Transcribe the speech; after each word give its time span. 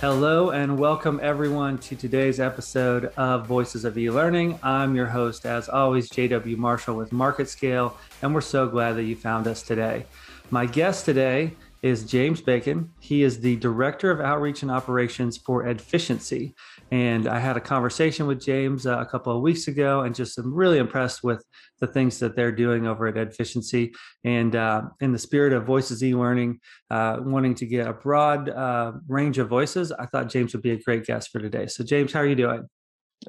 Hello 0.00 0.48
and 0.48 0.78
welcome 0.78 1.20
everyone 1.22 1.76
to 1.76 1.94
today's 1.94 2.40
episode 2.40 3.12
of 3.18 3.46
Voices 3.46 3.84
of 3.84 3.96
eLearning. 3.96 4.58
I'm 4.62 4.96
your 4.96 5.04
host, 5.04 5.44
as 5.44 5.68
always, 5.68 6.08
JW 6.08 6.56
Marshall 6.56 6.96
with 6.96 7.12
Market 7.12 7.50
Scale, 7.50 7.98
and 8.22 8.32
we're 8.32 8.40
so 8.40 8.66
glad 8.66 8.92
that 8.94 9.02
you 9.02 9.14
found 9.14 9.46
us 9.46 9.60
today. 9.60 10.06
My 10.50 10.64
guest 10.64 11.04
today 11.04 11.54
is 11.82 12.04
James 12.04 12.40
Bacon. 12.40 12.90
He 12.98 13.22
is 13.22 13.40
the 13.40 13.56
Director 13.56 14.10
of 14.10 14.22
Outreach 14.22 14.62
and 14.62 14.70
Operations 14.70 15.36
for 15.36 15.68
Edficiency. 15.68 16.54
And 16.90 17.28
I 17.28 17.38
had 17.38 17.56
a 17.56 17.60
conversation 17.60 18.26
with 18.26 18.40
James 18.40 18.86
uh, 18.86 18.98
a 18.98 19.06
couple 19.06 19.34
of 19.34 19.42
weeks 19.42 19.68
ago 19.68 20.00
and 20.00 20.14
just 20.14 20.38
I'm 20.38 20.52
really 20.52 20.78
impressed 20.78 21.22
with 21.22 21.44
the 21.80 21.86
things 21.86 22.18
that 22.18 22.34
they're 22.34 22.52
doing 22.52 22.86
over 22.86 23.06
at 23.06 23.16
Edficiency. 23.16 23.92
And 24.24 24.56
uh, 24.56 24.82
in 25.00 25.12
the 25.12 25.18
spirit 25.18 25.52
of 25.52 25.64
Voices 25.64 26.02
e-learning, 26.02 26.58
uh, 26.90 27.18
wanting 27.20 27.54
to 27.56 27.66
get 27.66 27.86
a 27.86 27.92
broad 27.92 28.48
uh, 28.48 28.92
range 29.06 29.38
of 29.38 29.48
voices, 29.48 29.92
I 29.92 30.06
thought 30.06 30.28
James 30.28 30.52
would 30.52 30.62
be 30.62 30.72
a 30.72 30.82
great 30.82 31.04
guest 31.04 31.30
for 31.30 31.38
today. 31.38 31.66
So 31.66 31.84
James, 31.84 32.12
how 32.12 32.20
are 32.20 32.26
you 32.26 32.34
doing? 32.34 32.68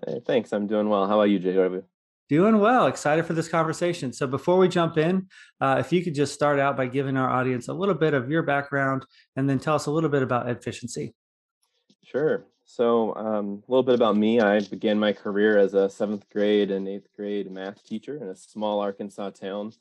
Hey, 0.07 0.21
thanks. 0.25 0.53
I'm 0.53 0.67
doing 0.67 0.89
well. 0.89 1.07
How 1.07 1.16
about 1.16 1.30
you, 1.30 1.39
JW? 1.39 1.83
Doing 2.30 2.59
well. 2.59 2.88
Excited 2.88 3.25
for 3.25 3.33
this 3.33 3.49
conversation. 3.49 4.13
So 4.13 4.25
before 4.25 4.57
we 4.57 4.69
jump 4.69 4.97
in, 4.97 5.27
uh, 5.59 5.77
if 5.80 5.91
you 5.91 6.02
could 6.02 6.16
just 6.16 6.33
start 6.33 6.59
out 6.59 6.77
by 6.77 6.88
giving 6.88 7.17
our 7.17 7.30
audience 7.30 7.67
a 7.67 7.73
little 7.73 7.93
bit 7.93 8.13
of 8.13 8.31
your 8.31 8.41
background 8.41 9.05
and 9.35 9.49
then 9.49 9.59
tell 9.59 9.75
us 9.75 9.85
a 9.85 9.91
little 9.91 10.09
bit 10.09 10.23
about 10.23 10.49
Edficiency. 10.49 11.13
Sure. 12.05 12.45
So 12.73 13.13
um, 13.17 13.63
a 13.67 13.71
little 13.71 13.84
bit 13.84 13.95
about 13.95 14.16
me. 14.16 14.39
I 14.39 14.61
began 14.61 14.98
my 14.98 15.11
career 15.11 15.57
as 15.57 15.73
a 15.73 15.89
seventh 15.89 16.30
grade 16.30 16.71
and 16.71 16.88
eighth 16.88 17.09
grade 17.17 17.52
math 17.52 17.85
teacher 17.85 18.16
in 18.16 18.30
a 18.30 18.35
small 18.35 18.80
Arkansas 18.80 19.31
town. 19.31 19.73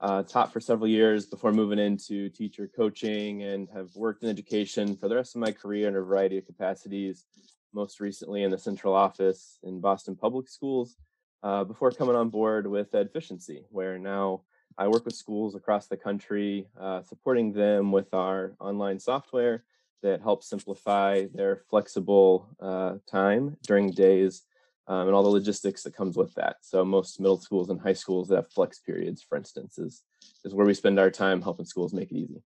Uh, 0.00 0.22
taught 0.22 0.50
for 0.50 0.58
several 0.58 0.88
years 0.88 1.26
before 1.26 1.52
moving 1.52 1.78
into 1.78 2.30
teacher 2.30 2.70
coaching 2.74 3.42
and 3.42 3.68
have 3.68 3.94
worked 3.94 4.22
in 4.22 4.30
education 4.30 4.96
for 4.96 5.08
the 5.08 5.14
rest 5.14 5.34
of 5.34 5.42
my 5.42 5.52
career 5.52 5.86
in 5.88 5.94
a 5.94 6.00
variety 6.00 6.38
of 6.38 6.46
capacities, 6.46 7.26
most 7.74 8.00
recently 8.00 8.44
in 8.44 8.50
the 8.50 8.56
central 8.56 8.94
office 8.94 9.58
in 9.62 9.78
Boston 9.78 10.16
Public 10.16 10.48
Schools, 10.48 10.96
uh, 11.42 11.64
before 11.64 11.90
coming 11.90 12.16
on 12.16 12.30
board 12.30 12.66
with 12.66 12.94
Edficiency, 12.94 13.66
where 13.68 13.98
now 13.98 14.40
I 14.78 14.88
work 14.88 15.04
with 15.04 15.14
schools 15.14 15.54
across 15.54 15.86
the 15.86 15.98
country, 15.98 16.66
uh, 16.80 17.02
supporting 17.02 17.52
them 17.52 17.92
with 17.92 18.14
our 18.14 18.54
online 18.58 18.98
software 19.00 19.64
that 20.02 20.20
helps 20.20 20.48
simplify 20.48 21.26
their 21.34 21.62
flexible 21.70 22.48
uh, 22.60 22.94
time 23.10 23.56
during 23.66 23.90
days 23.90 24.42
um, 24.88 25.06
and 25.06 25.14
all 25.14 25.22
the 25.22 25.28
logistics 25.28 25.82
that 25.82 25.94
comes 25.94 26.16
with 26.16 26.34
that. 26.34 26.56
So 26.62 26.84
most 26.84 27.20
middle 27.20 27.38
schools 27.38 27.70
and 27.70 27.80
high 27.80 27.92
schools 27.92 28.28
that 28.28 28.36
have 28.36 28.52
flex 28.52 28.80
periods, 28.80 29.22
for 29.22 29.38
instance, 29.38 29.78
is, 29.78 30.02
is 30.44 30.54
where 30.54 30.66
we 30.66 30.74
spend 30.74 30.98
our 30.98 31.10
time 31.10 31.40
helping 31.40 31.66
schools 31.66 31.94
make 31.94 32.10
it 32.10 32.16
easy. 32.16 32.42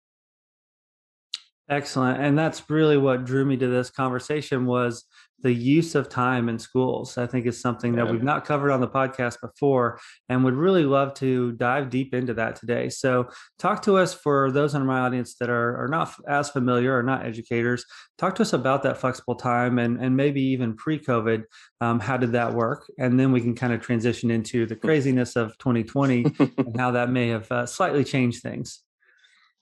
Excellent. 1.68 2.20
And 2.20 2.38
that's 2.38 2.68
really 2.68 2.98
what 2.98 3.24
drew 3.24 3.44
me 3.44 3.56
to 3.56 3.66
this 3.66 3.90
conversation 3.90 4.66
was 4.66 5.04
the 5.40 5.52
use 5.52 5.94
of 5.94 6.08
time 6.08 6.48
in 6.48 6.58
schools. 6.58 7.18
I 7.18 7.26
think 7.26 7.46
is 7.46 7.60
something 7.60 7.94
that 7.96 8.10
we've 8.10 8.22
not 8.22 8.46
covered 8.46 8.70
on 8.70 8.80
the 8.80 8.88
podcast 8.88 9.40
before 9.42 9.98
and 10.28 10.42
would 10.42 10.54
really 10.54 10.84
love 10.84 11.12
to 11.14 11.52
dive 11.52 11.90
deep 11.90 12.14
into 12.14 12.32
that 12.34 12.56
today. 12.56 12.88
So 12.88 13.28
talk 13.58 13.82
to 13.82 13.96
us 13.96 14.14
for 14.14 14.50
those 14.50 14.74
in 14.74 14.86
my 14.86 15.00
audience 15.00 15.36
that 15.40 15.50
are, 15.50 15.84
are 15.84 15.88
not 15.88 16.14
as 16.26 16.48
familiar 16.48 16.96
or 16.96 17.02
not 17.02 17.26
educators. 17.26 17.84
Talk 18.16 18.34
to 18.36 18.42
us 18.42 18.54
about 18.54 18.82
that 18.84 18.96
flexible 18.96 19.34
time 19.34 19.78
and, 19.78 19.98
and 19.98 20.16
maybe 20.16 20.40
even 20.40 20.76
pre-COVID. 20.76 21.44
Um, 21.80 22.00
how 22.00 22.16
did 22.16 22.32
that 22.32 22.54
work? 22.54 22.90
And 22.98 23.20
then 23.20 23.30
we 23.30 23.42
can 23.42 23.54
kind 23.54 23.74
of 23.74 23.82
transition 23.82 24.30
into 24.30 24.64
the 24.64 24.76
craziness 24.84 25.36
of 25.36 25.56
2020 25.58 26.26
and 26.38 26.80
how 26.80 26.90
that 26.92 27.10
may 27.10 27.28
have 27.28 27.52
uh, 27.52 27.66
slightly 27.66 28.04
changed 28.04 28.42
things. 28.42 28.80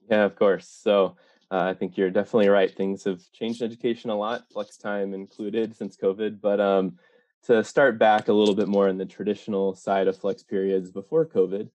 Yeah, 0.09 0.25
of 0.25 0.37
course. 0.37 0.69
So 0.83 1.17
uh, 1.53 1.65
I 1.69 1.75
think 1.75 1.99
you're 1.99 2.11
definitely 2.11 2.49
right. 2.49 2.75
Things 2.75 3.05
have 3.05 3.21
changed 3.33 3.61
education 3.61 4.09
a 4.09 4.17
lot, 4.17 4.49
flex 4.51 4.79
time 4.79 5.13
included 5.13 5.77
since 5.77 5.99
COVID. 5.99 6.41
But 6.41 6.61
um, 6.61 6.99
to 7.45 7.63
start 7.63 7.99
back 7.99 8.29
a 8.29 8.33
little 8.33 8.55
bit 8.55 8.69
more 8.69 8.89
in 8.89 8.97
the 8.97 9.05
traditional 9.05 9.75
side 9.75 10.09
of 10.09 10.17
flex 10.17 10.43
periods 10.43 10.91
before 10.91 11.27
COVID, 11.27 11.69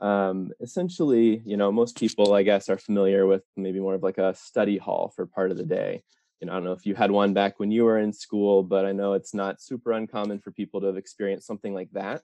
um, 0.00 0.50
essentially, 0.60 1.42
you 1.44 1.56
know, 1.56 1.70
most 1.70 1.96
people, 1.96 2.34
I 2.34 2.42
guess, 2.42 2.68
are 2.68 2.78
familiar 2.78 3.24
with 3.24 3.44
maybe 3.56 3.78
more 3.78 3.94
of 3.94 4.02
like 4.02 4.18
a 4.18 4.34
study 4.34 4.78
hall 4.78 5.12
for 5.14 5.26
part 5.26 5.52
of 5.52 5.56
the 5.56 5.64
day. 5.64 6.02
You 6.40 6.48
know, 6.48 6.52
I 6.52 6.56
don't 6.56 6.64
know 6.64 6.72
if 6.72 6.84
you 6.84 6.96
had 6.96 7.12
one 7.12 7.32
back 7.32 7.60
when 7.60 7.70
you 7.70 7.84
were 7.84 7.98
in 7.98 8.12
school, 8.12 8.64
but 8.64 8.84
I 8.84 8.90
know 8.90 9.12
it's 9.12 9.34
not 9.34 9.62
super 9.62 9.92
uncommon 9.92 10.40
for 10.40 10.50
people 10.50 10.80
to 10.80 10.88
have 10.88 10.96
experienced 10.96 11.46
something 11.46 11.72
like 11.72 11.92
that. 11.92 12.22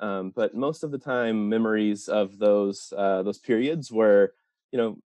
Um, 0.00 0.32
but 0.36 0.54
most 0.54 0.84
of 0.84 0.90
the 0.90 0.98
time, 0.98 1.48
memories 1.48 2.08
of 2.08 2.38
those 2.38 2.92
uh, 2.94 3.22
those 3.22 3.38
periods 3.38 3.90
were, 3.90 4.34
you 4.70 4.78
know, 4.78 4.98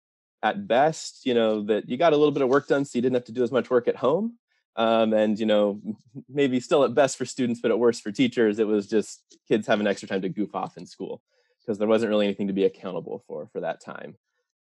at 0.45 0.67
best, 0.67 1.25
you 1.25 1.33
know, 1.33 1.63
that 1.63 1.89
you 1.89 1.97
got 1.97 2.13
a 2.13 2.17
little 2.17 2.31
bit 2.31 2.43
of 2.43 2.49
work 2.49 2.67
done 2.67 2.85
so 2.85 2.95
you 2.95 3.01
didn't 3.01 3.15
have 3.15 3.25
to 3.25 3.31
do 3.31 3.41
as 3.41 3.51
much 3.51 3.71
work 3.71 3.87
at 3.87 3.95
home. 3.95 4.37
Um, 4.75 5.11
and, 5.11 5.39
you 5.39 5.47
know, 5.47 5.81
maybe 6.29 6.59
still 6.59 6.83
at 6.83 6.93
best 6.93 7.17
for 7.17 7.25
students, 7.25 7.61
but 7.61 7.71
at 7.71 7.79
worst 7.79 8.03
for 8.03 8.11
teachers, 8.11 8.59
it 8.59 8.67
was 8.67 8.85
just 8.87 9.23
kids 9.47 9.65
having 9.65 9.87
extra 9.87 10.07
time 10.07 10.21
to 10.21 10.29
goof 10.29 10.53
off 10.53 10.77
in 10.77 10.85
school 10.85 11.23
because 11.59 11.79
there 11.79 11.87
wasn't 11.87 12.11
really 12.11 12.27
anything 12.27 12.45
to 12.45 12.53
be 12.53 12.65
accountable 12.65 13.23
for 13.27 13.47
for 13.51 13.59
that 13.61 13.81
time. 13.83 14.15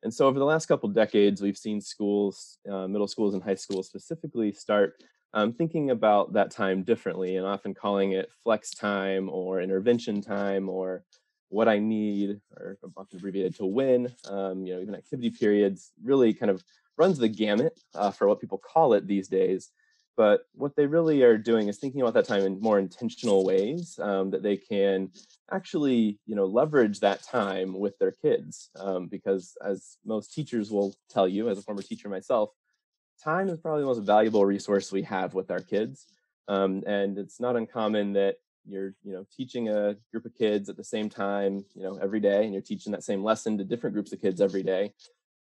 And 0.02 0.12
so 0.12 0.26
over 0.26 0.38
the 0.38 0.44
last 0.44 0.66
couple 0.66 0.88
decades, 0.90 1.40
we've 1.40 1.56
seen 1.56 1.80
schools, 1.80 2.58
uh, 2.70 2.86
middle 2.86 3.08
schools 3.08 3.32
and 3.32 3.42
high 3.42 3.54
schools 3.54 3.86
specifically 3.86 4.52
start 4.52 5.02
um, 5.32 5.52
thinking 5.54 5.90
about 5.90 6.34
that 6.34 6.50
time 6.50 6.82
differently 6.82 7.36
and 7.36 7.46
often 7.46 7.72
calling 7.72 8.12
it 8.12 8.30
flex 8.42 8.74
time 8.74 9.30
or 9.30 9.62
intervention 9.62 10.20
time 10.20 10.68
or 10.68 11.04
what 11.50 11.68
I 11.68 11.78
need, 11.78 12.40
or 12.56 12.78
often 12.96 13.18
abbreviated 13.18 13.56
to 13.56 13.66
WIN, 13.66 14.12
um, 14.28 14.64
you 14.64 14.74
know, 14.74 14.80
even 14.80 14.94
activity 14.94 15.30
periods, 15.30 15.92
really 16.02 16.32
kind 16.32 16.50
of 16.50 16.62
runs 16.96 17.18
the 17.18 17.28
gamut 17.28 17.78
uh, 17.94 18.10
for 18.10 18.26
what 18.28 18.40
people 18.40 18.58
call 18.58 18.94
it 18.94 19.06
these 19.06 19.28
days. 19.28 19.70
But 20.16 20.42
what 20.54 20.76
they 20.76 20.86
really 20.86 21.22
are 21.22 21.38
doing 21.38 21.68
is 21.68 21.78
thinking 21.78 22.02
about 22.02 22.14
that 22.14 22.26
time 22.26 22.44
in 22.44 22.60
more 22.60 22.78
intentional 22.78 23.44
ways 23.44 23.98
um, 24.00 24.30
that 24.30 24.42
they 24.42 24.56
can 24.56 25.10
actually, 25.50 26.18
you 26.26 26.36
know, 26.36 26.44
leverage 26.46 27.00
that 27.00 27.22
time 27.22 27.78
with 27.78 27.98
their 27.98 28.12
kids. 28.12 28.70
Um, 28.78 29.06
because 29.06 29.56
as 29.64 29.96
most 30.04 30.32
teachers 30.32 30.70
will 30.70 30.94
tell 31.08 31.26
you, 31.26 31.48
as 31.48 31.58
a 31.58 31.62
former 31.62 31.82
teacher 31.82 32.08
myself, 32.08 32.50
time 33.24 33.48
is 33.48 33.58
probably 33.60 33.82
the 33.82 33.86
most 33.86 34.02
valuable 34.02 34.44
resource 34.44 34.92
we 34.92 35.02
have 35.02 35.34
with 35.34 35.50
our 35.50 35.60
kids. 35.60 36.06
Um, 36.48 36.82
and 36.86 37.18
it's 37.18 37.40
not 37.40 37.56
uncommon 37.56 38.12
that 38.12 38.36
you're 38.70 38.94
you 39.02 39.12
know 39.12 39.26
teaching 39.36 39.68
a 39.68 39.96
group 40.10 40.24
of 40.24 40.34
kids 40.34 40.68
at 40.68 40.76
the 40.76 40.84
same 40.84 41.08
time 41.08 41.64
you 41.74 41.82
know 41.82 41.98
every 42.00 42.20
day 42.20 42.44
and 42.44 42.52
you're 42.52 42.62
teaching 42.62 42.92
that 42.92 43.04
same 43.04 43.22
lesson 43.22 43.58
to 43.58 43.64
different 43.64 43.94
groups 43.94 44.12
of 44.12 44.20
kids 44.20 44.40
every 44.40 44.62
day. 44.62 44.92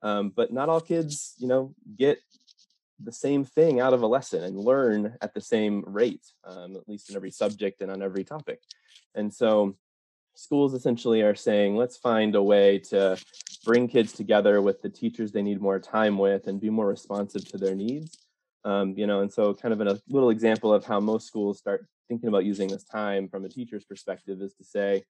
Um, 0.02 0.32
but 0.34 0.52
not 0.52 0.68
all 0.68 0.80
kids 0.80 1.34
you 1.38 1.48
know 1.48 1.74
get 1.96 2.18
the 3.02 3.12
same 3.12 3.44
thing 3.44 3.80
out 3.80 3.94
of 3.94 4.02
a 4.02 4.06
lesson 4.06 4.44
and 4.44 4.56
learn 4.56 5.16
at 5.20 5.34
the 5.34 5.40
same 5.40 5.84
rate 5.86 6.24
um, 6.44 6.76
at 6.76 6.88
least 6.88 7.10
in 7.10 7.16
every 7.16 7.30
subject 7.30 7.80
and 7.82 7.90
on 7.90 8.02
every 8.02 8.24
topic. 8.24 8.60
And 9.14 9.32
so 9.32 9.76
schools 10.34 10.74
essentially 10.74 11.22
are 11.22 11.34
saying 11.34 11.76
let's 11.76 11.96
find 11.96 12.34
a 12.34 12.42
way 12.42 12.78
to 12.78 13.16
bring 13.64 13.86
kids 13.86 14.12
together 14.12 14.60
with 14.60 14.82
the 14.82 14.88
teachers 14.88 15.30
they 15.30 15.42
need 15.42 15.60
more 15.60 15.78
time 15.78 16.18
with 16.18 16.46
and 16.46 16.60
be 16.60 16.70
more 16.70 16.86
responsive 16.86 17.46
to 17.48 17.58
their 17.58 17.74
needs. 17.74 18.18
Um, 18.64 18.94
you 18.96 19.06
know 19.08 19.20
and 19.20 19.32
so 19.32 19.54
kind 19.54 19.74
of 19.74 19.80
a 19.80 20.00
little 20.08 20.30
example 20.30 20.72
of 20.72 20.84
how 20.84 21.00
most 21.00 21.26
schools 21.26 21.58
start 21.58 21.86
thinking 22.12 22.28
about 22.28 22.44
using 22.44 22.68
this 22.68 22.84
time 22.84 23.26
from 23.26 23.44
a 23.46 23.48
teacher's 23.48 23.84
perspective 23.84 24.42
is 24.42 24.52
to 24.54 24.64
say, 24.64 25.02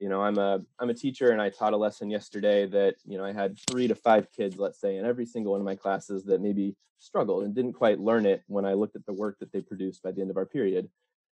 you 0.00 0.08
know, 0.08 0.20
I'm 0.20 0.38
a 0.38 0.60
I'm 0.80 0.90
a 0.90 0.94
teacher 0.94 1.30
and 1.30 1.40
I 1.40 1.50
taught 1.50 1.72
a 1.72 1.76
lesson 1.76 2.10
yesterday 2.10 2.66
that, 2.66 2.96
you 3.04 3.16
know, 3.16 3.24
I 3.24 3.32
had 3.32 3.56
three 3.70 3.86
to 3.86 3.94
five 3.94 4.26
kids, 4.32 4.56
let's 4.58 4.80
say, 4.80 4.96
in 4.96 5.04
every 5.04 5.24
single 5.24 5.52
one 5.52 5.60
of 5.60 5.64
my 5.64 5.76
classes 5.76 6.24
that 6.24 6.40
maybe 6.40 6.76
struggled 6.98 7.44
and 7.44 7.54
didn't 7.54 7.74
quite 7.74 8.00
learn 8.00 8.26
it 8.26 8.42
when 8.48 8.64
I 8.64 8.72
looked 8.72 8.96
at 8.96 9.06
the 9.06 9.12
work 9.12 9.38
that 9.38 9.52
they 9.52 9.60
produced 9.60 10.02
by 10.02 10.10
the 10.10 10.20
end 10.20 10.30
of 10.30 10.36
our 10.36 10.46
period. 10.46 10.88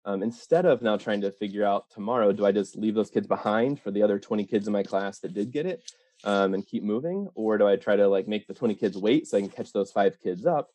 Um, 0.05 0.21
instead 0.21 0.65
of 0.65 0.81
now 0.81 0.97
trying 0.97 1.21
to 1.21 1.31
figure 1.31 1.63
out 1.63 1.89
tomorrow, 1.89 2.33
do 2.33 2.45
I 2.45 2.51
just 2.51 2.75
leave 2.75 2.95
those 2.95 3.09
kids 3.09 3.27
behind 3.27 3.79
for 3.79 3.91
the 3.91 4.03
other 4.03 4.19
20 4.19 4.43
kids 4.43 4.67
in 4.67 4.73
my 4.73 4.83
class 4.83 5.19
that 5.19 5.33
did 5.33 5.51
get 5.51 5.65
it 5.65 5.81
um, 6.25 6.53
and 6.53 6.67
keep 6.67 6.83
moving? 6.83 7.29
Or 7.35 7.57
do 7.57 7.65
I 7.65 7.77
try 7.77 7.95
to 7.95 8.09
like 8.09 8.27
make 8.27 8.45
the 8.47 8.53
20 8.53 8.75
kids 8.75 8.97
wait 8.97 9.27
so 9.27 9.37
I 9.37 9.41
can 9.41 9.49
catch 9.49 9.71
those 9.71 9.91
five 9.91 10.19
kids 10.21 10.45
up? 10.45 10.69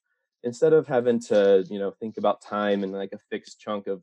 Instead 0.45 0.73
of 0.73 0.87
having 0.87 1.21
to, 1.21 1.67
you 1.69 1.79
know, 1.79 1.91
think 1.91 2.17
about 2.17 2.41
time 2.41 2.85
and 2.85 2.93
like 2.93 3.13
a 3.13 3.19
fixed 3.31 3.61
chunk 3.61 3.87
of 3.87 4.03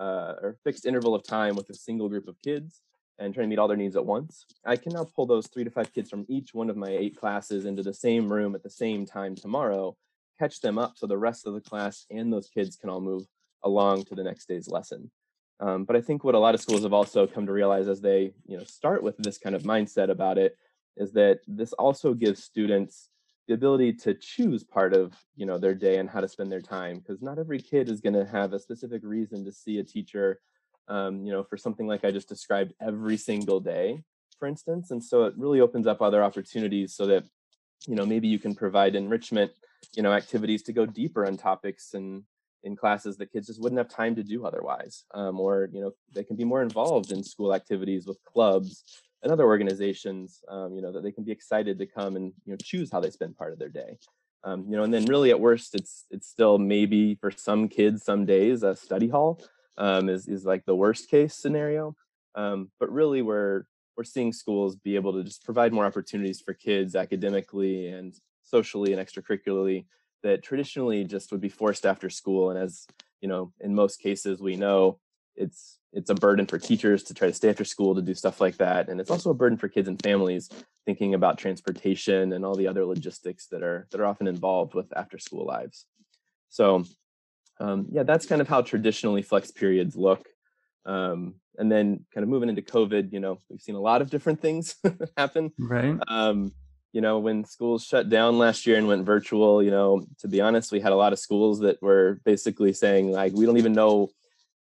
uh, 0.00 0.34
or 0.40 0.56
fixed 0.64 0.86
interval 0.86 1.14
of 1.14 1.22
time 1.22 1.54
with 1.54 1.68
a 1.70 1.74
single 1.74 2.08
group 2.08 2.26
of 2.26 2.40
kids 2.42 2.80
and 3.18 3.34
trying 3.34 3.44
to 3.44 3.48
meet 3.48 3.58
all 3.58 3.68
their 3.68 3.76
needs 3.76 3.96
at 3.96 4.06
once. 4.06 4.46
I 4.64 4.76
can 4.76 4.94
now 4.94 5.06
pull 5.14 5.26
those 5.26 5.46
three 5.46 5.64
to 5.64 5.70
five 5.70 5.92
kids 5.92 6.08
from 6.08 6.24
each 6.28 6.54
one 6.54 6.70
of 6.70 6.76
my 6.76 6.88
eight 6.88 7.16
classes 7.16 7.66
into 7.66 7.82
the 7.82 7.92
same 7.92 8.32
room 8.32 8.54
at 8.54 8.62
the 8.62 8.70
same 8.70 9.04
time 9.04 9.36
tomorrow, 9.36 9.94
catch 10.38 10.60
them 10.60 10.78
up 10.78 10.94
so 10.96 11.06
the 11.06 11.18
rest 11.18 11.46
of 11.46 11.52
the 11.52 11.60
class 11.60 12.06
and 12.10 12.32
those 12.32 12.48
kids 12.48 12.76
can 12.76 12.88
all 12.88 13.02
move 13.02 13.24
along 13.62 14.04
to 14.04 14.14
the 14.14 14.24
next 14.24 14.48
day's 14.48 14.68
lesson. 14.68 15.10
Um, 15.60 15.84
but 15.84 15.96
I 15.96 16.00
think 16.00 16.24
what 16.24 16.34
a 16.34 16.38
lot 16.38 16.54
of 16.54 16.62
schools 16.62 16.84
have 16.84 16.94
also 16.94 17.26
come 17.26 17.44
to 17.44 17.52
realize 17.52 17.86
as 17.86 18.00
they 18.00 18.32
you 18.46 18.56
know 18.56 18.64
start 18.64 19.02
with 19.02 19.18
this 19.18 19.36
kind 19.36 19.54
of 19.54 19.64
mindset 19.64 20.08
about 20.08 20.38
it 20.38 20.56
is 20.96 21.12
that 21.12 21.40
this 21.46 21.74
also 21.74 22.14
gives 22.14 22.42
students 22.42 23.10
the 23.48 23.54
ability 23.54 23.92
to 23.92 24.14
choose 24.14 24.62
part 24.62 24.94
of 24.94 25.14
you 25.36 25.46
know 25.46 25.58
their 25.58 25.74
day 25.74 25.98
and 25.98 26.08
how 26.08 26.20
to 26.20 26.28
spend 26.28 26.50
their 26.50 26.60
time 26.60 26.98
because 26.98 27.22
not 27.22 27.38
every 27.38 27.60
kid 27.60 27.88
is 27.88 28.00
going 28.00 28.14
to 28.14 28.24
have 28.24 28.52
a 28.52 28.58
specific 28.58 29.02
reason 29.04 29.44
to 29.44 29.52
see 29.52 29.78
a 29.78 29.84
teacher 29.84 30.40
um, 30.88 31.24
you 31.24 31.32
know 31.32 31.42
for 31.42 31.56
something 31.56 31.86
like 31.86 32.04
i 32.04 32.10
just 32.10 32.28
described 32.28 32.72
every 32.80 33.16
single 33.16 33.60
day 33.60 34.02
for 34.38 34.46
instance 34.46 34.90
and 34.90 35.02
so 35.02 35.24
it 35.24 35.34
really 35.36 35.60
opens 35.60 35.86
up 35.86 36.00
other 36.00 36.22
opportunities 36.22 36.94
so 36.94 37.06
that 37.06 37.24
you 37.86 37.94
know 37.94 38.06
maybe 38.06 38.28
you 38.28 38.38
can 38.38 38.54
provide 38.54 38.94
enrichment 38.94 39.50
you 39.94 40.02
know 40.02 40.12
activities 40.12 40.62
to 40.62 40.72
go 40.72 40.86
deeper 40.86 41.26
on 41.26 41.36
topics 41.36 41.94
and 41.94 42.22
in 42.62 42.76
classes 42.76 43.16
that 43.16 43.32
kids 43.32 43.46
just 43.46 43.60
wouldn't 43.60 43.78
have 43.78 43.88
time 43.88 44.14
to 44.14 44.22
do 44.22 44.44
otherwise 44.44 45.04
um, 45.14 45.40
or 45.40 45.68
you 45.72 45.80
know 45.80 45.92
they 46.14 46.24
can 46.24 46.36
be 46.36 46.44
more 46.44 46.62
involved 46.62 47.10
in 47.10 47.24
school 47.24 47.54
activities 47.54 48.06
with 48.06 48.22
clubs 48.24 48.84
and 49.22 49.32
other 49.32 49.44
organizations 49.44 50.42
um, 50.48 50.74
you 50.74 50.82
know 50.82 50.92
that 50.92 51.02
they 51.02 51.12
can 51.12 51.24
be 51.24 51.32
excited 51.32 51.78
to 51.78 51.86
come 51.86 52.16
and 52.16 52.32
you 52.44 52.52
know 52.52 52.56
choose 52.62 52.90
how 52.90 53.00
they 53.00 53.10
spend 53.10 53.36
part 53.36 53.52
of 53.52 53.58
their 53.58 53.68
day. 53.68 53.98
Um, 54.42 54.64
you 54.68 54.76
know 54.76 54.84
and 54.84 54.94
then 54.94 55.04
really 55.04 55.30
at 55.30 55.40
worst 55.40 55.74
it's 55.74 56.06
it's 56.10 56.28
still 56.28 56.58
maybe 56.58 57.14
for 57.16 57.30
some 57.30 57.68
kids 57.68 58.04
some 58.04 58.24
days 58.24 58.62
a 58.62 58.74
study 58.74 59.08
hall 59.08 59.42
um, 59.80 60.08
is, 60.08 60.28
is 60.28 60.44
like 60.44 60.64
the 60.66 60.76
worst 60.76 61.10
case 61.10 61.34
scenario. 61.34 61.96
Um, 62.34 62.70
but 62.78 62.92
really 62.92 63.22
we're 63.22 63.64
we're 63.96 64.04
seeing 64.04 64.32
schools 64.32 64.76
be 64.76 64.94
able 64.94 65.12
to 65.14 65.24
just 65.24 65.44
provide 65.44 65.72
more 65.72 65.84
opportunities 65.84 66.40
for 66.40 66.54
kids 66.54 66.94
academically 66.94 67.88
and 67.88 68.14
socially 68.42 68.92
and 68.92 69.04
extracurricularly 69.04 69.86
that 70.22 70.42
traditionally 70.42 71.04
just 71.04 71.32
would 71.32 71.40
be 71.40 71.48
forced 71.48 71.84
after 71.84 72.08
school. 72.08 72.50
And 72.50 72.58
as 72.58 72.86
you 73.20 73.28
know 73.28 73.52
in 73.60 73.74
most 73.74 74.00
cases 74.00 74.40
we 74.40 74.56
know 74.56 74.98
it's 75.34 75.79
it's 75.92 76.10
a 76.10 76.14
burden 76.14 76.46
for 76.46 76.58
teachers 76.58 77.02
to 77.02 77.14
try 77.14 77.28
to 77.28 77.34
stay 77.34 77.48
after 77.48 77.64
school 77.64 77.94
to 77.94 78.02
do 78.02 78.14
stuff 78.14 78.40
like 78.40 78.56
that 78.56 78.88
and 78.88 79.00
it's 79.00 79.10
also 79.10 79.30
a 79.30 79.34
burden 79.34 79.58
for 79.58 79.68
kids 79.68 79.88
and 79.88 80.00
families 80.02 80.48
thinking 80.86 81.14
about 81.14 81.38
transportation 81.38 82.32
and 82.32 82.44
all 82.44 82.54
the 82.54 82.66
other 82.66 82.84
logistics 82.84 83.46
that 83.46 83.62
are 83.62 83.86
that 83.90 84.00
are 84.00 84.06
often 84.06 84.26
involved 84.26 84.74
with 84.74 84.86
after 84.96 85.18
school 85.18 85.46
lives. 85.46 85.86
So 86.48 86.84
um, 87.58 87.86
yeah 87.90 88.02
that's 88.02 88.26
kind 88.26 88.40
of 88.40 88.48
how 88.48 88.62
traditionally 88.62 89.22
flex 89.22 89.50
periods 89.50 89.96
look. 89.96 90.26
Um, 90.86 91.34
and 91.58 91.70
then 91.70 92.06
kind 92.14 92.22
of 92.22 92.30
moving 92.30 92.48
into 92.48 92.62
covid 92.62 93.12
you 93.12 93.20
know 93.20 93.38
we've 93.50 93.60
seen 93.60 93.74
a 93.74 93.80
lot 93.80 94.00
of 94.00 94.10
different 94.10 94.40
things 94.40 94.76
happen. 95.16 95.52
Right. 95.58 95.96
Um, 96.08 96.52
you 96.92 97.00
know, 97.00 97.20
when 97.20 97.44
schools 97.44 97.84
shut 97.84 98.08
down 98.08 98.38
last 98.38 98.66
year 98.66 98.76
and 98.76 98.88
went 98.88 99.06
virtual, 99.06 99.62
you 99.62 99.70
know, 99.70 100.04
to 100.18 100.26
be 100.26 100.40
honest, 100.40 100.72
we 100.72 100.80
had 100.80 100.90
a 100.90 100.96
lot 100.96 101.12
of 101.12 101.20
schools 101.20 101.60
that 101.60 101.80
were 101.80 102.20
basically 102.24 102.72
saying 102.72 103.12
like, 103.12 103.32
we 103.32 103.46
don't 103.46 103.58
even 103.58 103.72
know 103.72 104.10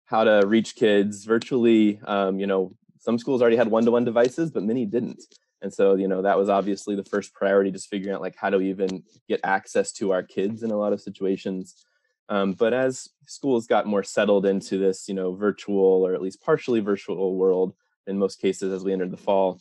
how 0.08 0.25
to 0.25 0.43
reach 0.46 0.75
kids 0.75 1.25
virtually. 1.25 2.00
Um, 2.05 2.40
you 2.40 2.46
know, 2.46 2.75
some 2.99 3.19
schools 3.19 3.40
already 3.40 3.56
had 3.56 3.69
one-to-one 3.69 4.05
devices, 4.05 4.50
but 4.50 4.62
many 4.62 4.87
didn't. 4.87 5.22
And 5.60 5.72
so, 5.72 5.96
you 5.96 6.08
know, 6.08 6.22
that 6.22 6.38
was 6.38 6.49
obviously 6.49 6.96
the 6.96 7.05
first 7.05 7.34
priority, 7.34 7.70
just 7.70 7.90
figuring 7.90 8.14
out 8.14 8.22
like 8.22 8.37
how 8.37 8.49
to 8.49 8.60
even 8.60 9.02
get 9.28 9.40
access 9.44 9.93
to 9.93 10.12
our 10.12 10.22
kids 10.22 10.62
in 10.62 10.70
a 10.70 10.76
lot 10.76 10.93
of 10.93 11.00
situations. 11.00 11.84
Um, 12.31 12.52
but 12.52 12.72
as 12.72 13.08
schools 13.26 13.66
got 13.66 13.87
more 13.87 14.02
settled 14.02 14.46
into 14.46 14.78
this, 14.78 15.08
you 15.08 15.14
know, 15.14 15.34
virtual 15.34 16.06
or 16.06 16.14
at 16.14 16.22
least 16.22 16.43
partially 16.43 16.81
virtual 16.81 17.37
world, 17.37 17.75
in 18.06 18.19
most 18.19 18.40
cases, 18.40 18.72
as 18.72 18.84
we 18.84 18.93
entered 18.93 19.10
the 19.10 19.16
fall, 19.19 19.60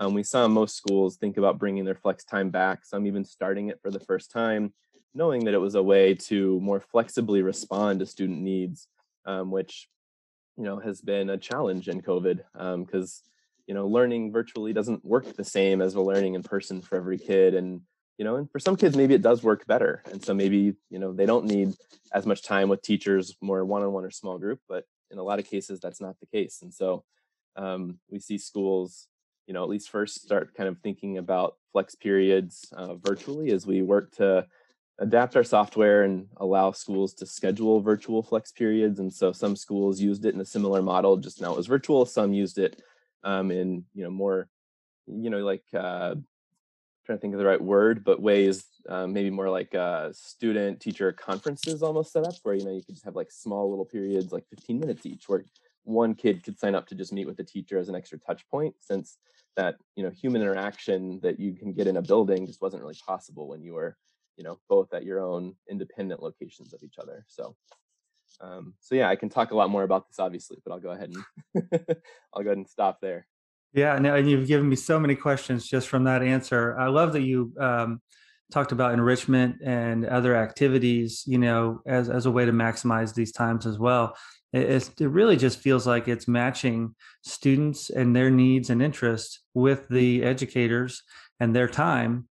um, 0.00 0.12
we 0.12 0.24
saw 0.24 0.48
most 0.48 0.76
schools 0.76 1.16
think 1.16 1.36
about 1.36 1.58
bringing 1.58 1.84
their 1.84 1.94
flex 1.94 2.24
time 2.24 2.50
back, 2.50 2.84
some 2.84 3.06
even 3.06 3.24
starting 3.24 3.68
it 3.68 3.80
for 3.80 3.92
the 3.92 4.00
first 4.00 4.32
time, 4.32 4.72
knowing 5.14 5.44
that 5.44 5.54
it 5.54 5.60
was 5.60 5.76
a 5.76 5.82
way 5.82 6.14
to 6.14 6.58
more 6.60 6.80
flexibly 6.80 7.42
respond 7.42 8.00
to 8.00 8.06
student 8.06 8.40
needs, 8.40 8.88
um, 9.26 9.50
which 9.50 9.88
you 10.56 10.64
know 10.64 10.78
has 10.78 11.00
been 11.00 11.30
a 11.30 11.38
challenge 11.38 11.88
in 11.88 12.00
COVID 12.00 12.40
because 12.78 13.22
um, 13.24 13.30
you 13.66 13.74
know 13.74 13.86
learning 13.86 14.32
virtually 14.32 14.72
doesn't 14.72 15.04
work 15.04 15.36
the 15.36 15.44
same 15.44 15.80
as 15.80 15.96
learning 15.96 16.34
in 16.34 16.42
person 16.42 16.80
for 16.80 16.96
every 16.96 17.18
kid, 17.18 17.54
and 17.54 17.80
you 18.18 18.24
know, 18.24 18.36
and 18.36 18.50
for 18.50 18.58
some 18.58 18.76
kids 18.76 18.96
maybe 18.96 19.14
it 19.14 19.22
does 19.22 19.42
work 19.42 19.66
better, 19.66 20.02
and 20.10 20.24
so 20.24 20.34
maybe 20.34 20.74
you 20.90 20.98
know 20.98 21.12
they 21.12 21.26
don't 21.26 21.46
need 21.46 21.74
as 22.12 22.26
much 22.26 22.42
time 22.42 22.68
with 22.68 22.82
teachers, 22.82 23.36
more 23.40 23.64
one-on-one 23.64 24.04
or 24.04 24.10
small 24.10 24.38
group, 24.38 24.60
but 24.68 24.84
in 25.10 25.18
a 25.18 25.22
lot 25.22 25.38
of 25.38 25.46
cases 25.46 25.80
that's 25.80 26.00
not 26.00 26.16
the 26.20 26.26
case, 26.26 26.60
and 26.62 26.72
so 26.72 27.04
um, 27.56 27.98
we 28.10 28.18
see 28.18 28.38
schools 28.38 29.08
you 29.46 29.54
know, 29.54 29.62
at 29.62 29.68
least 29.68 29.90
first 29.90 30.22
start 30.22 30.54
kind 30.54 30.68
of 30.68 30.78
thinking 30.78 31.18
about 31.18 31.56
flex 31.72 31.94
periods 31.94 32.72
uh, 32.76 32.94
virtually 32.94 33.50
as 33.50 33.66
we 33.66 33.82
work 33.82 34.10
to 34.12 34.46
adapt 34.98 35.36
our 35.36 35.44
software 35.44 36.04
and 36.04 36.28
allow 36.36 36.70
schools 36.70 37.14
to 37.14 37.26
schedule 37.26 37.80
virtual 37.80 38.22
flex 38.22 38.52
periods. 38.52 39.00
And 39.00 39.12
so 39.12 39.32
some 39.32 39.56
schools 39.56 40.00
used 40.00 40.24
it 40.24 40.34
in 40.34 40.40
a 40.40 40.44
similar 40.44 40.82
model, 40.82 41.16
just 41.16 41.40
now 41.40 41.52
it 41.52 41.56
was 41.56 41.66
virtual. 41.66 42.06
Some 42.06 42.32
used 42.32 42.58
it 42.58 42.80
um, 43.24 43.50
in, 43.50 43.84
you 43.94 44.04
know, 44.04 44.10
more, 44.10 44.48
you 45.06 45.30
know, 45.30 45.38
like, 45.38 45.64
uh, 45.74 46.14
trying 47.04 47.18
to 47.18 47.20
think 47.20 47.34
of 47.34 47.38
the 47.38 47.46
right 47.46 47.60
word, 47.60 48.02
but 48.02 48.22
ways 48.22 48.64
um, 48.88 49.12
maybe 49.12 49.28
more 49.28 49.50
like 49.50 49.74
uh, 49.74 50.10
student 50.12 50.80
teacher 50.80 51.12
conferences 51.12 51.82
almost 51.82 52.12
set 52.12 52.24
up 52.24 52.34
where, 52.42 52.54
you 52.54 52.64
know, 52.64 52.72
you 52.72 52.82
could 52.82 52.94
just 52.94 53.04
have 53.04 53.16
like 53.16 53.30
small 53.30 53.68
little 53.68 53.84
periods, 53.84 54.32
like 54.32 54.46
15 54.48 54.80
minutes 54.80 55.04
each 55.04 55.28
where 55.28 55.44
one 55.84 56.14
kid 56.14 56.42
could 56.42 56.58
sign 56.58 56.74
up 56.74 56.86
to 56.86 56.94
just 56.94 57.12
meet 57.12 57.26
with 57.26 57.36
the 57.36 57.44
teacher 57.44 57.78
as 57.78 57.88
an 57.88 57.94
extra 57.94 58.18
touch 58.18 58.48
point 58.48 58.74
since 58.80 59.18
that 59.56 59.76
you 59.94 60.02
know 60.02 60.10
human 60.10 60.42
interaction 60.42 61.20
that 61.22 61.38
you 61.38 61.52
can 61.52 61.72
get 61.72 61.86
in 61.86 61.96
a 61.96 62.02
building 62.02 62.46
just 62.46 62.60
wasn't 62.60 62.82
really 62.82 62.96
possible 63.06 63.48
when 63.48 63.62
you 63.62 63.74
were 63.74 63.96
you 64.36 64.44
know 64.44 64.58
both 64.68 64.92
at 64.92 65.04
your 65.04 65.20
own 65.20 65.54
independent 65.70 66.22
locations 66.22 66.72
of 66.72 66.82
each 66.82 66.98
other 66.98 67.24
so 67.28 67.56
um, 68.40 68.74
so 68.80 68.94
yeah 68.94 69.08
i 69.08 69.16
can 69.16 69.28
talk 69.28 69.50
a 69.50 69.56
lot 69.56 69.70
more 69.70 69.84
about 69.84 70.08
this 70.08 70.18
obviously 70.18 70.58
but 70.64 70.72
i'll 70.72 70.80
go 70.80 70.90
ahead 70.90 71.10
and 71.10 71.62
i'll 72.34 72.42
go 72.42 72.50
ahead 72.50 72.58
and 72.58 72.68
stop 72.68 73.00
there. 73.00 73.26
Yeah 73.72 73.98
no, 73.98 74.14
and 74.14 74.30
you've 74.30 74.46
given 74.46 74.68
me 74.68 74.76
so 74.76 75.00
many 75.00 75.16
questions 75.16 75.68
just 75.68 75.88
from 75.88 76.04
that 76.04 76.22
answer. 76.22 76.78
I 76.78 76.86
love 76.86 77.12
that 77.14 77.22
you 77.22 77.52
um, 77.58 78.00
talked 78.52 78.70
about 78.70 78.92
enrichment 78.92 79.56
and 79.64 80.06
other 80.06 80.36
activities 80.36 81.24
you 81.26 81.38
know 81.38 81.80
as, 81.86 82.08
as 82.08 82.26
a 82.26 82.30
way 82.30 82.44
to 82.44 82.52
maximize 82.52 83.14
these 83.14 83.32
times 83.32 83.66
as 83.66 83.78
well. 83.78 84.16
It, 84.52 84.88
it 85.00 85.08
really 85.08 85.36
just 85.36 85.58
feels 85.58 85.84
like 85.84 86.06
it's 86.06 86.28
matching 86.28 86.94
students 87.24 87.90
and 87.90 88.14
their 88.14 88.30
needs 88.30 88.70
and 88.70 88.80
interests 88.80 89.40
with 89.54 89.88
the 89.88 90.22
educators 90.22 91.02
and 91.40 91.54
their 91.54 91.66
time 91.66 92.28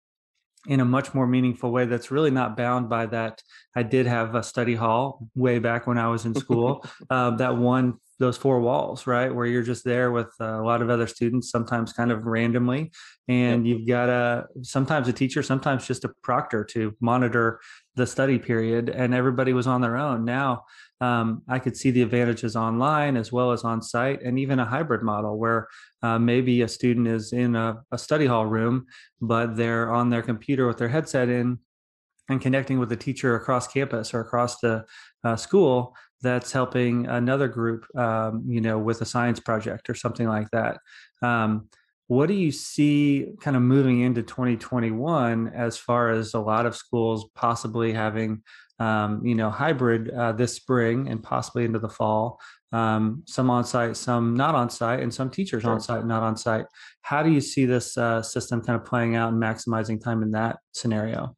in 0.66 0.80
a 0.80 0.84
much 0.84 1.12
more 1.12 1.26
meaningful 1.26 1.72
way 1.72 1.84
that's 1.86 2.10
really 2.10 2.30
not 2.30 2.56
bound 2.56 2.88
by 2.88 3.06
that 3.06 3.42
i 3.74 3.82
did 3.82 4.06
have 4.06 4.34
a 4.34 4.42
study 4.42 4.74
hall 4.74 5.26
way 5.34 5.58
back 5.58 5.86
when 5.86 5.98
i 5.98 6.08
was 6.08 6.24
in 6.24 6.34
school 6.34 6.84
uh, 7.10 7.30
that 7.30 7.56
one 7.56 7.94
those 8.18 8.36
four 8.36 8.60
walls 8.60 9.06
right 9.06 9.34
where 9.34 9.46
you're 9.46 9.62
just 9.62 9.84
there 9.84 10.12
with 10.12 10.32
a 10.38 10.62
lot 10.62 10.80
of 10.80 10.88
other 10.88 11.08
students 11.08 11.50
sometimes 11.50 11.92
kind 11.92 12.12
of 12.12 12.24
randomly 12.24 12.92
and 13.26 13.66
yep. 13.66 13.78
you've 13.78 13.88
got 13.88 14.08
a 14.08 14.46
sometimes 14.62 15.08
a 15.08 15.12
teacher 15.12 15.42
sometimes 15.42 15.86
just 15.86 16.04
a 16.04 16.10
proctor 16.22 16.62
to 16.62 16.94
monitor 17.00 17.60
the 17.96 18.06
study 18.06 18.38
period 18.38 18.88
and 18.88 19.12
everybody 19.12 19.52
was 19.52 19.66
on 19.66 19.80
their 19.80 19.96
own 19.96 20.24
now 20.24 20.62
um, 21.02 21.42
I 21.48 21.58
could 21.58 21.76
see 21.76 21.90
the 21.90 22.02
advantages 22.02 22.54
online 22.54 23.16
as 23.16 23.32
well 23.32 23.50
as 23.50 23.64
on 23.64 23.82
site, 23.82 24.22
and 24.22 24.38
even 24.38 24.60
a 24.60 24.64
hybrid 24.64 25.02
model 25.02 25.36
where 25.36 25.66
uh, 26.00 26.16
maybe 26.16 26.62
a 26.62 26.68
student 26.68 27.08
is 27.08 27.32
in 27.32 27.56
a, 27.56 27.82
a, 27.90 27.98
study 27.98 28.24
hall 28.24 28.46
room, 28.46 28.86
but 29.20 29.56
they're 29.56 29.92
on 29.92 30.10
their 30.10 30.22
computer 30.22 30.64
with 30.68 30.78
their 30.78 30.88
headset 30.88 31.28
in 31.28 31.58
and 32.28 32.40
connecting 32.40 32.78
with 32.78 32.92
a 32.92 32.96
teacher 32.96 33.34
across 33.34 33.66
campus 33.66 34.14
or 34.14 34.20
across 34.20 34.60
the 34.60 34.84
uh, 35.24 35.34
school 35.34 35.96
that's 36.20 36.52
helping 36.52 37.08
another 37.08 37.48
group, 37.48 37.84
um, 37.96 38.44
you 38.46 38.60
know, 38.60 38.78
with 38.78 39.00
a 39.00 39.04
science 39.04 39.40
project 39.40 39.90
or 39.90 39.96
something 39.96 40.28
like 40.28 40.48
that. 40.52 40.78
Um, 41.20 41.68
what 42.06 42.28
do 42.28 42.34
you 42.34 42.52
see 42.52 43.32
kind 43.40 43.56
of 43.56 43.62
moving 43.62 44.02
into 44.02 44.22
2021 44.22 45.48
as 45.48 45.76
far 45.76 46.10
as 46.10 46.34
a 46.34 46.38
lot 46.38 46.64
of 46.64 46.76
schools 46.76 47.26
possibly 47.34 47.92
having 47.92 48.42
um, 48.78 49.24
you 49.24 49.34
know, 49.34 49.50
hybrid 49.50 50.10
uh, 50.10 50.32
this 50.32 50.54
spring 50.54 51.08
and 51.08 51.22
possibly 51.22 51.64
into 51.64 51.78
the 51.78 51.88
fall. 51.88 52.40
Um, 52.72 53.22
some 53.26 53.50
on 53.50 53.64
site, 53.64 53.96
some 53.96 54.34
not 54.34 54.54
on 54.54 54.70
site, 54.70 55.00
and 55.00 55.12
some 55.12 55.30
teachers 55.30 55.62
sure. 55.62 55.72
on 55.72 55.80
site, 55.80 56.06
not 56.06 56.22
on 56.22 56.36
site. 56.36 56.64
How 57.02 57.22
do 57.22 57.30
you 57.30 57.40
see 57.40 57.66
this 57.66 57.98
uh, 57.98 58.22
system 58.22 58.62
kind 58.62 58.80
of 58.80 58.86
playing 58.86 59.14
out 59.14 59.32
and 59.32 59.42
maximizing 59.42 60.02
time 60.02 60.22
in 60.22 60.30
that 60.32 60.58
scenario? 60.72 61.36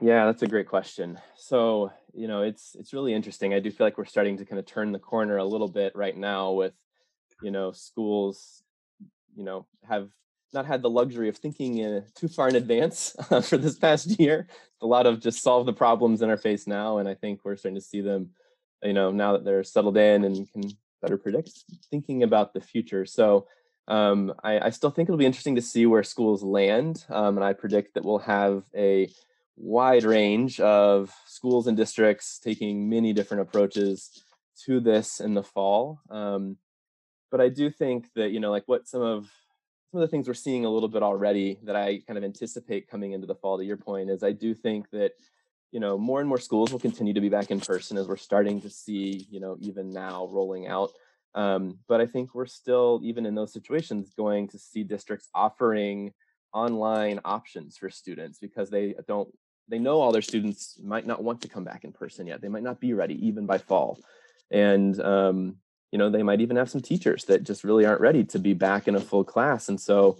Yeah, 0.00 0.26
that's 0.26 0.42
a 0.42 0.46
great 0.46 0.68
question. 0.68 1.18
So, 1.36 1.90
you 2.12 2.28
know, 2.28 2.42
it's 2.42 2.76
it's 2.78 2.92
really 2.92 3.14
interesting. 3.14 3.54
I 3.54 3.60
do 3.60 3.70
feel 3.70 3.86
like 3.86 3.98
we're 3.98 4.04
starting 4.04 4.36
to 4.38 4.44
kind 4.44 4.58
of 4.58 4.66
turn 4.66 4.92
the 4.92 4.98
corner 4.98 5.38
a 5.38 5.44
little 5.44 5.68
bit 5.68 5.96
right 5.96 6.16
now 6.16 6.52
with, 6.52 6.74
you 7.42 7.50
know, 7.50 7.72
schools, 7.72 8.62
you 9.34 9.44
know, 9.44 9.66
have 9.88 10.10
not 10.52 10.66
had 10.66 10.82
the 10.82 10.90
luxury 10.90 11.28
of 11.28 11.36
thinking 11.36 11.84
uh, 11.84 12.00
too 12.14 12.28
far 12.28 12.48
in 12.48 12.56
advance 12.56 13.16
uh, 13.30 13.40
for 13.40 13.56
this 13.56 13.78
past 13.78 14.18
year. 14.20 14.48
A 14.80 14.86
lot 14.86 15.06
of 15.06 15.20
just 15.20 15.42
solve 15.42 15.66
the 15.66 15.72
problems 15.72 16.22
in 16.22 16.30
our 16.30 16.36
face 16.36 16.66
now, 16.66 16.98
and 16.98 17.08
I 17.08 17.14
think 17.14 17.40
we're 17.44 17.56
starting 17.56 17.76
to 17.76 17.80
see 17.80 18.00
them, 18.00 18.30
you 18.82 18.92
know, 18.92 19.10
now 19.10 19.32
that 19.32 19.44
they're 19.44 19.64
settled 19.64 19.96
in 19.96 20.24
and 20.24 20.50
can 20.52 20.70
better 21.02 21.16
predict, 21.16 21.64
thinking 21.90 22.22
about 22.22 22.52
the 22.52 22.60
future. 22.60 23.06
So 23.06 23.46
um, 23.88 24.32
I, 24.42 24.66
I, 24.66 24.70
still 24.70 24.90
think 24.90 25.08
it'll 25.08 25.18
be 25.18 25.26
interesting 25.26 25.54
to 25.56 25.62
see 25.62 25.86
where 25.86 26.02
schools 26.02 26.42
land, 26.42 27.04
um, 27.08 27.36
and 27.36 27.44
I 27.44 27.52
predict 27.52 27.94
that 27.94 28.04
we'll 28.04 28.18
have 28.18 28.64
a 28.74 29.08
wide 29.56 30.04
range 30.04 30.58
of 30.60 31.12
schools 31.26 31.66
and 31.66 31.76
districts 31.76 32.38
taking 32.38 32.88
many 32.88 33.12
different 33.12 33.42
approaches 33.42 34.24
to 34.64 34.80
this 34.80 35.20
in 35.20 35.34
the 35.34 35.42
fall. 35.42 36.00
Um, 36.10 36.56
but 37.30 37.40
I 37.40 37.48
do 37.48 37.70
think 37.70 38.06
that 38.14 38.30
you 38.30 38.40
know, 38.40 38.50
like 38.50 38.64
what 38.66 38.88
some 38.88 39.02
of 39.02 39.30
some 39.96 40.02
of 40.02 40.10
the 40.10 40.14
things 40.14 40.28
we're 40.28 40.34
seeing 40.34 40.66
a 40.66 40.70
little 40.70 40.90
bit 40.90 41.02
already 41.02 41.58
that 41.62 41.74
I 41.74 42.02
kind 42.06 42.18
of 42.18 42.24
anticipate 42.24 42.86
coming 42.86 43.12
into 43.12 43.26
the 43.26 43.34
fall. 43.34 43.56
To 43.56 43.64
your 43.64 43.78
point, 43.78 44.10
is 44.10 44.22
I 44.22 44.32
do 44.32 44.52
think 44.52 44.90
that 44.90 45.12
you 45.72 45.80
know 45.80 45.96
more 45.96 46.20
and 46.20 46.28
more 46.28 46.38
schools 46.38 46.70
will 46.70 46.78
continue 46.78 47.14
to 47.14 47.20
be 47.22 47.30
back 47.30 47.50
in 47.50 47.60
person 47.60 47.96
as 47.96 48.06
we're 48.06 48.18
starting 48.18 48.60
to 48.60 48.68
see 48.68 49.26
you 49.30 49.40
know 49.40 49.56
even 49.58 49.90
now 49.90 50.28
rolling 50.30 50.66
out. 50.66 50.90
Um, 51.34 51.78
but 51.88 52.02
I 52.02 52.06
think 52.06 52.34
we're 52.34 52.44
still 52.44 53.00
even 53.04 53.24
in 53.24 53.34
those 53.34 53.54
situations 53.54 54.12
going 54.14 54.48
to 54.48 54.58
see 54.58 54.84
districts 54.84 55.30
offering 55.34 56.12
online 56.52 57.18
options 57.24 57.78
for 57.78 57.88
students 57.88 58.38
because 58.38 58.68
they 58.68 58.96
don't 59.08 59.34
they 59.66 59.78
know 59.78 59.98
all 59.98 60.12
their 60.12 60.20
students 60.20 60.78
might 60.84 61.06
not 61.06 61.24
want 61.24 61.40
to 61.40 61.48
come 61.48 61.64
back 61.64 61.84
in 61.84 61.92
person 61.92 62.26
yet. 62.26 62.42
They 62.42 62.48
might 62.48 62.62
not 62.62 62.80
be 62.80 62.92
ready 62.92 63.14
even 63.26 63.46
by 63.46 63.56
fall. 63.56 63.98
And, 64.50 65.00
um, 65.00 65.56
you 65.92 65.98
know, 65.98 66.10
they 66.10 66.22
might 66.22 66.40
even 66.40 66.56
have 66.56 66.70
some 66.70 66.80
teachers 66.80 67.24
that 67.24 67.44
just 67.44 67.64
really 67.64 67.86
aren't 67.86 68.00
ready 68.00 68.24
to 68.24 68.38
be 68.38 68.54
back 68.54 68.88
in 68.88 68.94
a 68.94 69.00
full 69.00 69.24
class. 69.24 69.68
And 69.68 69.80
so 69.80 70.18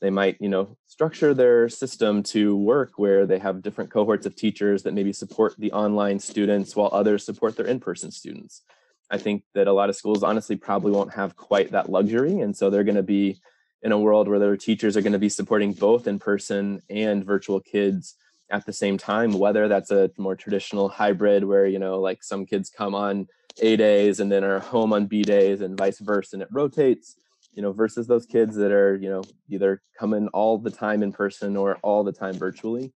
they 0.00 0.10
might, 0.10 0.36
you 0.40 0.48
know, 0.48 0.76
structure 0.86 1.34
their 1.34 1.68
system 1.68 2.22
to 2.22 2.56
work 2.56 2.92
where 2.96 3.26
they 3.26 3.38
have 3.38 3.62
different 3.62 3.90
cohorts 3.90 4.26
of 4.26 4.36
teachers 4.36 4.82
that 4.82 4.94
maybe 4.94 5.12
support 5.12 5.54
the 5.58 5.72
online 5.72 6.18
students 6.18 6.76
while 6.76 6.90
others 6.92 7.24
support 7.24 7.56
their 7.56 7.66
in-person 7.66 8.10
students. 8.10 8.62
I 9.10 9.18
think 9.18 9.42
that 9.54 9.66
a 9.66 9.72
lot 9.72 9.88
of 9.88 9.96
schools 9.96 10.22
honestly 10.22 10.56
probably 10.56 10.92
won't 10.92 11.14
have 11.14 11.36
quite 11.36 11.72
that 11.72 11.90
luxury. 11.90 12.40
And 12.40 12.56
so 12.56 12.68
they're 12.68 12.84
going 12.84 12.94
to 12.96 13.02
be 13.02 13.40
in 13.82 13.92
a 13.92 13.98
world 13.98 14.28
where 14.28 14.38
their 14.38 14.56
teachers 14.56 14.96
are 14.96 15.02
going 15.02 15.12
to 15.12 15.18
be 15.18 15.28
supporting 15.28 15.72
both 15.72 16.06
in 16.06 16.18
person 16.18 16.82
and 16.90 17.24
virtual 17.24 17.60
kids 17.60 18.14
at 18.50 18.66
the 18.66 18.72
same 18.72 18.98
time, 18.98 19.32
whether 19.32 19.68
that's 19.68 19.90
a 19.90 20.10
more 20.18 20.36
traditional 20.36 20.88
hybrid 20.88 21.44
where, 21.44 21.66
you 21.66 21.78
know, 21.78 22.00
like 22.00 22.22
some 22.22 22.44
kids 22.44 22.70
come 22.70 22.94
on 22.94 23.28
A 23.60 23.76
days 23.76 24.20
and 24.20 24.30
then 24.30 24.44
are 24.44 24.60
home 24.60 24.92
on 24.92 25.06
B 25.06 25.22
days 25.22 25.60
and 25.60 25.76
vice 25.76 25.98
versa, 25.98 26.36
and 26.36 26.42
it 26.42 26.48
rotates, 26.50 27.16
you 27.52 27.62
know, 27.62 27.72
versus 27.72 28.06
those 28.06 28.26
kids 28.26 28.56
that 28.56 28.72
are, 28.72 28.96
you 28.96 29.08
know, 29.08 29.22
either 29.48 29.82
coming 29.98 30.28
all 30.28 30.58
the 30.58 30.70
time 30.70 31.02
in 31.02 31.12
person 31.12 31.56
or 31.56 31.76
all 31.82 32.04
the 32.04 32.12
time 32.12 32.34
virtually. 32.34 32.92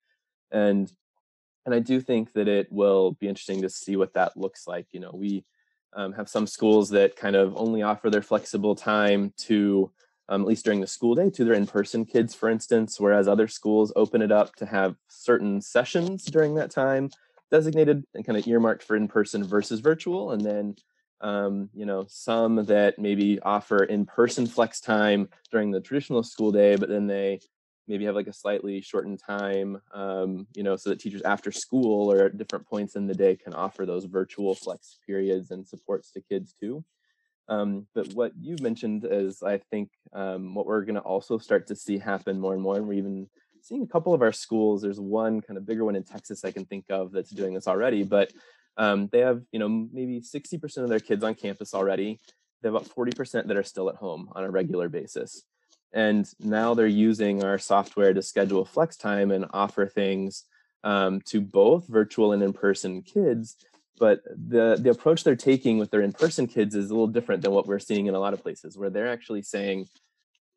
And 0.50 0.90
and 1.66 1.74
I 1.74 1.78
do 1.78 2.00
think 2.00 2.32
that 2.32 2.48
it 2.48 2.72
will 2.72 3.12
be 3.12 3.28
interesting 3.28 3.62
to 3.62 3.68
see 3.68 3.96
what 3.96 4.14
that 4.14 4.36
looks 4.36 4.66
like. 4.66 4.86
You 4.92 5.00
know, 5.00 5.10
we 5.12 5.44
um, 5.94 6.12
have 6.12 6.28
some 6.28 6.46
schools 6.46 6.88
that 6.90 7.16
kind 7.16 7.36
of 7.36 7.54
only 7.56 7.82
offer 7.82 8.08
their 8.10 8.22
flexible 8.22 8.74
time 8.74 9.32
to 9.38 9.90
um, 10.30 10.42
at 10.42 10.46
least 10.46 10.64
during 10.64 10.80
the 10.80 10.86
school 10.86 11.16
day, 11.16 11.28
to 11.28 11.44
their 11.44 11.54
in-person 11.54 12.06
kids, 12.06 12.34
for 12.34 12.48
instance, 12.48 13.00
whereas 13.00 13.26
other 13.26 13.48
schools 13.48 13.92
open 13.96 14.22
it 14.22 14.30
up 14.30 14.54
to 14.56 14.64
have 14.64 14.94
certain 15.08 15.60
sessions 15.60 16.24
during 16.24 16.54
that 16.54 16.70
time 16.70 17.10
designated 17.50 18.04
and 18.14 18.24
kind 18.24 18.38
of 18.38 18.46
earmarked 18.46 18.82
for 18.82 18.96
in-person 18.96 19.44
versus 19.44 19.80
virtual. 19.80 20.32
And 20.32 20.40
then, 20.40 20.76
um, 21.20 21.68
you 21.74 21.84
know, 21.84 22.06
some 22.08 22.64
that 22.66 22.98
maybe 22.98 23.40
offer 23.40 23.84
in-person 23.84 24.46
flex 24.46 24.80
time 24.80 25.28
during 25.50 25.70
the 25.70 25.80
traditional 25.80 26.22
school 26.22 26.52
day, 26.52 26.76
but 26.76 26.88
then 26.88 27.06
they 27.06 27.40
maybe 27.88 28.04
have 28.04 28.14
like 28.14 28.28
a 28.28 28.32
slightly 28.32 28.80
shortened 28.80 29.18
time, 29.18 29.80
um, 29.92 30.46
you 30.54 30.62
know, 30.62 30.76
so 30.76 30.90
that 30.90 31.00
teachers 31.00 31.22
after 31.22 31.50
school 31.50 32.12
or 32.12 32.26
at 32.26 32.38
different 32.38 32.66
points 32.66 32.94
in 32.94 33.06
the 33.06 33.14
day 33.14 33.34
can 33.34 33.52
offer 33.52 33.84
those 33.84 34.04
virtual 34.04 34.54
flex 34.54 34.98
periods 35.04 35.50
and 35.50 35.66
supports 35.66 36.12
to 36.12 36.20
kids 36.20 36.54
too. 36.58 36.84
Um, 37.48 37.88
but 37.96 38.06
what 38.14 38.32
you've 38.40 38.60
mentioned 38.60 39.04
is, 39.10 39.42
I 39.42 39.58
think, 39.58 39.90
um, 40.12 40.54
what 40.54 40.66
we're 40.66 40.84
going 40.84 40.94
to 40.94 41.00
also 41.00 41.36
start 41.36 41.66
to 41.66 41.74
see 41.74 41.98
happen 41.98 42.38
more 42.38 42.54
and 42.54 42.62
more. 42.62 42.76
And 42.76 42.86
we're 42.86 42.94
even 42.94 43.28
seeing 43.62 43.82
a 43.82 43.86
couple 43.86 44.14
of 44.14 44.22
our 44.22 44.32
schools. 44.32 44.82
There's 44.82 45.00
one 45.00 45.40
kind 45.40 45.56
of 45.56 45.66
bigger 45.66 45.84
one 45.84 45.96
in 45.96 46.04
Texas 46.04 46.44
I 46.44 46.50
can 46.50 46.64
think 46.64 46.86
of 46.90 47.12
that's 47.12 47.30
doing 47.30 47.54
this 47.54 47.66
already. 47.66 48.02
But 48.02 48.32
um, 48.76 49.08
they 49.12 49.20
have, 49.20 49.42
you 49.52 49.58
know, 49.58 49.68
maybe 49.68 50.20
60% 50.20 50.78
of 50.78 50.88
their 50.88 51.00
kids 51.00 51.24
on 51.24 51.34
campus 51.34 51.74
already. 51.74 52.20
They 52.62 52.68
have 52.68 52.74
about 52.74 52.88
40% 52.88 53.46
that 53.46 53.56
are 53.56 53.62
still 53.62 53.88
at 53.88 53.96
home 53.96 54.30
on 54.32 54.44
a 54.44 54.50
regular 54.50 54.88
basis. 54.88 55.42
And 55.92 56.28
now 56.38 56.74
they're 56.74 56.86
using 56.86 57.42
our 57.42 57.58
software 57.58 58.14
to 58.14 58.22
schedule 58.22 58.64
flex 58.64 58.96
time 58.96 59.30
and 59.30 59.46
offer 59.52 59.86
things 59.86 60.44
um, 60.84 61.20
to 61.26 61.40
both 61.40 61.88
virtual 61.88 62.32
and 62.32 62.42
in-person 62.42 63.02
kids 63.02 63.56
but 64.00 64.22
the 64.24 64.78
the 64.80 64.90
approach 64.90 65.22
they're 65.22 65.36
taking 65.36 65.78
with 65.78 65.92
their 65.92 66.00
in-person 66.00 66.48
kids 66.48 66.74
is 66.74 66.90
a 66.90 66.92
little 66.92 67.06
different 67.06 67.42
than 67.42 67.52
what 67.52 67.66
we're 67.66 67.78
seeing 67.78 68.06
in 68.06 68.14
a 68.14 68.18
lot 68.18 68.32
of 68.32 68.42
places 68.42 68.76
where 68.76 68.90
they're 68.90 69.12
actually 69.12 69.42
saying 69.42 69.86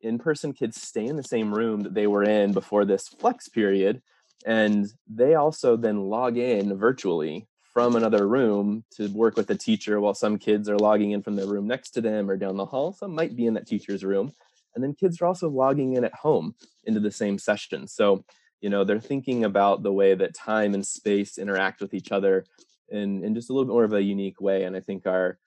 in-person 0.04 0.52
kids 0.52 0.80
stay 0.80 1.06
in 1.06 1.16
the 1.16 1.22
same 1.22 1.54
room 1.54 1.82
that 1.82 1.94
they 1.94 2.06
were 2.06 2.22
in 2.22 2.52
before 2.52 2.84
this 2.84 3.08
flex 3.08 3.48
period 3.48 4.02
and 4.44 4.92
they 5.08 5.34
also 5.34 5.76
then 5.76 6.02
log 6.02 6.36
in 6.36 6.76
virtually 6.76 7.48
from 7.72 7.96
another 7.96 8.28
room 8.28 8.84
to 8.92 9.08
work 9.08 9.36
with 9.36 9.46
the 9.46 9.56
teacher 9.56 10.00
while 10.00 10.14
some 10.14 10.38
kids 10.38 10.68
are 10.68 10.78
logging 10.78 11.12
in 11.12 11.22
from 11.22 11.34
the 11.34 11.46
room 11.46 11.66
next 11.66 11.90
to 11.90 12.00
them 12.00 12.30
or 12.30 12.36
down 12.36 12.56
the 12.56 12.64
hall. 12.64 12.92
Some 12.92 13.14
might 13.14 13.34
be 13.34 13.46
in 13.46 13.54
that 13.54 13.66
teacher's 13.66 14.04
room. 14.04 14.32
And 14.74 14.84
then 14.84 14.94
kids 14.94 15.20
are 15.20 15.26
also 15.26 15.48
logging 15.48 15.94
in 15.94 16.04
at 16.04 16.14
home 16.14 16.54
into 16.84 17.00
the 17.00 17.10
same 17.10 17.38
session. 17.38 17.88
So 17.88 18.24
you 18.60 18.70
know 18.70 18.84
they're 18.84 19.00
thinking 19.00 19.44
about 19.44 19.82
the 19.82 19.92
way 19.92 20.14
that 20.14 20.34
time 20.34 20.74
and 20.74 20.86
space 20.86 21.36
interact 21.36 21.80
with 21.80 21.94
each 21.94 22.12
other 22.12 22.44
in 22.88 23.24
in 23.24 23.34
just 23.34 23.50
a 23.50 23.52
little 23.52 23.66
bit 23.66 23.72
more 23.72 23.84
of 23.84 23.92
a 23.92 24.02
unique 24.02 24.40
way. 24.40 24.64
And 24.64 24.74
i 24.76 24.80
think 24.80 25.06
are 25.06 25.38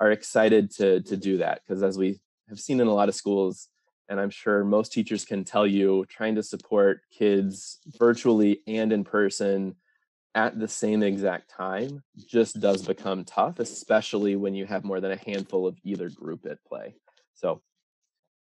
are 0.00 0.10
excited 0.10 0.70
to 0.72 1.00
to 1.02 1.16
do 1.16 1.38
that 1.38 1.60
because 1.62 1.82
as 1.82 1.96
we 1.96 2.20
have 2.48 2.58
seen 2.58 2.80
in 2.80 2.88
a 2.88 2.94
lot 2.94 3.08
of 3.08 3.14
schools 3.14 3.68
and 4.08 4.20
i'm 4.20 4.30
sure 4.30 4.64
most 4.64 4.92
teachers 4.92 5.24
can 5.24 5.44
tell 5.44 5.66
you 5.66 6.04
trying 6.08 6.34
to 6.34 6.42
support 6.42 7.00
kids 7.10 7.78
virtually 7.98 8.60
and 8.66 8.92
in 8.92 9.04
person 9.04 9.74
at 10.34 10.58
the 10.58 10.68
same 10.68 11.02
exact 11.02 11.48
time 11.48 12.02
just 12.28 12.60
does 12.60 12.82
become 12.82 13.24
tough 13.24 13.58
especially 13.60 14.36
when 14.36 14.54
you 14.54 14.66
have 14.66 14.84
more 14.84 15.00
than 15.00 15.12
a 15.12 15.16
handful 15.16 15.66
of 15.66 15.76
either 15.84 16.10
group 16.10 16.44
at 16.46 16.62
play. 16.64 16.94
So 17.34 17.62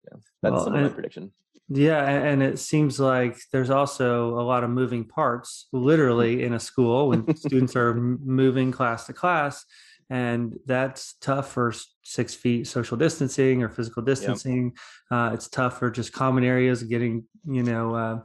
yeah 0.05 0.17
that's 0.41 0.53
well, 0.53 0.63
some 0.65 0.75
of 0.75 0.81
my 0.81 0.89
prediction. 0.89 1.31
Yeah, 1.71 2.03
and 2.03 2.41
it 2.41 2.57
seems 2.57 2.99
like 2.99 3.37
there's 3.51 3.69
also 3.69 4.39
a 4.39 4.41
lot 4.41 4.63
of 4.63 4.71
moving 4.71 5.05
parts, 5.05 5.67
literally 5.71 6.43
in 6.45 6.53
a 6.53 6.59
school 6.59 7.09
when 7.09 7.35
students 7.35 7.75
are 7.75 7.93
moving 7.93 8.71
class 8.71 9.05
to 9.05 9.13
class, 9.13 9.65
and 10.09 10.57
that's 10.65 11.13
tough 11.21 11.51
for 11.51 11.73
six 12.03 12.33
feet 12.33 12.67
social 12.67 12.97
distancing 12.97 13.61
or 13.61 13.69
physical 13.69 14.01
distancing. 14.01 14.73
Yep. 15.11 15.19
Uh, 15.19 15.33
it's 15.33 15.47
tough 15.47 15.79
for 15.79 15.91
just 15.91 16.13
common 16.13 16.43
areas 16.43 16.83
getting, 16.83 17.25
you 17.45 17.63
know, 17.63 17.95
uh, 17.95 18.19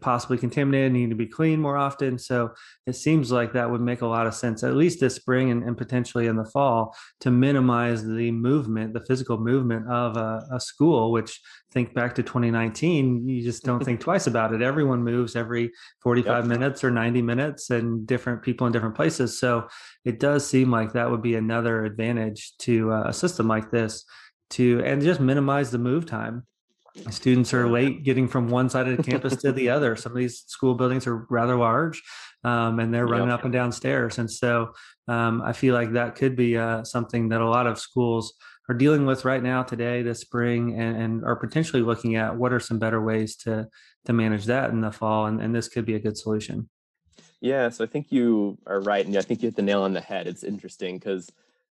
possibly 0.00 0.38
contaminated, 0.38 0.92
need 0.92 1.10
to 1.10 1.16
be 1.16 1.26
cleaned 1.26 1.60
more 1.60 1.76
often. 1.76 2.18
So 2.18 2.50
it 2.86 2.94
seems 2.94 3.30
like 3.30 3.52
that 3.52 3.70
would 3.70 3.80
make 3.80 4.00
a 4.00 4.06
lot 4.06 4.26
of 4.26 4.34
sense, 4.34 4.62
at 4.62 4.74
least 4.74 5.00
this 5.00 5.14
spring 5.14 5.50
and, 5.50 5.62
and 5.62 5.76
potentially 5.76 6.26
in 6.26 6.36
the 6.36 6.44
fall, 6.44 6.96
to 7.20 7.30
minimize 7.30 8.02
the 8.02 8.30
movement, 8.30 8.94
the 8.94 9.04
physical 9.04 9.38
movement 9.38 9.90
of 9.90 10.16
a, 10.16 10.42
a 10.52 10.60
school, 10.60 11.12
which 11.12 11.40
think 11.72 11.92
back 11.92 12.14
to 12.14 12.22
2019, 12.22 13.28
you 13.28 13.42
just 13.42 13.64
don't 13.64 13.84
think 13.84 14.00
twice 14.08 14.26
about 14.26 14.54
it. 14.54 14.62
Everyone 14.62 15.02
moves 15.02 15.36
every 15.36 15.70
45 16.02 16.26
yep. 16.26 16.44
minutes 16.46 16.84
or 16.84 16.90
90 16.90 17.20
minutes 17.22 17.70
and 17.70 18.06
different 18.06 18.42
people 18.42 18.66
in 18.66 18.72
different 18.72 18.94
places. 18.94 19.38
So 19.38 19.68
it 20.04 20.18
does 20.18 20.46
seem 20.46 20.70
like 20.70 20.92
that 20.92 21.10
would 21.10 21.22
be 21.22 21.34
another 21.34 21.84
advantage 21.84 22.56
to 22.60 22.92
uh, 22.92 23.04
a 23.08 23.12
system 23.12 23.48
like 23.48 23.70
this 23.70 24.04
to 24.50 24.82
and 24.84 25.02
just 25.02 25.20
minimize 25.20 25.70
the 25.70 25.78
move 25.78 26.06
time 26.06 26.46
students 27.10 27.52
are 27.52 27.68
late 27.68 28.04
getting 28.04 28.28
from 28.28 28.48
one 28.48 28.68
side 28.68 28.88
of 28.88 28.96
the 28.96 29.02
campus 29.02 29.36
to 29.36 29.52
the 29.52 29.68
other. 29.76 29.96
Some 29.96 30.12
of 30.12 30.18
these 30.18 30.44
school 30.46 30.74
buildings 30.74 31.06
are 31.06 31.26
rather 31.28 31.56
large 31.56 32.02
um, 32.44 32.78
and 32.78 32.92
they're 32.92 33.06
running 33.06 33.28
yep. 33.28 33.40
up 33.40 33.44
and 33.44 33.52
down 33.52 33.72
stairs. 33.72 34.18
And 34.18 34.30
so 34.30 34.72
um, 35.08 35.42
i 35.42 35.52
feel 35.52 35.74
like 35.74 35.92
that 35.92 36.14
could 36.14 36.36
be 36.36 36.56
uh, 36.56 36.84
something 36.84 37.28
that 37.28 37.40
a 37.40 37.48
lot 37.48 37.66
of 37.66 37.78
schools 37.78 38.34
are 38.68 38.74
dealing 38.74 39.04
with 39.04 39.24
right 39.24 39.42
now 39.42 39.62
today 39.62 40.02
this 40.02 40.20
spring 40.20 40.80
and, 40.80 40.96
and, 40.96 41.24
are 41.24 41.36
potentially 41.36 41.82
looking 41.82 42.16
at 42.16 42.34
what 42.34 42.52
are 42.52 42.60
some 42.60 42.78
better 42.78 43.02
ways 43.02 43.36
to 43.36 43.68
to 44.06 44.12
manage 44.12 44.46
that 44.46 44.70
in 44.70 44.80
the 44.80 44.90
fall 44.90 45.26
and, 45.26 45.40
and 45.40 45.54
this 45.54 45.68
could 45.68 45.84
be 45.84 45.94
a 45.94 45.98
good 45.98 46.16
solution. 46.16 46.68
Yeah 47.40 47.68
so 47.68 47.84
i 47.84 47.86
think 47.86 48.10
you 48.10 48.58
are 48.66 48.80
right 48.80 49.04
and 49.04 49.16
i 49.16 49.22
think 49.22 49.42
you 49.42 49.48
hit 49.48 49.56
the 49.56 49.62
nail 49.62 49.82
on 49.82 49.92
the 49.92 50.00
head. 50.00 50.26
It's 50.26 50.44
interesting 50.44 50.98
because 50.98 51.30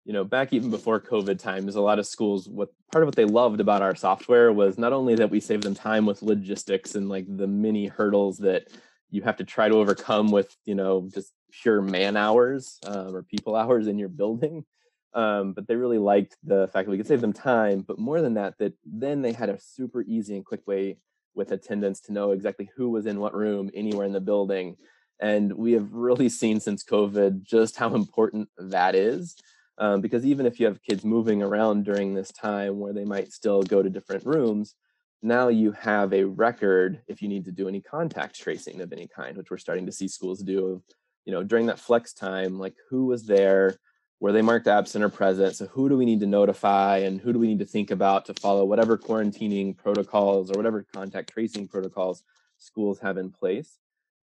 you 0.09 0.15
know, 0.15 0.25
back 0.25 0.55
even 0.55 0.71
before 0.71 0.99
COVID 0.99 1.39
times, 1.39 1.77
a 1.77 1.83
lot 1.83 1.99
of 1.99 2.07
schools, 2.07 2.49
what 2.49 2.73
part 2.91 3.05
of 3.05 3.09
what 3.09 3.15
they 3.15 3.27
loved 3.27 3.61
about 3.61 3.83
our 3.83 3.95
software 3.95 4.51
was 4.51 4.79
not 4.79 4.95
only 4.95 5.15
that 5.15 5.29
we 5.29 5.39
saved 5.39 5.65
them 5.65 5.75
time 5.75 6.07
with 6.07 6.23
logistics 6.23 6.95
and 6.95 7.11
like 7.11 7.27
the 7.29 7.47
many 7.47 7.89
hurdles 7.89 8.39
that 8.39 8.69
you 9.11 9.21
have 9.21 9.37
to 9.37 9.45
try 9.45 9.69
to 9.69 9.75
overcome 9.75 10.31
with, 10.31 10.57
you 10.65 10.75
know, 10.75 11.11
just 11.13 11.35
pure 11.53 11.83
man 11.83 12.17
hours 12.17 12.79
um, 12.87 13.15
or 13.15 13.23
people 13.23 13.55
hours 13.57 13.87
in 13.87 13.99
your 13.99 14.09
building. 14.09 14.65
Um, 15.13 15.53
but 15.53 15.69
they 15.69 15.77
really 15.77 15.99
liked 15.99 16.39
the 16.43 16.71
fact 16.73 16.87
that 16.87 16.91
we 16.91 16.97
could 16.97 17.07
save 17.07 17.21
them 17.21 17.35
time. 17.35 17.85
But 17.87 17.99
more 17.99 18.23
than 18.23 18.33
that, 18.35 18.57
that 18.61 18.73
then 18.87 19.21
they 19.21 19.33
had 19.33 19.51
a 19.51 19.61
super 19.61 20.01
easy 20.01 20.37
and 20.37 20.45
quick 20.45 20.67
way 20.67 20.97
with 21.35 21.53
attendance 21.53 22.01
to 22.01 22.15
know 22.15 22.31
exactly 22.31 22.71
who 22.75 22.89
was 22.89 23.05
in 23.05 23.21
what 23.21 23.35
room 23.35 23.71
anywhere 23.75 24.07
in 24.07 24.15
the 24.15 24.23
building. 24.23 24.77
And 25.21 25.53
we 25.53 25.73
have 25.73 25.93
really 25.93 26.31
seen 26.31 26.61
since 26.61 26.83
COVID 26.83 27.43
just 27.43 27.77
how 27.77 27.95
important 27.95 28.49
that 28.57 28.95
is 28.95 29.37
um, 29.79 30.01
because 30.01 30.27
even 30.27 30.47
if 30.47 30.59
you 30.59 30.67
have 30.67 30.83
kids 30.83 31.05
moving 31.05 31.43
around 31.43 31.85
during 31.85 32.15
this 32.15 32.33
time 32.33 32.79
where 32.79 32.93
they 32.93 33.05
might 33.05 33.33
still 33.33 33.63
go 33.63 33.83
to 33.83 33.91
different 33.91 34.25
rooms 34.27 34.75
now 35.23 35.49
you 35.49 35.73
have 35.73 36.13
a 36.13 36.25
record 36.25 37.01
if 37.09 37.21
you 37.23 37.29
need 37.29 37.45
to 37.45 37.53
do 37.53 37.69
any 37.69 37.81
contact 37.81 38.39
tracing 38.39 38.81
of 38.81 38.93
any 38.93 39.09
kind 39.09 39.37
which 39.37 39.51
we're 39.51 39.59
starting 39.59 39.87
to 39.87 39.93
see 39.93 40.09
schools 40.09 40.41
do 40.41 40.67
of 40.67 40.83
you 41.25 41.33
know 41.33 41.43
during 41.43 41.67
that 41.67 41.79
flex 41.79 42.13
time 42.13 42.59
like 42.59 42.75
who 42.89 43.07
was 43.07 43.27
there 43.27 43.79
were 44.21 44.33
they 44.33 44.43
marked 44.43 44.67
absent 44.67 45.05
or 45.05 45.09
present? 45.09 45.55
So 45.55 45.67
who 45.67 45.89
do 45.89 45.97
we 45.97 46.05
need 46.05 46.21
to 46.21 46.27
notify 46.27 46.99
and 46.99 47.21
who 47.21 47.33
do 47.33 47.39
we 47.39 47.47
need 47.47 47.61
to 47.61 47.65
think 47.65 47.91
about 47.91 48.25
to 48.27 48.35
follow 48.35 48.65
whatever 48.65 48.99
quarantining 48.99 49.77
protocols 49.77 50.51
or 50.51 50.55
whatever 50.57 50.85
contact 50.93 51.33
tracing 51.33 51.69
protocols 51.69 52.23
schools 52.59 52.99
have 52.99 53.17
in 53.17 53.31
place 53.31 53.79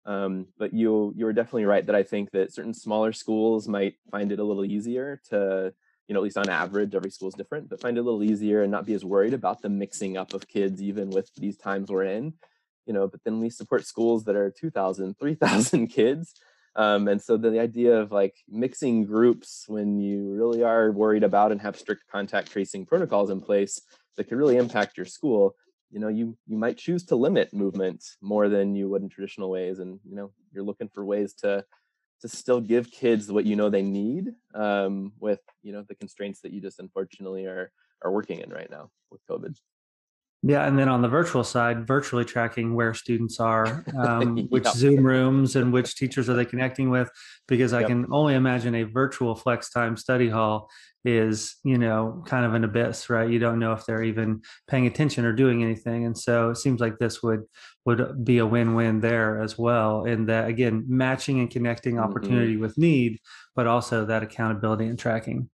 um, 0.05 0.47
but 0.57 0.73
you 0.73 1.13
you 1.15 1.25
are 1.27 1.33
definitely 1.33 1.65
right 1.65 1.85
that 1.85 1.95
I 1.95 2.03
think 2.03 2.31
that 2.31 2.53
certain 2.53 2.73
smaller 2.73 3.13
schools 3.13 3.67
might 3.67 3.95
find 4.11 4.31
it 4.31 4.39
a 4.39 4.43
little 4.43 4.65
easier 4.65 5.21
to, 5.29 5.73
you 6.07 6.13
know, 6.13 6.19
at 6.19 6.23
least 6.23 6.37
on 6.37 6.49
average, 6.49 6.93
every 6.95 7.09
school 7.11 7.29
is 7.29 7.33
different, 7.35 7.69
but 7.69 7.81
find 7.81 7.97
it 7.97 8.01
a 8.01 8.03
little 8.03 8.23
easier 8.23 8.61
and 8.61 8.71
not 8.71 8.85
be 8.85 8.93
as 8.93 9.03
worried 9.03 9.33
about 9.33 9.61
the 9.61 9.69
mixing 9.69 10.17
up 10.17 10.33
of 10.33 10.47
kids, 10.47 10.81
even 10.81 11.09
with 11.09 11.33
these 11.35 11.57
times 11.57 11.89
we're 11.89 12.03
in. 12.05 12.33
you 12.85 12.93
know, 12.93 13.07
but 13.07 13.23
then 13.23 13.39
we 13.39 13.49
support 13.49 13.85
schools 13.85 14.25
that 14.25 14.35
are 14.35 14.51
2,000, 14.51 15.17
3,000 15.19 15.87
kids. 15.99 16.33
Um, 16.75 17.07
and 17.07 17.21
so 17.21 17.37
the 17.37 17.59
idea 17.59 17.95
of 17.99 18.11
like 18.11 18.35
mixing 18.49 19.05
groups 19.05 19.65
when 19.67 19.97
you 19.99 20.33
really 20.33 20.61
are 20.63 20.91
worried 20.91 21.23
about 21.23 21.51
and 21.51 21.61
have 21.61 21.77
strict 21.77 22.03
contact 22.11 22.51
tracing 22.51 22.85
protocols 22.85 23.29
in 23.29 23.41
place 23.41 23.81
that 24.17 24.25
could 24.25 24.37
really 24.37 24.57
impact 24.57 24.97
your 24.97 25.05
school, 25.05 25.55
you 25.95 26.01
know, 26.01 26.09
you 26.09 26.37
you 26.45 26.57
might 26.57 26.77
choose 26.77 27.05
to 27.05 27.15
limit 27.15 27.53
movement 27.53 28.03
more 28.21 28.49
than 28.49 28.75
you 28.75 28.89
would 28.89 29.01
in 29.01 29.07
traditional 29.07 29.49
ways. 29.49 29.79
And 29.79 29.97
you 30.03 30.17
know, 30.17 30.29
you're 30.51 30.65
looking 30.65 30.89
for 30.89 31.05
ways 31.05 31.33
to 31.35 31.63
to 32.19 32.27
still 32.27 32.59
give 32.59 32.91
kids 32.91 33.31
what 33.31 33.45
you 33.45 33.55
know 33.55 33.69
they 33.69 33.81
need 33.81 34.33
um, 34.53 35.13
with 35.21 35.39
you 35.63 35.71
know 35.71 35.85
the 35.87 35.95
constraints 35.95 36.41
that 36.41 36.51
you 36.51 36.59
just 36.59 36.81
unfortunately 36.81 37.45
are 37.45 37.71
are 38.01 38.11
working 38.11 38.41
in 38.41 38.49
right 38.49 38.69
now 38.69 38.91
with 39.09 39.25
COVID. 39.25 39.57
Yeah, 40.43 40.67
and 40.67 40.77
then 40.77 40.89
on 40.89 41.01
the 41.01 41.07
virtual 41.07 41.43
side, 41.43 41.87
virtually 41.87 42.23
tracking 42.23 42.75
where 42.75 42.93
students 42.93 43.39
are, 43.39 43.83
um, 43.97 44.37
which 44.49 44.65
yep. 44.65 44.75
Zoom 44.75 45.03
rooms 45.03 45.55
and 45.55 45.73
which 45.73 45.95
teachers 45.95 46.29
are 46.29 46.35
they 46.35 46.45
connecting 46.45 46.91
with, 46.91 47.09
because 47.47 47.73
I 47.73 47.79
yep. 47.79 47.89
can 47.89 48.05
only 48.11 48.35
imagine 48.35 48.75
a 48.75 48.83
virtual 48.83 49.33
flex 49.33 49.71
time 49.71 49.97
study 49.97 50.29
hall 50.29 50.69
is, 51.03 51.55
you 51.63 51.77
know, 51.77 52.23
kind 52.27 52.45
of 52.45 52.53
an 52.53 52.63
abyss, 52.63 53.09
right? 53.09 53.29
You 53.29 53.39
don't 53.39 53.59
know 53.59 53.73
if 53.73 53.85
they're 53.85 54.03
even 54.03 54.41
paying 54.67 54.85
attention 54.87 55.25
or 55.25 55.33
doing 55.33 55.63
anything, 55.63 56.05
and 56.05 56.17
so 56.17 56.51
it 56.51 56.57
seems 56.57 56.79
like 56.79 56.99
this 56.99 57.23
would 57.23 57.41
would 57.85 58.25
be 58.25 58.39
a 58.39 58.45
win-win 58.45 58.99
there 58.99 59.41
as 59.41 59.57
well. 59.57 60.05
In 60.05 60.25
that, 60.27 60.47
again, 60.47 60.85
matching 60.87 61.39
and 61.39 61.49
connecting 61.49 61.95
mm-hmm. 61.95 62.03
opportunity 62.03 62.53
mm-hmm. 62.53 62.61
with 62.61 62.77
need, 62.77 63.19
but 63.55 63.67
also 63.67 64.05
that 64.05 64.23
accountability 64.23 64.85
and 64.85 64.97
tracking. 64.97 65.49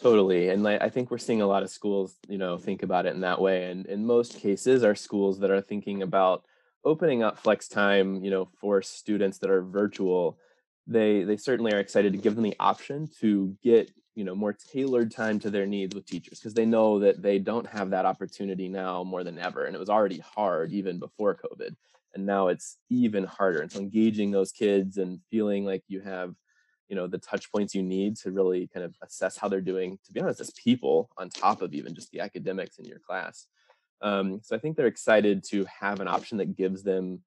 Totally. 0.00 0.48
And 0.48 0.62
like, 0.62 0.82
I 0.82 0.88
think 0.88 1.10
we're 1.10 1.18
seeing 1.18 1.42
a 1.42 1.46
lot 1.46 1.62
of 1.62 1.70
schools, 1.70 2.16
you 2.28 2.38
know, 2.38 2.58
think 2.58 2.82
about 2.82 3.06
it 3.06 3.14
in 3.14 3.20
that 3.20 3.40
way. 3.40 3.70
And 3.70 3.86
in 3.86 4.06
most 4.06 4.38
cases 4.38 4.84
are 4.84 4.94
schools 4.94 5.38
that 5.40 5.50
are 5.50 5.60
thinking 5.60 6.02
about 6.02 6.44
opening 6.84 7.22
up 7.22 7.38
flex 7.38 7.68
time, 7.68 8.24
you 8.24 8.30
know, 8.30 8.48
for 8.60 8.82
students 8.82 9.38
that 9.38 9.50
are 9.50 9.62
virtual. 9.62 10.38
They 10.86 11.22
they 11.22 11.36
certainly 11.36 11.72
are 11.72 11.78
excited 11.78 12.12
to 12.12 12.18
give 12.18 12.34
them 12.34 12.44
the 12.44 12.56
option 12.58 13.08
to 13.20 13.56
get, 13.62 13.90
you 14.16 14.24
know, 14.24 14.34
more 14.34 14.52
tailored 14.52 15.12
time 15.12 15.38
to 15.40 15.50
their 15.50 15.66
needs 15.66 15.94
with 15.94 16.06
teachers 16.06 16.40
because 16.40 16.54
they 16.54 16.66
know 16.66 16.98
that 16.98 17.22
they 17.22 17.38
don't 17.38 17.66
have 17.68 17.90
that 17.90 18.06
opportunity 18.06 18.68
now 18.68 19.04
more 19.04 19.22
than 19.22 19.38
ever. 19.38 19.64
And 19.64 19.76
it 19.76 19.78
was 19.78 19.90
already 19.90 20.18
hard 20.18 20.72
even 20.72 20.98
before 20.98 21.36
COVID. 21.36 21.74
And 22.14 22.26
now 22.26 22.48
it's 22.48 22.76
even 22.90 23.24
harder. 23.24 23.62
And 23.62 23.72
so 23.72 23.78
engaging 23.78 24.32
those 24.32 24.52
kids 24.52 24.98
and 24.98 25.20
feeling 25.30 25.64
like 25.64 25.84
you 25.88 26.00
have 26.00 26.34
you 26.92 26.96
know 26.96 27.06
the 27.06 27.16
touch 27.16 27.50
points 27.50 27.74
you 27.74 27.82
need 27.82 28.16
to 28.16 28.30
really 28.30 28.66
kind 28.66 28.84
of 28.84 28.94
assess 29.02 29.38
how 29.38 29.48
they're 29.48 29.62
doing 29.62 29.98
to 30.04 30.12
be 30.12 30.20
honest 30.20 30.42
as 30.42 30.50
people 30.50 31.08
on 31.16 31.30
top 31.30 31.62
of 31.62 31.72
even 31.72 31.94
just 31.94 32.10
the 32.10 32.20
academics 32.20 32.76
in 32.78 32.84
your 32.84 32.98
class. 32.98 33.46
Um, 34.02 34.40
so 34.42 34.54
i 34.54 34.58
think 34.58 34.76
they're 34.76 34.94
excited 34.94 35.42
to 35.44 35.64
have 35.64 36.00
an 36.00 36.08
option 36.08 36.36
that 36.36 36.54
gives 36.54 36.82
them 36.82 37.20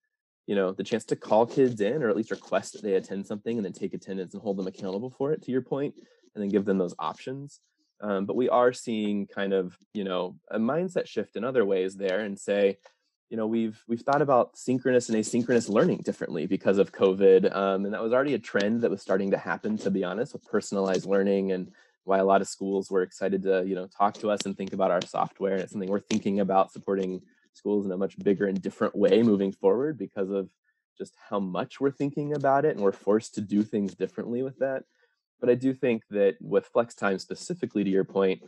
you 0.46 0.54
know 0.54 0.72
the 0.72 0.84
chance 0.84 1.04
to 1.06 1.16
call 1.16 1.48
kids 1.48 1.82
in 1.82 2.04
or 2.04 2.10
at 2.10 2.16
least 2.16 2.30
request 2.30 2.74
that 2.74 2.84
they 2.84 2.94
attend 2.94 3.26
something 3.26 3.58
and 3.58 3.66
then 3.66 3.74
take 3.74 3.96
attendance 3.96 4.36
and 4.36 4.44
hold 4.44 4.58
them 4.58 4.68
accountable 4.68 5.10
for 5.10 5.32
it 5.32 5.42
to 5.42 5.52
your 5.52 5.64
point 5.64 5.96
and 6.36 6.44
then 6.44 6.52
give 6.52 6.66
them 6.66 6.78
those 6.78 6.94
options. 7.00 7.62
Um, 8.02 8.26
but 8.28 8.36
we 8.36 8.50
are 8.50 8.72
seeing 8.72 9.26
kind 9.26 9.52
of 9.52 9.76
you 9.96 10.04
know 10.04 10.36
a 10.52 10.60
mindset 10.60 11.08
shift 11.08 11.38
in 11.38 11.44
other 11.44 11.66
ways 11.66 11.96
there 11.96 12.20
and 12.20 12.38
say 12.38 12.78
you 13.30 13.38
know 13.38 13.48
we've 13.48 13.84
we've 13.88 14.02
thought 14.02 14.22
about 14.22 14.58
synchronous 14.58 15.10
and 15.10 15.18
asynchronous 15.18 15.70
learning 15.70 15.98
differently 16.04 16.46
because 16.46 16.78
of 16.78 16.92
covid 16.92 17.54
um, 17.56 17.86
and 17.86 17.94
that 17.94 18.04
was 18.04 18.14
already 18.14 18.34
a 18.34 18.40
trend 18.40 18.82
that 18.82 18.92
was 18.92 19.02
starting 19.02 19.32
to 19.32 19.38
happen 19.38 19.78
to 19.78 19.90
be 19.90 20.04
honest 20.04 20.34
with 20.34 20.46
personalized 20.46 21.06
learning 21.06 21.52
and 21.52 21.72
why 22.04 22.20
a 22.20 22.26
lot 22.26 22.42
of 22.42 22.48
schools 22.48 22.92
were 22.92 23.02
excited 23.02 23.42
to 23.44 23.64
you 23.66 23.76
know 23.76 23.88
talk 23.88 24.14
to 24.14 24.30
us 24.30 24.42
and 24.46 24.56
think 24.56 24.74
about 24.74 24.92
our 24.92 25.02
software 25.02 25.54
and 25.54 25.62
it's 25.62 25.72
something 25.72 25.90
we're 25.90 26.00
thinking 26.00 26.40
about 26.40 26.72
supporting 26.72 27.22
schools 27.54 27.86
in 27.86 27.92
a 27.92 27.98
much 27.98 28.18
bigger 28.20 28.46
and 28.46 28.62
different 28.62 28.96
way 28.96 29.24
moving 29.24 29.52
forward 29.52 29.98
because 29.98 30.30
of 30.30 30.50
just 30.98 31.16
how 31.30 31.40
much 31.40 31.82
we're 31.82 31.92
thinking 31.92 32.36
about 32.36 32.66
it 32.66 32.76
and 32.76 32.84
we're 32.84 32.92
forced 32.92 33.36
to 33.36 33.42
do 33.42 33.64
things 33.64 33.96
differently 33.96 34.44
with 34.44 34.58
that. 34.60 34.84
But 35.40 35.50
i 35.50 35.56
do 35.56 35.74
think 35.74 36.04
that 36.12 36.36
with 36.42 36.68
flex 36.68 36.96
time 36.96 37.20
specifically 37.20 37.84
to 37.84 37.90
your 37.90 38.06
point 38.06 38.42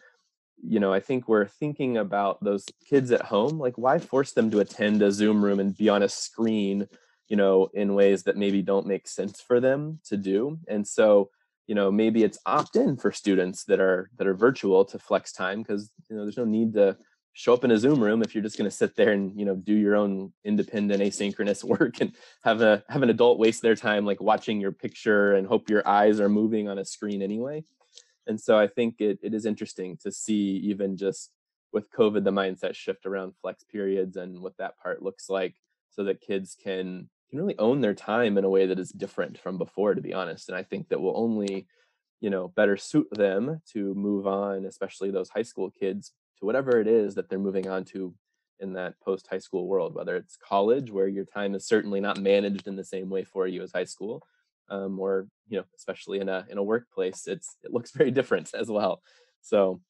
you 0.63 0.79
know, 0.79 0.91
I 0.91 0.99
think 0.99 1.27
we're 1.27 1.47
thinking 1.47 1.97
about 1.97 2.43
those 2.43 2.65
kids 2.89 3.11
at 3.11 3.21
home. 3.21 3.59
Like, 3.59 3.77
why 3.77 3.99
force 3.99 4.31
them 4.31 4.49
to 4.51 4.59
attend 4.59 5.01
a 5.01 5.11
Zoom 5.11 5.43
room 5.43 5.59
and 5.59 5.77
be 5.77 5.89
on 5.89 6.03
a 6.03 6.09
screen, 6.09 6.87
you 7.27 7.35
know, 7.35 7.69
in 7.73 7.93
ways 7.93 8.23
that 8.23 8.37
maybe 8.37 8.61
don't 8.61 8.87
make 8.87 9.07
sense 9.07 9.41
for 9.41 9.59
them 9.59 9.99
to 10.05 10.17
do? 10.17 10.59
And 10.67 10.87
so, 10.87 11.29
you 11.67 11.75
know, 11.75 11.91
maybe 11.91 12.23
it's 12.23 12.39
opt-in 12.45 12.97
for 12.97 13.11
students 13.11 13.65
that 13.65 13.79
are 13.79 14.09
that 14.17 14.27
are 14.27 14.33
virtual 14.33 14.85
to 14.85 14.99
flex 14.99 15.31
time 15.31 15.61
because 15.61 15.91
you 16.09 16.15
know 16.15 16.23
there's 16.23 16.37
no 16.37 16.45
need 16.45 16.73
to 16.73 16.97
show 17.33 17.53
up 17.53 17.63
in 17.63 17.69
a 17.69 17.77
Zoom 17.77 18.01
room 18.01 18.23
if 18.23 18.33
you're 18.33 18.43
just 18.43 18.57
going 18.57 18.69
to 18.69 18.75
sit 18.75 18.95
there 18.95 19.11
and 19.11 19.37
you 19.37 19.45
know 19.45 19.55
do 19.55 19.73
your 19.73 19.95
own 19.95 20.33
independent 20.43 21.03
asynchronous 21.03 21.63
work 21.79 22.01
and 22.01 22.13
have 22.43 22.61
a 22.61 22.83
have 22.89 23.03
an 23.03 23.11
adult 23.11 23.37
waste 23.37 23.61
their 23.61 23.75
time 23.75 24.05
like 24.05 24.19
watching 24.19 24.59
your 24.59 24.71
picture 24.71 25.33
and 25.33 25.45
hope 25.45 25.69
your 25.69 25.87
eyes 25.87 26.19
are 26.19 26.29
moving 26.29 26.67
on 26.67 26.79
a 26.79 26.85
screen 26.85 27.21
anyway 27.21 27.63
and 28.27 28.39
so 28.39 28.57
i 28.57 28.67
think 28.67 28.95
it, 28.99 29.19
it 29.21 29.33
is 29.33 29.45
interesting 29.45 29.97
to 29.97 30.11
see 30.11 30.57
even 30.63 30.97
just 30.97 31.31
with 31.73 31.91
covid 31.91 32.23
the 32.23 32.31
mindset 32.31 32.75
shift 32.75 33.05
around 33.05 33.33
flex 33.41 33.63
periods 33.63 34.17
and 34.17 34.39
what 34.39 34.57
that 34.57 34.77
part 34.77 35.01
looks 35.01 35.29
like 35.29 35.55
so 35.89 36.03
that 36.03 36.21
kids 36.21 36.55
can 36.61 37.09
can 37.29 37.39
really 37.39 37.57
own 37.59 37.81
their 37.81 37.93
time 37.93 38.37
in 38.37 38.45
a 38.45 38.49
way 38.49 38.65
that 38.65 38.79
is 38.79 38.89
different 38.91 39.37
from 39.37 39.57
before 39.57 39.93
to 39.93 40.01
be 40.01 40.13
honest. 40.13 40.49
And 40.49 40.57
i 40.57 40.63
think 40.63 40.89
that 40.89 41.01
will 41.01 41.17
only 41.17 41.67
you 42.21 42.29
know 42.29 42.47
better 42.49 42.77
suit 42.77 43.07
them 43.11 43.61
to 43.73 43.93
move 43.93 44.27
on 44.27 44.65
especially 44.65 45.11
those 45.11 45.29
high 45.29 45.43
school 45.43 45.69
kids 45.69 46.13
to 46.39 46.45
whatever 46.45 46.79
it 46.79 46.87
is 46.87 47.15
that 47.15 47.29
they're 47.29 47.39
moving 47.39 47.67
on 47.67 47.83
to 47.85 48.13
in 48.59 48.73
that 48.73 48.99
post 49.01 49.27
high 49.29 49.37
school 49.37 49.67
world 49.67 49.93
whether 49.93 50.15
it's 50.15 50.37
college 50.37 50.91
where 50.91 51.07
your 51.07 51.25
time 51.25 51.53
is 51.53 51.67
certainly 51.67 51.99
not 51.99 52.19
managed 52.19 52.67
in 52.67 52.75
the 52.75 52.83
same 52.83 53.09
way 53.09 53.23
for 53.23 53.45
you 53.47 53.61
as 53.61 53.71
high 53.71 53.83
school 53.83 54.23
um, 54.69 54.99
or 54.99 55.27
you 55.47 55.57
know 55.57 55.65
especially 55.75 56.19
in 56.19 56.29
a 56.29 56.45
in 56.49 56.57
a 56.57 56.63
workplace 56.63 57.27
it's 57.27 57.55
it 57.63 57.71
looks 57.71 57.91
very 57.95 58.11
different 58.11 58.53
as 58.53 58.69
well. 58.69 59.01
So 59.41 59.81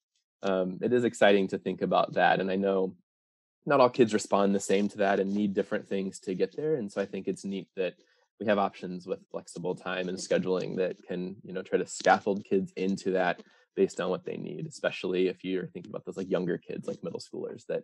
um, 0.43 0.77
it 0.81 0.93
is 0.93 1.03
exciting 1.03 1.47
to 1.49 1.57
think 1.57 1.81
about 1.81 2.13
that 2.13 2.39
and 2.39 2.51
i 2.51 2.55
know 2.55 2.95
not 3.65 3.79
all 3.79 3.89
kids 3.89 4.13
respond 4.13 4.53
the 4.53 4.59
same 4.59 4.87
to 4.87 4.97
that 4.97 5.19
and 5.19 5.33
need 5.33 5.53
different 5.53 5.87
things 5.87 6.19
to 6.19 6.35
get 6.35 6.55
there 6.55 6.75
and 6.75 6.91
so 6.91 7.01
i 7.01 7.05
think 7.05 7.27
it's 7.27 7.43
neat 7.43 7.67
that 7.75 7.95
we 8.39 8.45
have 8.45 8.59
options 8.59 9.07
with 9.07 9.27
flexible 9.31 9.73
time 9.73 10.09
and 10.09 10.17
scheduling 10.17 10.77
that 10.77 10.95
can 11.07 11.35
you 11.43 11.53
know 11.53 11.61
try 11.61 11.77
to 11.77 11.87
scaffold 11.87 12.43
kids 12.43 12.71
into 12.75 13.11
that 13.11 13.41
based 13.75 13.99
on 13.99 14.09
what 14.09 14.25
they 14.25 14.37
need 14.37 14.67
especially 14.67 15.27
if 15.27 15.43
you're 15.43 15.67
thinking 15.67 15.91
about 15.91 16.05
those 16.05 16.17
like 16.17 16.29
younger 16.29 16.57
kids 16.57 16.87
like 16.87 17.03
middle 17.03 17.19
schoolers 17.19 17.65
that 17.67 17.83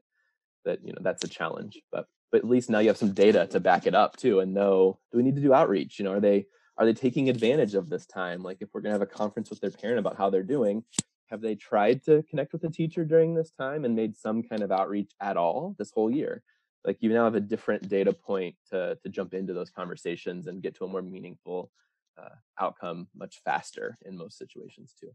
that 0.64 0.80
you 0.86 0.94
know 0.94 1.00
that's 1.02 1.24
a 1.24 1.28
challenge 1.28 1.82
but 1.92 2.06
but 2.32 2.40
at 2.40 2.50
least 2.50 2.70
now 2.70 2.80
you 2.80 2.88
have 2.88 2.98
some 2.98 3.14
data 3.14 3.46
to 3.48 3.60
back 3.60 3.86
it 3.86 3.94
up 3.94 4.16
too 4.18 4.40
and 4.40 4.54
know 4.54 4.98
do 5.12 5.18
we 5.18 5.24
need 5.24 5.36
to 5.36 5.42
do 5.42 5.54
outreach? 5.54 6.00
You 6.00 6.06
know 6.06 6.14
are 6.14 6.20
they 6.20 6.46
are 6.78 6.86
they 6.86 6.94
taking 6.94 7.30
advantage 7.30 7.76
of 7.76 7.90
this 7.90 8.06
time? 8.06 8.42
Like 8.44 8.58
if 8.62 8.70
we're 8.74 8.82
to 8.82 8.92
have 8.92 9.02
a 9.02 9.06
conference 9.06 9.50
with 9.50 9.62
their 9.62 9.72
parent 9.72 10.00
about 10.00 10.18
how 10.18 10.30
they're 10.30 10.44
doing 10.44 10.84
have 11.30 11.42
they 11.42 11.56
tried 11.56 12.04
to 12.04 12.24
connect 12.30 12.54
with 12.54 12.64
a 12.64 12.70
teacher 12.70 13.04
during 13.04 13.34
this 13.34 13.50
time 13.52 13.86
and 13.86 13.96
made 13.96 14.16
some 14.16 14.44
kind 14.44 14.62
of 14.62 14.72
outreach 14.72 15.12
at 15.20 15.36
all 15.36 15.76
this 15.80 15.92
whole 15.92 16.12
year? 16.12 16.44
Like 16.86 16.98
you 17.00 17.10
now 17.10 17.24
have 17.24 17.34
a 17.34 17.40
different 17.40 17.90
data 17.90 18.14
point 18.14 18.56
to 18.70 18.98
to 19.02 19.10
jump 19.10 19.34
into 19.34 19.54
those 19.54 19.72
conversations 19.72 20.48
and 20.48 20.62
get 20.62 20.76
to 20.76 20.86
a 20.86 20.88
more 20.88 21.02
meaningful 21.02 21.72
uh, 22.22 22.36
outcome 22.60 23.08
much 23.16 23.42
faster 23.44 23.98
in 24.06 24.16
most 24.16 24.38
situations 24.38 24.94
too 25.00 25.10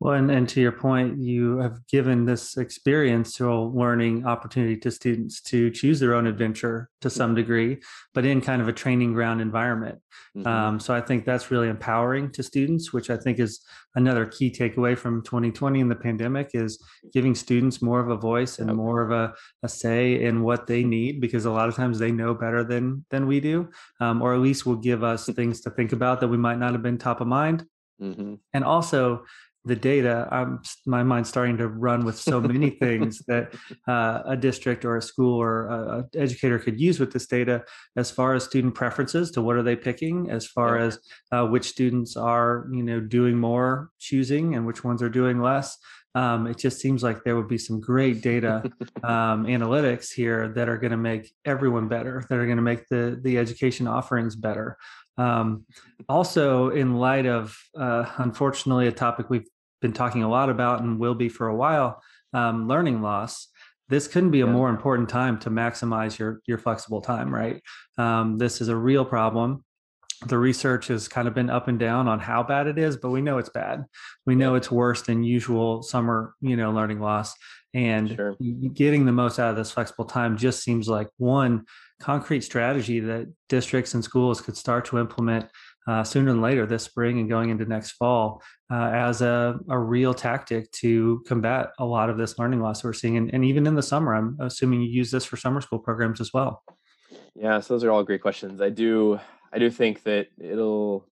well, 0.00 0.14
and, 0.14 0.30
and 0.30 0.48
to 0.50 0.60
your 0.60 0.72
point, 0.72 1.18
you 1.18 1.58
have 1.58 1.84
given 1.88 2.24
this 2.24 2.56
experiential 2.56 3.72
learning 3.74 4.26
opportunity 4.26 4.76
to 4.76 4.92
students 4.92 5.40
to 5.42 5.70
choose 5.70 5.98
their 5.98 6.14
own 6.14 6.28
adventure 6.28 6.88
to 7.00 7.10
some 7.10 7.34
degree, 7.34 7.78
but 8.14 8.24
in 8.24 8.40
kind 8.40 8.62
of 8.62 8.68
a 8.68 8.72
training 8.72 9.12
ground 9.12 9.40
environment. 9.40 9.98
Mm-hmm. 10.36 10.46
Um, 10.46 10.80
so 10.80 10.94
I 10.94 11.00
think 11.00 11.24
that's 11.24 11.50
really 11.50 11.68
empowering 11.68 12.30
to 12.32 12.44
students, 12.44 12.92
which 12.92 13.10
I 13.10 13.16
think 13.16 13.40
is 13.40 13.60
another 13.96 14.24
key 14.24 14.52
takeaway 14.52 14.96
from 14.96 15.22
2020 15.22 15.80
and 15.80 15.90
the 15.90 15.96
pandemic 15.96 16.50
is 16.54 16.80
giving 17.12 17.34
students 17.34 17.82
more 17.82 17.98
of 17.98 18.08
a 18.08 18.16
voice 18.16 18.60
and 18.60 18.72
more 18.76 19.02
of 19.02 19.10
a, 19.10 19.34
a 19.64 19.68
say 19.68 20.22
in 20.22 20.42
what 20.42 20.68
they 20.68 20.84
need, 20.84 21.20
because 21.20 21.44
a 21.44 21.50
lot 21.50 21.68
of 21.68 21.74
times 21.74 21.98
they 21.98 22.12
know 22.12 22.34
better 22.34 22.62
than 22.62 23.04
than 23.10 23.26
we 23.26 23.40
do, 23.40 23.68
um, 23.98 24.22
or 24.22 24.32
at 24.32 24.40
least 24.40 24.64
will 24.64 24.76
give 24.76 25.02
us 25.02 25.26
things 25.34 25.60
to 25.62 25.70
think 25.70 25.92
about 25.92 26.20
that 26.20 26.28
we 26.28 26.36
might 26.36 26.58
not 26.58 26.72
have 26.72 26.82
been 26.82 26.98
top 26.98 27.20
of 27.20 27.26
mind. 27.26 27.66
Mm-hmm. 28.00 28.34
And 28.52 28.64
also, 28.64 29.24
the 29.68 29.76
data, 29.76 30.26
I'm 30.32 30.60
my 30.86 31.02
mind's 31.02 31.28
starting 31.28 31.58
to 31.58 31.68
run 31.68 32.04
with 32.04 32.18
so 32.18 32.40
many 32.40 32.70
things 32.84 33.20
that 33.28 33.54
uh, 33.86 34.22
a 34.26 34.36
district 34.36 34.84
or 34.84 34.96
a 34.96 35.02
school 35.02 35.40
or 35.40 35.66
a, 35.66 35.98
a, 35.98 36.18
educator 36.18 36.58
could 36.58 36.80
use 36.80 36.98
with 36.98 37.12
this 37.12 37.26
data, 37.26 37.64
as 37.96 38.10
far 38.10 38.34
as 38.34 38.44
student 38.44 38.74
preferences 38.74 39.30
to 39.32 39.42
what 39.42 39.56
are 39.56 39.62
they 39.62 39.76
picking, 39.76 40.30
as 40.30 40.46
far 40.46 40.78
yeah. 40.78 40.84
as 40.86 40.98
uh, 41.30 41.46
which 41.46 41.68
students 41.68 42.16
are 42.16 42.66
you 42.72 42.82
know 42.82 43.00
doing 43.00 43.38
more 43.38 43.90
choosing 43.98 44.54
and 44.54 44.66
which 44.66 44.82
ones 44.82 45.02
are 45.02 45.10
doing 45.10 45.40
less. 45.40 45.76
Um, 46.14 46.46
it 46.46 46.58
just 46.58 46.80
seems 46.80 47.02
like 47.02 47.22
there 47.22 47.36
would 47.36 47.48
be 47.48 47.58
some 47.58 47.80
great 47.80 48.22
data 48.22 48.62
um, 49.04 49.44
analytics 49.56 50.12
here 50.12 50.48
that 50.48 50.68
are 50.68 50.78
going 50.78 50.90
to 50.90 50.96
make 50.96 51.30
everyone 51.44 51.86
better, 51.86 52.24
that 52.28 52.38
are 52.38 52.46
going 52.46 52.56
to 52.56 52.62
make 52.62 52.88
the 52.88 53.20
the 53.22 53.38
education 53.38 53.86
offerings 53.86 54.34
better. 54.34 54.78
Um, 55.18 55.66
also, 56.08 56.70
in 56.70 56.96
light 56.96 57.26
of 57.26 57.56
uh, 57.76 58.06
unfortunately 58.18 58.86
a 58.86 58.92
topic 58.92 59.28
we've 59.28 59.48
been 59.80 59.92
talking 59.92 60.22
a 60.22 60.28
lot 60.28 60.50
about 60.50 60.80
and 60.80 60.98
will 60.98 61.14
be 61.14 61.28
for 61.28 61.48
a 61.48 61.56
while, 61.56 62.02
um, 62.32 62.68
learning 62.68 63.02
loss. 63.02 63.48
this 63.88 64.06
couldn't 64.08 64.30
be 64.30 64.42
a 64.42 64.46
more 64.46 64.68
important 64.68 65.08
time 65.08 65.38
to 65.38 65.50
maximize 65.50 66.18
your 66.18 66.40
your 66.46 66.58
flexible 66.58 67.00
time 67.00 67.34
right 67.34 67.62
um, 67.96 68.36
this 68.36 68.60
is 68.60 68.68
a 68.68 68.76
real 68.76 69.04
problem 69.04 69.64
the 70.26 70.38
research 70.38 70.88
has 70.88 71.06
kind 71.06 71.28
of 71.28 71.34
been 71.34 71.48
up 71.48 71.68
and 71.68 71.78
down 71.78 72.08
on 72.08 72.18
how 72.18 72.42
bad 72.42 72.66
it 72.66 72.78
is 72.78 72.96
but 72.96 73.10
we 73.10 73.22
know 73.22 73.38
it's 73.38 73.48
bad 73.48 73.84
we 74.26 74.34
know 74.34 74.56
it's 74.56 74.70
worse 74.70 75.02
than 75.02 75.22
usual 75.22 75.82
summer 75.82 76.34
you 76.40 76.56
know 76.56 76.70
learning 76.72 77.00
loss 77.00 77.34
and 77.74 78.10
sure. 78.10 78.36
getting 78.72 79.04
the 79.06 79.12
most 79.12 79.38
out 79.38 79.50
of 79.50 79.56
this 79.56 79.70
flexible 79.70 80.04
time 80.04 80.36
just 80.36 80.62
seems 80.62 80.88
like 80.88 81.08
one 81.18 81.64
concrete 82.00 82.42
strategy 82.42 83.00
that 83.00 83.32
districts 83.48 83.94
and 83.94 84.02
schools 84.02 84.40
could 84.40 84.56
start 84.56 84.84
to 84.86 84.98
implement 84.98 85.46
uh, 85.88 86.04
sooner 86.04 86.30
than 86.30 86.42
later 86.42 86.66
this 86.66 86.84
spring 86.84 87.18
and 87.18 87.28
going 87.30 87.48
into 87.48 87.64
next 87.64 87.92
fall 87.92 88.42
uh, 88.70 88.90
as 88.92 89.22
a, 89.22 89.58
a 89.70 89.78
real 89.78 90.12
tactic 90.12 90.70
to 90.72 91.22
combat 91.26 91.70
a 91.78 91.84
lot 91.84 92.10
of 92.10 92.18
this 92.18 92.38
learning 92.38 92.60
loss 92.60 92.84
we're 92.84 92.92
seeing. 92.92 93.16
And, 93.16 93.32
and 93.32 93.44
even 93.44 93.66
in 93.66 93.74
the 93.74 93.82
summer, 93.82 94.14
I'm 94.14 94.36
assuming 94.38 94.82
you 94.82 94.90
use 94.90 95.10
this 95.10 95.24
for 95.24 95.38
summer 95.38 95.62
school 95.62 95.78
programs 95.78 96.20
as 96.20 96.32
well. 96.34 96.62
Yeah, 97.34 97.60
so 97.60 97.74
those 97.74 97.84
are 97.84 97.90
all 97.90 98.04
great 98.04 98.20
questions. 98.20 98.60
I 98.60 98.68
do, 98.68 99.18
I 99.50 99.58
do 99.58 99.70
think 99.70 100.02
that 100.02 100.28
it'll, 100.38 101.06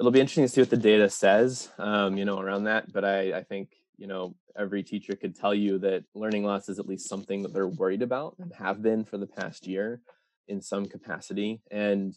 it'll 0.00 0.10
be 0.10 0.20
interesting 0.20 0.44
to 0.44 0.48
see 0.48 0.62
what 0.62 0.70
the 0.70 0.76
data 0.76 1.08
says, 1.08 1.70
um, 1.78 2.16
you 2.18 2.24
know, 2.24 2.40
around 2.40 2.64
that. 2.64 2.92
But 2.92 3.04
I, 3.04 3.38
I 3.38 3.42
think, 3.44 3.68
you 3.98 4.08
know, 4.08 4.34
every 4.56 4.82
teacher 4.82 5.14
could 5.14 5.36
tell 5.36 5.54
you 5.54 5.78
that 5.78 6.02
learning 6.14 6.44
loss 6.44 6.68
is 6.68 6.80
at 6.80 6.88
least 6.88 7.08
something 7.08 7.42
that 7.42 7.52
they're 7.52 7.68
worried 7.68 8.02
about 8.02 8.34
and 8.40 8.52
have 8.54 8.82
been 8.82 9.04
for 9.04 9.18
the 9.18 9.26
past 9.26 9.66
year 9.66 10.00
in 10.48 10.60
some 10.60 10.86
capacity. 10.86 11.62
And 11.70 12.16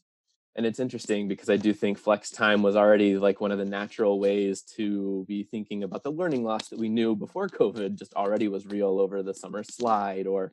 and 0.55 0.65
it's 0.65 0.79
interesting 0.79 1.27
because 1.27 1.49
I 1.49 1.57
do 1.57 1.73
think 1.73 1.97
flex 1.97 2.29
time 2.29 2.61
was 2.61 2.75
already 2.75 3.17
like 3.17 3.39
one 3.39 3.51
of 3.51 3.57
the 3.57 3.65
natural 3.65 4.19
ways 4.19 4.61
to 4.75 5.25
be 5.27 5.43
thinking 5.43 5.83
about 5.83 6.03
the 6.03 6.11
learning 6.11 6.43
loss 6.43 6.69
that 6.69 6.79
we 6.79 6.89
knew 6.89 7.15
before 7.15 7.47
COVID 7.47 7.97
just 7.97 8.13
already 8.15 8.47
was 8.47 8.65
real 8.65 8.99
over 8.99 9.23
the 9.23 9.33
summer 9.33 9.63
slide 9.63 10.27
or 10.27 10.51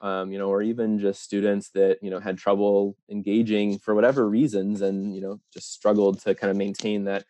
um, 0.00 0.30
you 0.30 0.38
know, 0.38 0.48
or 0.48 0.62
even 0.62 0.98
just 0.98 1.22
students 1.22 1.70
that, 1.70 1.98
you 2.02 2.10
know, 2.10 2.20
had 2.20 2.38
trouble 2.38 2.96
engaging 3.10 3.78
for 3.78 3.94
whatever 3.94 4.28
reasons 4.28 4.80
and, 4.80 5.14
you 5.14 5.20
know, 5.20 5.40
just 5.52 5.72
struggled 5.72 6.20
to 6.20 6.34
kind 6.34 6.50
of 6.50 6.56
maintain 6.56 7.04
that 7.04 7.24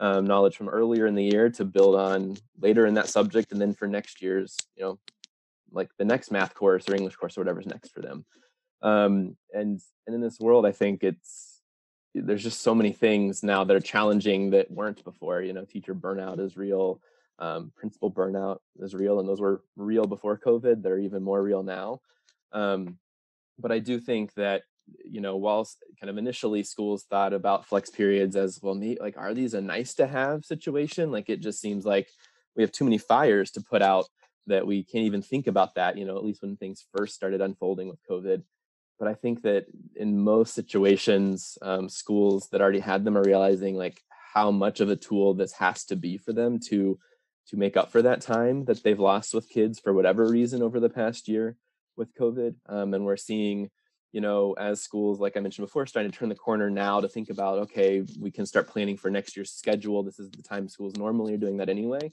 um, 0.00 0.24
knowledge 0.26 0.56
from 0.56 0.68
earlier 0.68 1.06
in 1.06 1.14
the 1.14 1.24
year 1.24 1.50
to 1.50 1.64
build 1.64 1.94
on 1.94 2.36
later 2.58 2.86
in 2.86 2.94
that 2.94 3.08
subject. 3.08 3.52
And 3.52 3.60
then 3.60 3.74
for 3.74 3.86
next 3.86 4.22
year's, 4.22 4.56
you 4.74 4.84
know, 4.84 4.98
like 5.70 5.90
the 5.98 6.04
next 6.04 6.30
math 6.30 6.54
course 6.54 6.88
or 6.88 6.94
English 6.94 7.16
course 7.16 7.36
or 7.36 7.42
whatever's 7.42 7.66
next 7.66 7.92
for 7.92 8.00
them. 8.00 8.24
Um, 8.80 9.36
and, 9.52 9.80
and 10.06 10.14
in 10.14 10.20
this 10.20 10.40
world, 10.40 10.64
I 10.64 10.72
think 10.72 11.04
it's, 11.04 11.53
there's 12.14 12.42
just 12.42 12.60
so 12.60 12.74
many 12.74 12.92
things 12.92 13.42
now 13.42 13.64
that 13.64 13.76
are 13.76 13.80
challenging 13.80 14.50
that 14.50 14.70
weren't 14.70 15.02
before. 15.04 15.42
You 15.42 15.52
know, 15.52 15.64
teacher 15.64 15.94
burnout 15.94 16.38
is 16.38 16.56
real, 16.56 17.00
um, 17.38 17.72
principal 17.76 18.10
burnout 18.10 18.58
is 18.78 18.94
real, 18.94 19.20
and 19.20 19.28
those 19.28 19.40
were 19.40 19.62
real 19.76 20.06
before 20.06 20.38
COVID. 20.38 20.82
They're 20.82 20.98
even 20.98 21.22
more 21.22 21.42
real 21.42 21.62
now. 21.62 22.00
Um, 22.52 22.98
but 23.58 23.72
I 23.72 23.80
do 23.80 23.98
think 23.98 24.34
that 24.34 24.62
you 25.04 25.20
know, 25.20 25.36
while 25.36 25.66
kind 26.00 26.10
of 26.10 26.18
initially 26.18 26.62
schools 26.62 27.04
thought 27.04 27.32
about 27.32 27.66
flex 27.66 27.90
periods 27.90 28.36
as 28.36 28.60
well, 28.62 28.74
me 28.74 28.98
like, 29.00 29.16
are 29.16 29.34
these 29.34 29.54
a 29.54 29.60
nice 29.60 29.94
to 29.94 30.06
have 30.06 30.44
situation? 30.44 31.10
Like, 31.10 31.30
it 31.30 31.40
just 31.40 31.60
seems 31.60 31.84
like 31.84 32.08
we 32.56 32.62
have 32.62 32.72
too 32.72 32.84
many 32.84 32.98
fires 32.98 33.50
to 33.52 33.62
put 33.62 33.82
out 33.82 34.06
that 34.46 34.66
we 34.66 34.84
can't 34.84 35.04
even 35.04 35.22
think 35.22 35.46
about 35.46 35.74
that. 35.76 35.96
You 35.96 36.04
know, 36.04 36.16
at 36.16 36.24
least 36.24 36.42
when 36.42 36.56
things 36.56 36.84
first 36.94 37.14
started 37.14 37.40
unfolding 37.40 37.88
with 37.88 37.98
COVID 38.08 38.42
but 38.98 39.08
I 39.08 39.14
think 39.14 39.42
that 39.42 39.66
in 39.96 40.18
most 40.18 40.54
situations, 40.54 41.58
um, 41.62 41.88
schools 41.88 42.48
that 42.50 42.60
already 42.60 42.80
had 42.80 43.04
them 43.04 43.16
are 43.16 43.24
realizing 43.24 43.76
like 43.76 44.00
how 44.34 44.50
much 44.50 44.80
of 44.80 44.90
a 44.90 44.96
tool 44.96 45.34
this 45.34 45.52
has 45.52 45.84
to 45.86 45.96
be 45.96 46.16
for 46.16 46.32
them 46.32 46.58
to 46.68 46.98
to 47.48 47.56
make 47.56 47.76
up 47.76 47.92
for 47.92 48.02
that 48.02 48.22
time 48.22 48.64
that 48.64 48.82
they've 48.82 48.98
lost 48.98 49.34
with 49.34 49.50
kids 49.50 49.78
for 49.78 49.92
whatever 49.92 50.26
reason 50.26 50.62
over 50.62 50.80
the 50.80 50.88
past 50.88 51.28
year 51.28 51.56
with 51.96 52.14
COVID. 52.14 52.54
Um, 52.66 52.94
and 52.94 53.04
we're 53.04 53.18
seeing, 53.18 53.70
you 54.12 54.22
know, 54.22 54.54
as 54.54 54.80
schools, 54.80 55.20
like 55.20 55.36
I 55.36 55.40
mentioned 55.40 55.66
before, 55.66 55.86
starting 55.86 56.10
to 56.10 56.18
turn 56.18 56.30
the 56.30 56.34
corner 56.34 56.70
now 56.70 57.00
to 57.00 57.08
think 57.08 57.28
about, 57.28 57.58
okay, 57.58 58.02
we 58.18 58.30
can 58.30 58.46
start 58.46 58.68
planning 58.68 58.96
for 58.96 59.10
next 59.10 59.36
year's 59.36 59.52
schedule. 59.52 60.02
This 60.02 60.18
is 60.18 60.30
the 60.30 60.42
time 60.42 60.68
schools 60.68 60.96
normally 60.96 61.34
are 61.34 61.38
doing 61.38 61.58
that 61.58 61.68
anyway. 61.68 62.12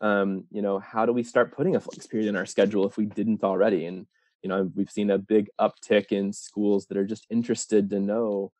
Um, 0.00 0.44
you 0.50 0.62
know, 0.62 0.78
how 0.78 1.04
do 1.04 1.12
we 1.12 1.24
start 1.24 1.54
putting 1.54 1.76
a 1.76 1.80
flex 1.80 2.06
period 2.06 2.28
in 2.28 2.36
our 2.36 2.46
schedule 2.46 2.86
if 2.86 2.96
we 2.96 3.04
didn't 3.04 3.44
already? 3.44 3.84
And 3.84 4.06
you 4.42 4.48
know 4.48 4.70
we've 4.74 4.90
seen 4.90 5.10
a 5.10 5.18
big 5.18 5.48
uptick 5.60 6.06
in 6.12 6.32
schools 6.32 6.86
that 6.86 6.96
are 6.96 7.06
just 7.06 7.26
interested 7.30 7.90
to 7.90 8.00
know 8.00 8.52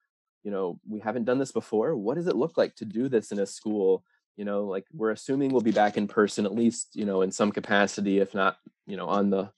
you 0.42 0.50
know 0.50 0.78
we 0.88 1.00
haven't 1.00 1.24
done 1.24 1.38
this 1.38 1.52
before. 1.52 1.96
What 1.96 2.16
does 2.16 2.26
it 2.26 2.36
look 2.36 2.56
like 2.56 2.74
to 2.76 2.84
do 2.84 3.08
this 3.08 3.32
in 3.32 3.38
a 3.38 3.46
school? 3.46 4.04
You 4.36 4.44
know 4.44 4.64
like 4.64 4.86
we're 4.92 5.10
assuming 5.10 5.50
we'll 5.50 5.60
be 5.60 5.72
back 5.72 5.96
in 5.96 6.08
person 6.08 6.46
at 6.46 6.54
least 6.54 6.90
you 6.94 7.04
know 7.04 7.22
in 7.22 7.30
some 7.30 7.52
capacity 7.52 8.18
if 8.18 8.34
not 8.34 8.56
you 8.86 8.96
know 8.96 9.06
on 9.06 9.30
the 9.30 9.50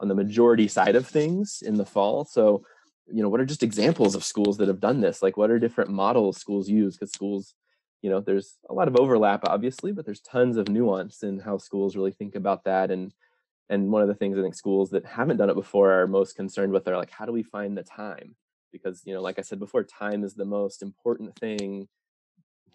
on 0.00 0.08
the 0.08 0.14
majority 0.14 0.68
side 0.68 0.94
of 0.94 1.06
things 1.06 1.62
in 1.64 1.74
the 1.74 1.86
fall. 1.86 2.24
So 2.24 2.64
you 3.12 3.22
know 3.22 3.28
what 3.28 3.40
are 3.40 3.46
just 3.46 3.62
examples 3.62 4.14
of 4.14 4.24
schools 4.24 4.58
that 4.58 4.68
have 4.68 4.80
done 4.80 5.00
this? 5.00 5.22
Like 5.22 5.36
what 5.36 5.50
are 5.50 5.58
different 5.58 5.90
models 5.90 6.38
schools 6.38 6.68
use? 6.68 6.96
Because 6.96 7.12
schools 7.12 7.54
you 8.02 8.10
know 8.10 8.20
there's 8.20 8.58
a 8.70 8.74
lot 8.74 8.88
of 8.88 8.96
overlap 8.96 9.40
obviously 9.44 9.92
but 9.92 10.04
there's 10.04 10.20
tons 10.20 10.56
of 10.56 10.68
nuance 10.68 11.22
in 11.22 11.40
how 11.40 11.58
schools 11.58 11.96
really 11.96 12.12
think 12.12 12.36
about 12.36 12.64
that 12.64 12.90
and 12.90 13.12
and 13.70 13.90
one 13.90 14.02
of 14.02 14.08
the 14.08 14.14
things 14.14 14.38
i 14.38 14.42
think 14.42 14.54
schools 14.54 14.90
that 14.90 15.04
haven't 15.04 15.36
done 15.36 15.50
it 15.50 15.54
before 15.54 15.92
are 15.92 16.06
most 16.06 16.36
concerned 16.36 16.72
with 16.72 16.86
are 16.88 16.96
like 16.96 17.10
how 17.10 17.26
do 17.26 17.32
we 17.32 17.42
find 17.42 17.76
the 17.76 17.82
time? 17.82 18.34
Because 18.72 19.02
you 19.04 19.14
know 19.14 19.22
like 19.22 19.38
i 19.38 19.42
said 19.42 19.58
before 19.58 19.84
time 19.84 20.24
is 20.24 20.34
the 20.34 20.44
most 20.44 20.82
important 20.82 21.36
thing 21.36 21.88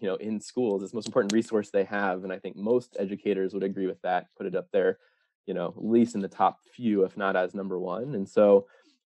you 0.00 0.08
know 0.08 0.16
in 0.16 0.40
schools. 0.40 0.82
It's 0.82 0.92
the 0.92 0.96
most 0.96 1.06
important 1.06 1.32
resource 1.32 1.70
they 1.70 1.84
have 1.84 2.24
and 2.24 2.32
i 2.32 2.38
think 2.38 2.56
most 2.56 2.96
educators 2.98 3.54
would 3.54 3.62
agree 3.62 3.86
with 3.86 4.00
that 4.02 4.26
put 4.36 4.46
it 4.46 4.56
up 4.56 4.68
there 4.72 4.98
you 5.46 5.54
know 5.54 5.68
at 5.76 5.84
least 5.84 6.14
in 6.14 6.20
the 6.20 6.28
top 6.28 6.58
few 6.74 7.04
if 7.04 7.16
not 7.16 7.36
as 7.36 7.54
number 7.54 7.78
one. 7.78 8.14
And 8.14 8.28
so 8.28 8.66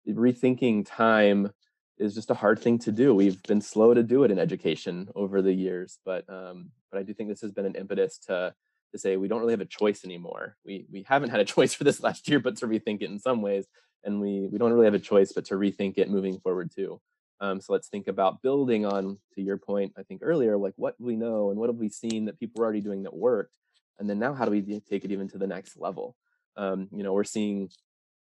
rethinking 0.08 0.84
time 0.84 1.52
is 1.98 2.14
just 2.14 2.30
a 2.32 2.34
hard 2.34 2.58
thing 2.58 2.78
to 2.80 2.90
do. 2.90 3.14
We've 3.14 3.40
been 3.44 3.60
slow 3.60 3.94
to 3.94 4.02
do 4.02 4.24
it 4.24 4.32
in 4.32 4.38
education 4.38 5.08
over 5.14 5.40
the 5.42 5.52
years 5.52 5.98
but 6.04 6.28
um 6.28 6.70
but 6.90 6.98
i 6.98 7.02
do 7.02 7.14
think 7.14 7.28
this 7.28 7.40
has 7.40 7.52
been 7.52 7.66
an 7.66 7.76
impetus 7.76 8.18
to 8.18 8.54
to 8.92 8.98
say 8.98 9.16
we 9.16 9.28
don't 9.28 9.40
really 9.40 9.52
have 9.52 9.61
a 9.61 9.66
choice 9.66 10.05
anymore. 10.05 10.57
We 10.64 10.87
we 10.90 11.05
haven't 11.09 11.31
had 11.31 11.40
a 11.40 11.44
choice 11.57 11.74
for 11.74 11.85
this 11.85 12.02
last 12.02 12.28
year, 12.28 12.40
but 12.40 12.57
to 12.59 12.66
rethink 12.66 13.02
it 13.02 13.11
in 13.11 13.18
some 13.18 13.42
ways, 13.42 13.66
and 14.05 14.20
we 14.20 14.48
we 14.50 14.59
don't 14.59 14.72
really 14.72 14.87
have 14.87 14.94
a 14.94 14.98
choice, 14.98 15.33
but 15.33 15.44
to 15.46 15.55
rethink 15.55 15.98
it 15.98 16.11
moving 16.11 16.38
forward 16.40 16.70
too. 16.74 17.00
Um, 17.40 17.61
so 17.61 17.72
let's 17.72 17.88
think 17.88 18.07
about 18.07 18.40
building 18.42 18.87
on 18.87 19.18
to 19.35 19.42
your 19.42 19.57
point. 19.57 19.92
I 19.98 20.05
think 20.05 20.20
earlier, 20.22 20.57
like 20.57 20.74
what 20.76 20.94
we 21.00 21.16
know 21.16 21.50
and 21.50 21.59
what 21.59 21.68
have 21.68 21.76
we 21.76 21.88
seen 21.88 22.26
that 22.26 22.38
people 22.38 22.62
are 22.62 22.64
already 22.64 22.81
doing 22.81 23.02
that 23.02 23.14
worked, 23.14 23.57
and 23.98 24.09
then 24.09 24.18
now 24.18 24.35
how 24.35 24.44
do 24.44 24.50
we 24.50 24.81
take 24.81 25.05
it 25.05 25.11
even 25.11 25.28
to 25.28 25.38
the 25.38 25.46
next 25.46 25.76
level? 25.76 26.16
Um, 26.57 26.88
you 26.92 27.02
know, 27.02 27.12
we're 27.12 27.24
seeing 27.24 27.70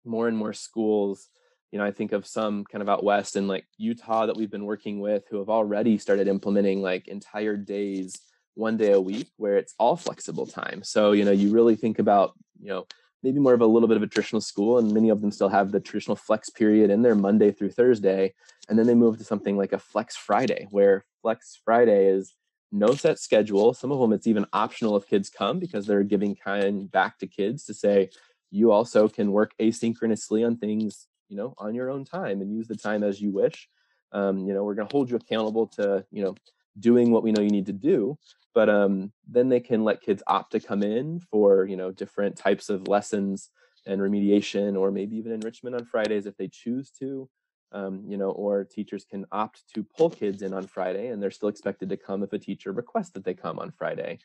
more 0.05 0.27
and 0.27 0.37
more 0.37 0.53
schools 0.53 1.29
you 1.73 1.79
know, 1.79 1.85
I 1.85 1.91
think 1.91 2.11
of 2.11 2.27
some 2.27 2.65
kind 2.65 2.83
of 2.83 2.87
out 2.87 3.03
west 3.03 3.35
in 3.35 3.47
like 3.47 3.65
Utah 3.79 4.27
that 4.27 4.37
we've 4.37 4.51
been 4.51 4.67
working 4.67 4.99
with 4.99 5.23
who 5.27 5.39
have 5.39 5.49
already 5.49 5.97
started 5.97 6.27
implementing 6.27 6.83
like 6.83 7.07
entire 7.07 7.57
days 7.57 8.21
one 8.55 8.77
day 8.77 8.91
a 8.91 9.01
week 9.01 9.27
where 9.37 9.57
it's 9.57 9.73
all 9.79 9.95
flexible 9.95 10.45
time. 10.45 10.83
So, 10.83 11.11
you 11.11 11.25
know, 11.25 11.31
you 11.31 11.51
really 11.51 11.75
think 11.75 11.99
about, 11.99 12.33
you 12.59 12.69
know, 12.69 12.85
maybe 13.23 13.39
more 13.39 13.53
of 13.53 13.61
a 13.61 13.65
little 13.65 13.87
bit 13.87 13.97
of 13.97 14.03
a 14.03 14.07
traditional 14.07 14.41
school, 14.41 14.77
and 14.77 14.93
many 14.93 15.09
of 15.09 15.21
them 15.21 15.31
still 15.31 15.49
have 15.49 15.71
the 15.71 15.79
traditional 15.79 16.15
flex 16.15 16.49
period 16.49 16.89
in 16.89 17.01
there 17.01 17.15
Monday 17.15 17.51
through 17.51 17.71
Thursday. 17.71 18.33
And 18.69 18.77
then 18.77 18.85
they 18.85 18.95
move 18.95 19.17
to 19.17 19.23
something 19.23 19.57
like 19.57 19.73
a 19.73 19.79
flex 19.79 20.15
Friday, 20.15 20.67
where 20.71 21.05
flex 21.21 21.59
Friday 21.63 22.07
is 22.07 22.33
no 22.71 22.95
set 22.95 23.19
schedule. 23.19 23.73
Some 23.73 23.91
of 23.91 23.99
them 23.99 24.13
it's 24.13 24.27
even 24.27 24.45
optional 24.51 24.97
if 24.97 25.07
kids 25.07 25.29
come 25.29 25.59
because 25.59 25.85
they're 25.85 26.03
giving 26.03 26.35
kind 26.35 26.91
back 26.91 27.17
to 27.19 27.27
kids 27.27 27.65
to 27.65 27.73
say, 27.73 28.09
you 28.51 28.71
also 28.71 29.07
can 29.07 29.31
work 29.31 29.53
asynchronously 29.59 30.45
on 30.45 30.57
things, 30.57 31.07
you 31.29 31.37
know, 31.37 31.53
on 31.57 31.73
your 31.73 31.89
own 31.89 32.03
time 32.05 32.41
and 32.41 32.53
use 32.53 32.67
the 32.67 32.75
time 32.75 33.03
as 33.03 33.21
you 33.21 33.31
wish. 33.31 33.67
Um, 34.11 34.39
you 34.45 34.53
know, 34.53 34.63
we're 34.63 34.75
going 34.75 34.87
to 34.87 34.91
hold 34.91 35.09
you 35.09 35.15
accountable 35.15 35.67
to, 35.67 36.05
you 36.11 36.23
know, 36.23 36.35
doing 36.79 37.11
what 37.11 37.23
we 37.23 37.31
know 37.31 37.41
you 37.41 37.49
need 37.49 37.67
to 37.67 37.73
do 37.73 38.17
but 38.53 38.69
um, 38.69 39.11
then 39.27 39.49
they 39.49 39.59
can 39.59 39.83
let 39.83 40.01
kids 40.01 40.23
opt 40.27 40.51
to 40.51 40.59
come 40.59 40.83
in 40.83 41.19
for 41.19 41.65
you 41.65 41.75
know 41.75 41.91
different 41.91 42.35
types 42.35 42.69
of 42.69 42.87
lessons 42.87 43.49
and 43.85 43.99
remediation 43.99 44.79
or 44.79 44.91
maybe 44.91 45.17
even 45.17 45.31
enrichment 45.31 45.75
on 45.75 45.85
fridays 45.85 46.25
if 46.25 46.37
they 46.37 46.47
choose 46.47 46.89
to 46.89 47.29
um, 47.71 48.03
you 48.07 48.17
know 48.17 48.31
or 48.31 48.63
teachers 48.63 49.05
can 49.09 49.25
opt 49.31 49.63
to 49.73 49.83
pull 49.83 50.09
kids 50.09 50.41
in 50.41 50.53
on 50.53 50.67
friday 50.67 51.07
and 51.07 51.21
they're 51.21 51.31
still 51.31 51.49
expected 51.49 51.89
to 51.89 51.97
come 51.97 52.23
if 52.23 52.33
a 52.33 52.39
teacher 52.39 52.71
requests 52.71 53.11
that 53.11 53.23
they 53.23 53.33
come 53.33 53.59
on 53.59 53.71
friday. 53.71 54.19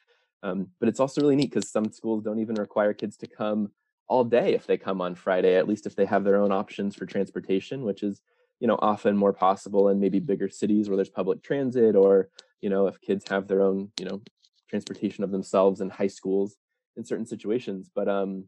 Um, 0.45 0.69
but 0.79 0.88
it's 0.88 1.01
also 1.01 1.21
really 1.21 1.35
neat 1.35 1.51
because 1.51 1.69
some 1.69 1.91
schools 1.91 2.23
don't 2.23 2.38
even 2.38 2.55
require 2.55 2.95
kids 2.95 3.17
to 3.17 3.27
come 3.27 3.73
all 4.07 4.23
day 4.23 4.55
if 4.55 4.67
they 4.67 4.77
come 4.77 5.01
on 5.01 5.17
friday 5.17 5.57
at 5.57 5.67
least 5.67 5.85
if 5.85 5.97
they 5.97 6.07
have 6.07 6.23
their 6.23 6.37
own 6.37 6.53
options 6.53 6.95
for 6.95 7.07
transportation 7.07 7.83
which 7.83 8.05
is 8.05 8.23
you 8.61 8.69
know 8.69 8.79
often 8.81 9.17
more 9.17 9.33
possible 9.33 9.88
in 9.88 9.99
maybe 9.99 10.21
bigger 10.21 10.49
cities 10.49 10.88
where 10.88 10.97
there's 10.97 11.09
public 11.09 11.43
transit 11.43 11.97
or 11.97 12.29
you 12.61 12.71
know 12.71 12.87
if 12.87 13.01
kids 13.01 13.25
have 13.29 13.47
their 13.47 13.62
own 13.62 13.90
you 13.99 14.07
know 14.07 14.21
transportation 14.68 15.25
of 15.25 15.31
themselves 15.31 15.81
in 15.81 15.88
high 15.88 16.07
schools 16.07 16.57
in 16.97 17.05
certain 17.05 17.27
situations 17.27 17.90
but 17.94 18.09
um 18.09 18.44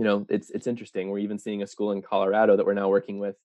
you 0.00 0.04
know 0.04 0.24
it's 0.30 0.48
it's 0.50 0.66
interesting. 0.66 1.10
We're 1.10 1.18
even 1.18 1.38
seeing 1.38 1.62
a 1.62 1.66
school 1.66 1.92
in 1.92 2.00
colorado 2.00 2.56
that 2.56 2.64
we're 2.64 2.72
now 2.72 2.88
working 2.88 3.18
with 3.18 3.36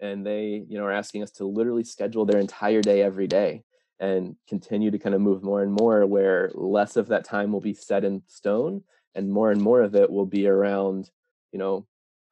and 0.00 0.24
they 0.24 0.64
you 0.68 0.78
know 0.78 0.84
are 0.84 0.92
asking 0.92 1.24
us 1.24 1.32
to 1.32 1.44
literally 1.44 1.82
schedule 1.82 2.24
their 2.24 2.38
entire 2.38 2.82
day 2.82 3.02
every 3.02 3.26
day 3.26 3.64
and 3.98 4.36
continue 4.48 4.92
to 4.92 4.98
kind 4.98 5.16
of 5.16 5.20
move 5.20 5.42
more 5.42 5.60
and 5.60 5.72
more 5.72 6.06
where 6.06 6.52
less 6.54 6.96
of 6.96 7.08
that 7.08 7.24
time 7.24 7.50
will 7.50 7.60
be 7.60 7.74
set 7.74 8.04
in 8.04 8.22
stone 8.28 8.84
and 9.16 9.28
more 9.28 9.50
and 9.50 9.60
more 9.60 9.82
of 9.82 9.96
it 9.96 10.08
will 10.08 10.24
be 10.24 10.46
around 10.46 11.10
you 11.50 11.58
know 11.58 11.84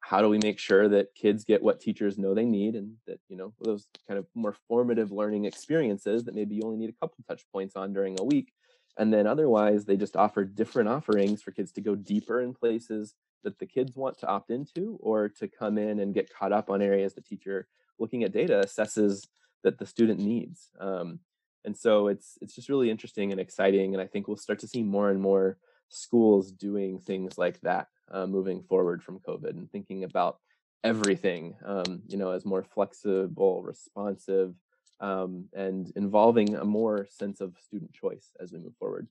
how 0.07 0.21
do 0.21 0.29
we 0.29 0.37
make 0.37 0.57
sure 0.57 0.87
that 0.87 1.13
kids 1.15 1.43
get 1.43 1.61
what 1.61 1.81
teachers 1.81 2.17
know 2.17 2.33
they 2.33 2.45
need 2.45 2.75
and 2.75 2.93
that 3.07 3.19
you 3.27 3.35
know 3.35 3.51
those 3.59 3.87
kind 4.07 4.17
of 4.17 4.25
more 4.35 4.55
formative 4.65 5.11
learning 5.11 5.43
experiences 5.43 6.23
that 6.23 6.33
maybe 6.33 6.55
you 6.55 6.61
only 6.63 6.77
need 6.77 6.89
a 6.89 6.93
couple 6.93 7.17
touch 7.27 7.43
points 7.51 7.75
on 7.75 7.91
during 7.91 8.15
a 8.17 8.23
week? 8.23 8.53
And 8.97 9.13
then 9.13 9.27
otherwise 9.27 9.83
they 9.83 9.97
just 9.97 10.15
offer 10.15 10.45
different 10.45 10.87
offerings 10.87 11.43
for 11.43 11.51
kids 11.51 11.73
to 11.73 11.81
go 11.81 11.93
deeper 11.93 12.39
in 12.41 12.53
places 12.53 13.15
that 13.43 13.59
the 13.59 13.65
kids 13.65 13.97
want 13.97 14.17
to 14.19 14.27
opt 14.27 14.49
into 14.49 14.97
or 15.01 15.27
to 15.27 15.47
come 15.49 15.77
in 15.77 15.99
and 15.99 16.13
get 16.13 16.33
caught 16.33 16.53
up 16.53 16.69
on 16.69 16.81
areas 16.81 17.13
the 17.13 17.21
teacher 17.21 17.67
looking 17.99 18.23
at 18.23 18.31
data 18.31 18.63
assesses 18.65 19.27
that 19.63 19.77
the 19.77 19.85
student 19.85 20.19
needs 20.19 20.69
um, 20.79 21.19
and 21.65 21.77
so 21.77 22.07
it's 22.07 22.37
it's 22.41 22.55
just 22.55 22.69
really 22.69 22.89
interesting 22.89 23.31
and 23.31 23.41
exciting 23.41 23.93
and 23.93 24.01
i 24.01 24.07
think 24.07 24.27
we'll 24.27 24.37
start 24.37 24.59
to 24.59 24.67
see 24.67 24.83
more 24.83 25.09
and 25.09 25.21
more 25.21 25.57
schools 25.89 26.51
doing 26.51 26.99
things 26.99 27.37
like 27.37 27.59
that 27.61 27.87
uh, 28.11 28.25
moving 28.25 28.63
forward 28.63 29.03
from 29.03 29.19
COVID 29.19 29.51
and 29.51 29.71
thinking 29.71 30.03
about 30.03 30.37
everything, 30.83 31.55
um, 31.65 32.01
you 32.07 32.17
know, 32.17 32.31
as 32.31 32.45
more 32.45 32.63
flexible, 32.63 33.63
responsive, 33.63 34.53
um, 34.99 35.45
and 35.53 35.91
involving 35.95 36.55
a 36.55 36.65
more 36.65 37.07
sense 37.09 37.41
of 37.41 37.53
student 37.59 37.93
choice 37.93 38.31
as 38.39 38.51
we 38.51 38.59
move 38.59 38.75
forward. 38.79 39.07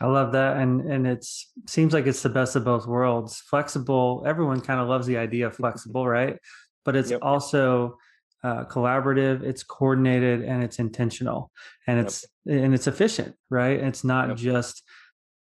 I 0.00 0.06
love 0.06 0.32
that, 0.32 0.58
and 0.58 0.82
and 0.82 1.06
it 1.06 1.26
seems 1.66 1.94
like 1.94 2.06
it's 2.06 2.22
the 2.22 2.28
best 2.28 2.54
of 2.54 2.64
both 2.64 2.86
worlds. 2.86 3.40
Flexible. 3.40 4.24
Everyone 4.26 4.60
kind 4.60 4.80
of 4.80 4.88
loves 4.88 5.06
the 5.06 5.16
idea 5.16 5.46
of 5.46 5.56
flexible, 5.62 6.06
right? 6.06 6.38
But 6.84 6.96
it's 6.96 7.10
yep. 7.10 7.20
also 7.22 7.96
uh, 8.44 8.64
collaborative, 8.64 9.42
it's 9.42 9.62
coordinated, 9.62 10.42
and 10.42 10.62
it's 10.62 10.78
intentional, 10.78 11.50
and 11.86 11.98
it's 11.98 12.26
yep. 12.44 12.64
and 12.64 12.74
it's 12.74 12.86
efficient, 12.86 13.34
right? 13.50 13.80
It's 13.80 14.04
not 14.04 14.28
yep. 14.28 14.36
just 14.36 14.82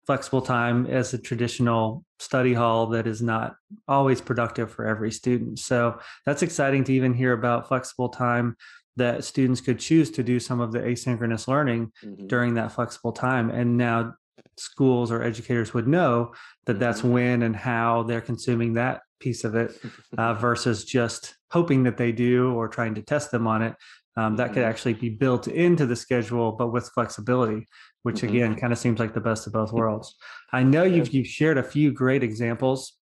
flexible 0.07 0.43
time 0.43 0.87
as 0.87 1.15
a 1.15 1.19
traditional 1.19 2.05
study 2.19 2.53
hall 2.53 2.87
that 2.89 3.07
is 3.07 3.23
not 3.23 3.55
always 3.89 4.21
productive 4.21 4.71
for 4.71 4.87
every 4.87 5.11
student. 5.11 5.59
So 5.59 5.99
that's 6.27 6.43
exciting 6.43 6.85
to 6.85 6.93
even 6.93 7.15
hear 7.15 7.33
about 7.33 7.69
flexible 7.69 8.09
time 8.09 8.57
that 8.97 9.25
students 9.25 9.61
could 9.61 9.79
choose 9.79 10.11
to 10.13 10.23
do 10.23 10.39
some 10.39 10.61
of 10.61 10.73
the 10.73 10.79
asynchronous 10.79 11.49
learning 11.49 11.91
mm-hmm. 12.05 12.27
during 12.27 12.55
that 12.55 12.73
flexible 12.73 13.13
time. 13.13 13.51
And 13.51 13.77
now 13.77 14.15
schools 14.57 15.11
or 15.11 15.23
educators 15.23 15.75
would 15.75 15.89
know 15.89 16.33
that 16.67 16.79
that's 16.79 17.01
mm-hmm. 17.01 17.13
when 17.13 17.43
and 17.43 17.57
how 17.57 18.05
they're 18.05 18.21
consuming 18.21 18.75
that 18.75 19.01
piece 19.21 19.43
of 19.45 19.55
it 19.55 19.73
uh, 20.17 20.35
versus 20.41 20.85
just 20.85 21.35
hoping 21.51 21.83
that 21.85 21.97
they 21.97 22.13
do 22.13 22.53
or 22.53 22.69
trying 22.69 22.95
to 22.95 23.03
test 23.03 23.31
them 23.31 23.47
on 23.47 23.63
it. 23.63 23.75
Um, 24.17 24.37
that 24.37 24.53
could 24.53 24.63
mm-hmm. 24.63 24.71
actually 24.71 24.95
be 24.95 25.09
built 25.09 25.49
into 25.49 25.87
the 25.87 25.97
schedule, 25.97 26.53
but 26.53 26.69
with 26.69 26.89
flexibility 26.91 27.67
which 28.05 28.17
mm-hmm. 28.17 28.29
again 28.29 28.55
kind 28.55 28.73
of 28.73 28.79
seems 28.79 29.01
like 29.01 29.13
the 29.13 29.21
best 29.21 29.47
of 29.47 29.53
both 29.53 29.73
worlds. 29.73 30.15
I 30.53 30.63
know 30.63 30.85
you've 30.85 31.13
you've 31.13 31.27
shared 31.27 31.59
a 31.59 31.63
few 31.63 31.93
great 31.93 32.23
examples 32.23 32.95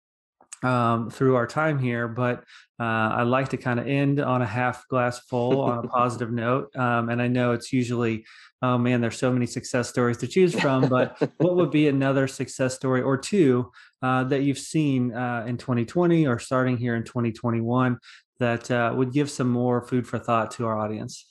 um, 0.63 1.09
through 1.09 1.35
our 1.35 1.45
time 1.45 1.77
here, 1.77 2.07
but 2.07 2.43
uh, 2.79 3.11
I 3.19 3.23
like 3.23 3.49
to 3.49 3.57
kind 3.57 3.79
of 3.79 3.87
end 3.87 4.19
on 4.19 4.41
a 4.41 4.45
half 4.45 4.87
glass 4.87 5.19
full 5.19 5.61
on 5.61 5.85
a 5.85 5.87
positive 5.87 6.31
note. 6.45 6.75
Um, 6.75 7.09
and 7.09 7.21
I 7.21 7.27
know 7.27 7.51
it's 7.51 7.71
usually, 7.73 8.25
oh 8.61 8.77
man, 8.77 9.01
there's 9.01 9.17
so 9.17 9.31
many 9.31 9.45
success 9.45 9.89
stories 9.89 10.17
to 10.17 10.27
choose 10.27 10.57
from. 10.57 10.87
But 10.87 11.19
what 11.37 11.55
would 11.55 11.69
be 11.69 11.87
another 11.89 12.27
success 12.27 12.73
story 12.73 13.01
or 13.01 13.17
two 13.17 13.71
uh, 14.01 14.23
that 14.25 14.43
you've 14.43 14.57
seen 14.57 15.13
uh, 15.13 15.45
in 15.47 15.57
2020 15.57 16.27
or 16.27 16.39
starting 16.39 16.77
here 16.77 16.95
in 16.95 17.03
2021 17.03 17.99
that 18.39 18.71
uh, 18.71 18.93
would 18.95 19.11
give 19.11 19.29
some 19.29 19.49
more 19.49 19.85
food 19.85 20.07
for 20.07 20.17
thought 20.17 20.51
to 20.51 20.65
our 20.65 20.79
audience? 20.79 21.25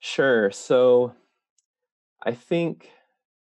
Sure. 0.00 0.50
So 0.50 1.14
I 2.24 2.32
think 2.32 2.88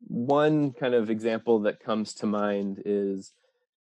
one 0.01 0.71
kind 0.73 0.93
of 0.93 1.10
example 1.10 1.60
that 1.62 1.80
comes 1.80 2.13
to 2.15 2.25
mind 2.25 2.82
is 2.86 3.34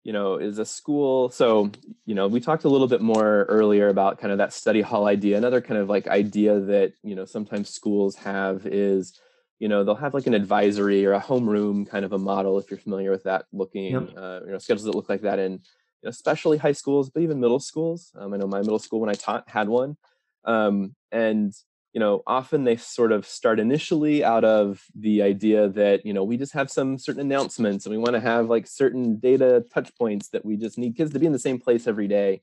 you 0.04 0.14
know 0.14 0.36
is 0.36 0.60
a 0.60 0.66
school 0.66 1.30
so 1.30 1.72
you 2.06 2.14
know 2.14 2.28
we 2.28 2.40
talked 2.40 2.64
a 2.64 2.70
little 2.70 2.88
bit 2.88 3.02
more 3.02 3.46
earlier 3.46 3.90
about 3.90 4.20
kind 4.20 4.32
of 4.32 4.38
that 4.38 4.54
study 4.54 4.82
hall 4.82 5.08
idea. 5.08 5.38
Another 5.38 5.62
kind 5.62 5.80
of 5.80 5.90
like 5.90 6.08
idea 6.08 6.60
that 6.60 6.94
you 7.04 7.16
know 7.16 7.26
sometimes 7.26 7.70
schools 7.70 8.16
have 8.16 8.66
is 8.68 9.20
you 9.60 9.68
know 9.68 9.84
they'll 9.84 9.96
have 9.96 10.14
like 10.14 10.28
an 10.28 10.34
advisory 10.34 11.06
or 11.06 11.14
a 11.14 11.22
homeroom 11.22 11.90
kind 11.90 12.06
of 12.06 12.14
a 12.14 12.18
model 12.18 12.60
if 12.60 12.70
you're 12.70 12.80
familiar 12.80 13.10
with 13.10 13.24
that 13.24 13.46
looking 13.52 13.94
yep. 13.94 14.10
uh, 14.16 14.42
you 14.46 14.52
know 14.52 14.58
schedules 14.58 14.84
that 14.84 14.96
look 14.96 15.10
like 15.10 15.22
that 15.22 15.40
in 15.40 15.54
you 15.54 15.60
know, 16.04 16.10
especially 16.10 16.58
high 16.58 16.72
schools 16.72 17.10
but 17.10 17.24
even 17.24 17.40
middle 17.40 17.60
schools. 17.60 18.12
Um, 18.16 18.34
i 18.34 18.38
know 18.38 18.48
my 18.48 18.60
middle 18.60 18.80
school 18.80 19.00
when 19.00 19.10
i 19.10 19.14
taught 19.14 19.50
had 19.50 19.70
one. 19.70 19.98
Um, 20.44 20.96
and 21.12 21.52
you 21.96 22.00
know 22.02 22.22
often 22.28 22.66
they 22.66 22.76
sort 22.76 23.14
of 23.14 23.26
start 23.26 23.58
initially 23.58 24.22
out 24.22 24.44
of 24.44 24.84
the 24.96 25.22
idea 25.22 25.70
that 25.70 26.06
you 26.06 26.14
know 26.14 26.26
we 26.26 26.36
just 26.36 26.52
have 26.52 26.70
some 26.70 27.00
certain 27.00 27.22
announcements 27.22 27.86
and 27.86 27.96
we 27.96 27.98
want 27.98 28.14
to 28.14 28.20
have 28.20 28.50
like 28.50 28.68
certain 28.68 29.18
data 29.18 29.64
touch 29.74 29.96
points 29.96 30.28
that 30.28 30.44
we 30.44 30.58
just 30.58 30.78
need 30.78 30.98
kids 30.98 31.14
to 31.14 31.20
be 31.20 31.26
in 31.26 31.32
the 31.32 31.40
same 31.40 31.58
place 31.58 31.88
every 31.88 32.10
day. 32.10 32.42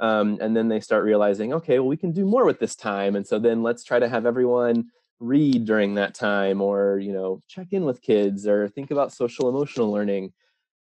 Um, 0.00 0.38
and 0.40 0.56
then 0.56 0.68
they 0.68 0.80
start 0.80 1.04
realizing 1.04 1.52
okay 1.54 1.78
well 1.78 1.88
we 1.88 1.96
can 1.96 2.10
do 2.10 2.26
more 2.26 2.44
with 2.44 2.58
this 2.58 2.74
time. 2.74 3.14
And 3.14 3.24
so 3.24 3.38
then 3.38 3.62
let's 3.62 3.84
try 3.84 4.00
to 4.00 4.08
have 4.08 4.26
everyone 4.26 4.88
read 5.20 5.64
during 5.64 5.94
that 5.94 6.14
time 6.14 6.60
or 6.60 6.98
you 6.98 7.12
know 7.12 7.40
check 7.46 7.68
in 7.70 7.84
with 7.84 8.02
kids 8.02 8.48
or 8.48 8.68
think 8.68 8.90
about 8.90 9.12
social 9.12 9.48
emotional 9.48 9.92
learning. 9.92 10.32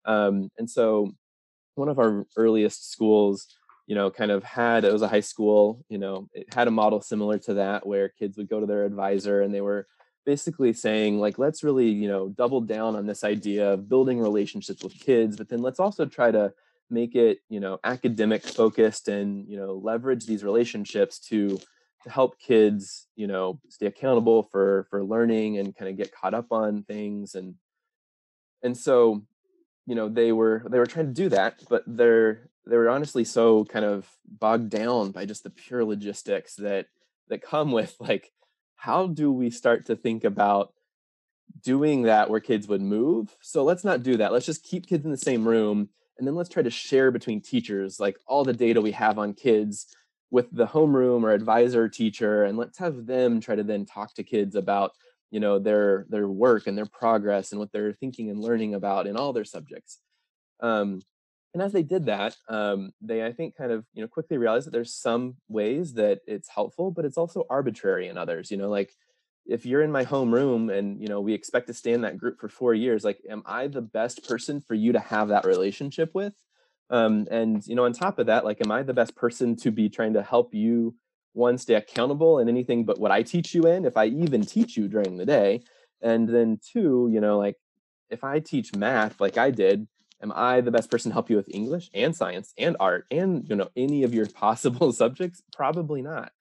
Um, 0.05 0.49
and 0.57 0.67
so 0.67 1.11
one 1.75 1.89
of 1.89 1.99
our 1.99 2.25
earliest 2.35 2.91
schools 2.91 3.45
you 3.87 3.95
know, 3.95 4.11
kind 4.11 4.31
of 4.31 4.43
had 4.43 4.83
it 4.83 4.93
was 4.93 5.01
a 5.01 5.07
high 5.07 5.21
school, 5.21 5.83
you 5.89 5.97
know, 5.97 6.27
it 6.33 6.53
had 6.53 6.67
a 6.67 6.71
model 6.71 7.01
similar 7.01 7.39
to 7.39 7.55
that 7.55 7.87
where 7.87 8.09
kids 8.09 8.37
would 8.37 8.49
go 8.49 8.59
to 8.59 8.65
their 8.65 8.85
advisor 8.85 9.41
and 9.41 9.53
they 9.53 9.61
were 9.61 9.87
basically 10.25 10.73
saying 10.73 11.19
like 11.19 11.39
let's 11.39 11.63
really, 11.63 11.89
you 11.89 12.07
know, 12.07 12.27
double 12.29 12.59
down 12.61 12.95
on 12.97 13.05
this 13.05 13.23
idea 13.23 13.73
of 13.73 13.87
building 13.87 14.19
relationships 14.19 14.83
with 14.83 14.99
kids, 14.99 15.37
but 15.37 15.47
then 15.47 15.61
let's 15.61 15.79
also 15.79 16.05
try 16.05 16.29
to 16.29 16.53
make 16.89 17.15
it, 17.15 17.39
you 17.49 17.61
know, 17.61 17.79
academic 17.85 18.43
focused 18.43 19.07
and, 19.07 19.47
you 19.47 19.57
know, 19.57 19.73
leverage 19.73 20.25
these 20.25 20.43
relationships 20.43 21.19
to 21.19 21.57
to 22.03 22.09
help 22.11 22.39
kids, 22.39 23.07
you 23.15 23.25
know, 23.25 23.59
stay 23.69 23.87
accountable 23.87 24.43
for 24.43 24.85
for 24.89 25.03
learning 25.03 25.57
and 25.57 25.75
kind 25.75 25.89
of 25.89 25.97
get 25.97 26.11
caught 26.11 26.33
up 26.33 26.51
on 26.51 26.83
things. 26.83 27.35
And 27.35 27.55
and 28.63 28.77
so 28.77 29.23
you 29.85 29.95
know 29.95 30.09
they 30.09 30.31
were 30.31 30.63
they 30.69 30.77
were 30.77 30.85
trying 30.85 31.07
to 31.07 31.13
do 31.13 31.29
that 31.29 31.63
but 31.69 31.83
they're 31.87 32.49
they 32.69 32.77
were 32.77 32.89
honestly 32.89 33.23
so 33.23 33.65
kind 33.65 33.85
of 33.85 34.07
bogged 34.25 34.69
down 34.69 35.11
by 35.11 35.25
just 35.25 35.43
the 35.43 35.49
pure 35.49 35.83
logistics 35.83 36.55
that 36.55 36.87
that 37.29 37.41
come 37.41 37.71
with 37.71 37.95
like 37.99 38.31
how 38.75 39.07
do 39.07 39.31
we 39.31 39.49
start 39.49 39.87
to 39.87 39.95
think 39.95 40.23
about 40.23 40.73
doing 41.63 42.03
that 42.03 42.29
where 42.29 42.39
kids 42.39 42.67
would 42.67 42.81
move? 42.81 43.35
So 43.41 43.63
let's 43.63 43.83
not 43.83 44.03
do 44.03 44.17
that. 44.17 44.31
Let's 44.31 44.45
just 44.45 44.63
keep 44.63 44.85
kids 44.85 45.03
in 45.03 45.11
the 45.11 45.17
same 45.17 45.47
room 45.47 45.89
and 46.17 46.27
then 46.27 46.35
let's 46.35 46.49
try 46.49 46.63
to 46.63 46.69
share 46.69 47.11
between 47.11 47.41
teachers 47.41 47.99
like 47.99 48.17
all 48.27 48.43
the 48.43 48.53
data 48.53 48.81
we 48.81 48.91
have 48.91 49.17
on 49.17 49.33
kids 49.33 49.87
with 50.29 50.47
the 50.51 50.67
homeroom 50.67 51.23
or 51.23 51.31
advisor 51.31 51.87
teacher 51.87 52.43
and 52.43 52.57
let's 52.57 52.77
have 52.77 53.05
them 53.05 53.39
try 53.39 53.55
to 53.55 53.63
then 53.63 53.85
talk 53.85 54.13
to 54.13 54.23
kids 54.23 54.55
about 54.55 54.91
you 55.31 55.39
know 55.39 55.59
their 55.59 56.05
their 56.09 56.27
work 56.27 56.67
and 56.67 56.77
their 56.77 56.85
progress 56.85 57.51
and 57.51 57.59
what 57.59 57.71
they're 57.71 57.93
thinking 57.93 58.29
and 58.29 58.39
learning 58.39 58.73
about 58.73 59.07
in 59.07 59.17
all 59.17 59.33
their 59.33 59.45
subjects. 59.45 59.99
Um, 60.59 61.01
and 61.53 61.63
as 61.63 61.71
they 61.71 61.83
did 61.83 62.05
that 62.05 62.35
um, 62.49 62.91
they 63.01 63.25
i 63.25 63.31
think 63.31 63.55
kind 63.55 63.71
of 63.71 63.85
you 63.93 64.01
know 64.01 64.07
quickly 64.07 64.37
realized 64.37 64.67
that 64.67 64.71
there's 64.71 64.93
some 64.93 65.35
ways 65.47 65.93
that 65.93 66.19
it's 66.27 66.49
helpful 66.49 66.91
but 66.91 67.05
it's 67.05 67.17
also 67.17 67.45
arbitrary 67.49 68.07
in 68.07 68.17
others 68.17 68.51
you 68.51 68.57
know 68.57 68.69
like 68.69 68.93
if 69.47 69.65
you're 69.65 69.81
in 69.81 69.91
my 69.91 70.03
home 70.03 70.33
room 70.33 70.69
and 70.69 71.01
you 71.01 71.07
know 71.07 71.21
we 71.21 71.33
expect 71.33 71.67
to 71.67 71.73
stay 71.73 71.93
in 71.93 72.01
that 72.01 72.17
group 72.17 72.39
for 72.39 72.49
four 72.49 72.73
years 72.73 73.03
like 73.03 73.19
am 73.29 73.41
i 73.45 73.67
the 73.67 73.81
best 73.81 74.27
person 74.27 74.61
for 74.61 74.73
you 74.73 74.91
to 74.91 74.99
have 74.99 75.29
that 75.29 75.45
relationship 75.45 76.11
with? 76.13 76.33
Um, 76.89 77.27
and 77.31 77.65
you 77.65 77.75
know 77.75 77.85
on 77.85 77.93
top 77.93 78.19
of 78.19 78.27
that 78.27 78.45
like 78.45 78.61
am 78.63 78.71
i 78.71 78.83
the 78.83 78.93
best 78.93 79.15
person 79.15 79.55
to 79.57 79.71
be 79.71 79.89
trying 79.89 80.13
to 80.13 80.23
help 80.23 80.53
you 80.53 80.95
one 81.33 81.57
stay 81.57 81.75
accountable 81.75 82.39
in 82.39 82.47
anything 82.47 82.85
but 82.85 82.99
what 82.99 83.11
i 83.11 83.21
teach 83.23 83.53
you 83.53 83.67
in 83.67 83.85
if 83.85 83.97
i 83.97 84.05
even 84.05 84.41
teach 84.41 84.77
you 84.77 84.87
during 84.87 85.17
the 85.17 85.25
day? 85.25 85.61
And 86.01 86.29
then 86.29 86.59
two 86.61 87.09
you 87.11 87.19
know 87.19 87.37
like 87.37 87.55
if 88.09 88.23
i 88.23 88.39
teach 88.39 88.75
math 88.75 89.19
like 89.19 89.37
i 89.37 89.51
did 89.51 89.87
am 90.21 90.31
I 90.35 90.61
the 90.61 90.71
best 90.71 90.89
person 90.89 91.11
to 91.11 91.13
help 91.13 91.29
you 91.29 91.35
with 91.35 91.49
English 91.53 91.89
and 91.93 92.15
science 92.15 92.53
and 92.57 92.75
art 92.79 93.05
and 93.11 93.47
you 93.49 93.55
know 93.55 93.69
any 93.75 94.03
of 94.03 94.13
your 94.13 94.27
possible 94.43 94.91
subjects? 94.91 95.41
Probably 95.53 96.01
not. 96.01 96.31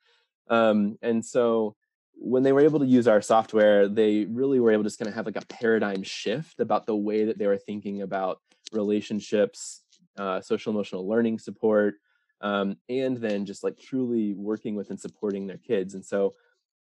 Um, 0.49 0.99
and 1.03 1.25
so 1.25 1.77
when 2.19 2.43
they 2.43 2.53
were 2.53 2.61
able 2.61 2.79
to 2.79 2.87
use 2.87 3.09
our 3.09 3.21
software, 3.21 3.89
they 3.89 4.25
really 4.25 4.59
were 4.59 4.71
able 4.71 4.85
to 4.85 4.89
just 4.89 4.99
kind 4.99 5.09
of 5.09 5.15
have 5.15 5.27
like 5.27 5.37
a 5.37 5.47
paradigm 5.47 6.03
shift 6.03 6.61
about 6.61 6.87
the 6.87 6.97
way 6.97 7.25
that 7.25 7.39
they 7.39 7.47
were 7.47 7.59
thinking 7.59 8.03
about 8.03 8.41
relationships, 8.73 9.83
uh, 10.17 10.41
social 10.41 10.73
emotional 10.73 11.07
learning 11.07 11.39
support, 11.39 11.97
um, 12.41 12.77
and 12.89 13.19
then 13.19 13.45
just 13.45 13.63
like 13.63 13.79
truly 13.79 14.35
working 14.35 14.75
with 14.75 14.91
and 14.91 15.01
supporting 15.01 15.47
their 15.47 15.59
kids. 15.59 15.95
And 15.95 16.05
so 16.05 16.35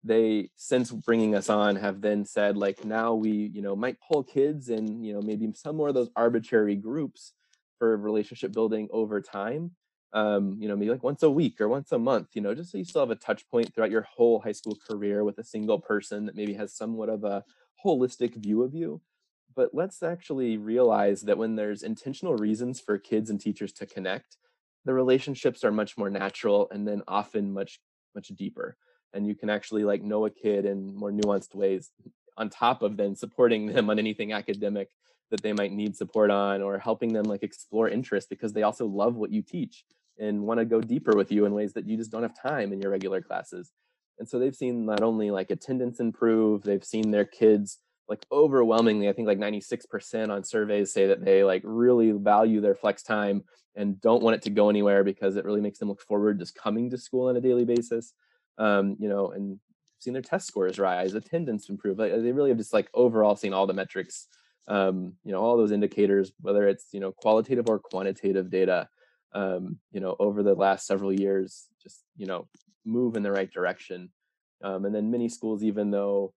they 0.04 0.50
since 0.56 0.90
bringing 0.90 1.34
us 1.34 1.48
on 1.48 1.76
have 1.76 2.00
then 2.00 2.24
said 2.24 2.56
like 2.56 2.84
now 2.84 3.14
we 3.14 3.30
you 3.54 3.62
know 3.62 3.74
might 3.74 3.96
pull 4.06 4.22
kids 4.22 4.68
and 4.68 5.04
you 5.04 5.12
know 5.12 5.22
maybe 5.22 5.50
some 5.54 5.76
more 5.76 5.88
of 5.88 5.94
those 5.94 6.10
arbitrary 6.14 6.76
groups 6.76 7.32
for 7.78 7.96
relationship 7.96 8.52
building 8.52 8.88
over 8.92 9.20
time 9.20 9.70
um, 10.12 10.56
you 10.60 10.68
know 10.68 10.76
maybe 10.76 10.90
like 10.90 11.02
once 11.02 11.22
a 11.22 11.30
week 11.30 11.60
or 11.60 11.68
once 11.68 11.90
a 11.92 11.98
month 11.98 12.28
you 12.34 12.42
know 12.42 12.54
just 12.54 12.70
so 12.70 12.78
you 12.78 12.84
still 12.84 13.02
have 13.02 13.10
a 13.10 13.16
touch 13.16 13.48
point 13.50 13.74
throughout 13.74 13.90
your 13.90 14.06
whole 14.14 14.40
high 14.40 14.52
school 14.52 14.76
career 14.88 15.24
with 15.24 15.38
a 15.38 15.44
single 15.44 15.80
person 15.80 16.26
that 16.26 16.36
maybe 16.36 16.54
has 16.54 16.76
somewhat 16.76 17.08
of 17.08 17.24
a 17.24 17.42
holistic 17.84 18.34
view 18.34 18.62
of 18.62 18.74
you. 18.74 19.00
But 19.54 19.70
let's 19.72 20.02
actually 20.02 20.56
realize 20.56 21.22
that 21.22 21.38
when 21.38 21.54
there's 21.54 21.82
intentional 21.82 22.34
reasons 22.36 22.80
for 22.80 22.98
kids 22.98 23.30
and 23.30 23.40
teachers 23.40 23.72
to 23.74 23.86
connect, 23.86 24.36
the 24.84 24.94
relationships 24.94 25.62
are 25.62 25.70
much 25.70 25.96
more 25.96 26.10
natural 26.10 26.68
and 26.72 26.86
then 26.86 27.02
often 27.06 27.52
much 27.52 27.80
much 28.14 28.28
deeper 28.28 28.76
and 29.14 29.27
you 29.27 29.35
can 29.35 29.48
actually 29.48 29.85
like 29.85 30.03
know 30.03 30.27
a 30.27 30.31
kid 30.31 30.66
in 30.66 30.94
more 30.94 31.11
nuanced 31.11 31.55
ways 31.55 31.90
on 32.37 32.50
top 32.50 32.83
of 32.83 32.96
then 32.96 33.14
supporting 33.14 33.66
them 33.72 33.88
on 33.88 33.98
anything 33.98 34.33
academic 34.33 34.90
that 35.31 35.42
they 35.42 35.53
might 35.53 35.72
need 35.72 35.96
support 35.96 36.31
on 36.31 36.61
or 36.61 36.79
helping 36.79 37.12
them 37.12 37.24
like 37.24 37.42
explore 37.42 37.88
interest 37.88 38.29
because 38.29 38.53
they 38.53 38.62
also 38.62 38.87
love 38.87 39.16
what 39.16 39.31
you 39.31 39.42
teach 39.42 39.85
and 40.18 40.42
want 40.42 40.61
to 40.61 40.64
go 40.64 40.81
deeper 40.81 41.16
with 41.16 41.33
you 41.33 41.44
in 41.44 41.55
ways 41.55 41.72
that 41.72 41.87
you 41.87 41.96
just 41.96 42.11
don't 42.11 42.22
have 42.22 42.40
time 42.40 42.72
in 42.72 42.81
your 42.81 42.90
regular 42.90 43.20
classes. 43.20 43.72
And 44.18 44.29
so 44.29 44.38
they've 44.38 44.55
seen 44.55 44.87
not 44.87 45.03
only 45.03 45.31
like 45.31 45.50
attendance 45.50 45.98
improve 45.98 46.62
they've 46.62 46.85
seen 46.85 47.11
their 47.11 47.24
kids 47.24 47.79
like 48.09 48.24
overwhelmingly 48.31 49.09
i 49.09 49.12
think 49.12 49.27
like 49.27 49.38
96% 49.38 50.31
on 50.31 50.44
surveys 50.44 50.92
say 50.92 51.07
that 51.07 51.24
they 51.24 51.42
like 51.42 51.62
really 51.64 52.12
value 52.12 52.61
their 52.61 52.74
flex 52.74 53.03
time 53.03 53.42
and 53.74 54.00
don't 54.00 54.22
want 54.22 54.37
it 54.37 54.42
to 54.42 54.50
go 54.50 54.68
anywhere 54.68 55.03
because 55.03 55.37
it 55.37 55.44
really 55.44 55.61
makes 55.61 55.79
them 55.79 55.88
look 55.88 56.03
forward 56.03 56.38
to 56.38 56.53
coming 56.53 56.90
to 56.90 56.98
school 56.98 57.29
on 57.29 57.37
a 57.37 57.40
daily 57.40 57.64
basis 57.64 58.12
um, 58.58 58.96
you 58.98 59.08
know 59.08 59.30
and 59.30 59.58
seen 59.98 60.12
their 60.12 60.22
test 60.22 60.46
scores 60.46 60.78
rise 60.78 61.14
attendance 61.14 61.68
improve 61.68 61.98
like, 61.98 62.12
they 62.12 62.32
really 62.32 62.50
have 62.50 62.58
just 62.58 62.74
like 62.74 62.90
overall 62.92 63.36
seen 63.36 63.54
all 63.54 63.66
the 63.66 63.72
metrics 63.72 64.28
um, 64.68 65.14
you 65.24 65.32
know 65.32 65.40
all 65.40 65.56
those 65.56 65.72
indicators 65.72 66.32
whether 66.40 66.66
it's 66.68 66.86
you 66.92 67.00
know 67.00 67.12
qualitative 67.12 67.68
or 67.68 67.78
quantitative 67.78 68.50
data 68.50 68.88
um, 69.34 69.78
you 69.92 70.00
know 70.00 70.16
over 70.18 70.42
the 70.42 70.54
last 70.54 70.86
several 70.86 71.12
years 71.12 71.66
just 71.82 72.04
you 72.16 72.26
know 72.26 72.46
move 72.84 73.16
in 73.16 73.22
the 73.22 73.32
right 73.32 73.50
direction. 73.50 74.10
Um, 74.62 74.84
and 74.84 74.94
then 74.94 75.10
many 75.10 75.28
schools 75.28 75.62
even 75.62 75.90
though 75.90 76.32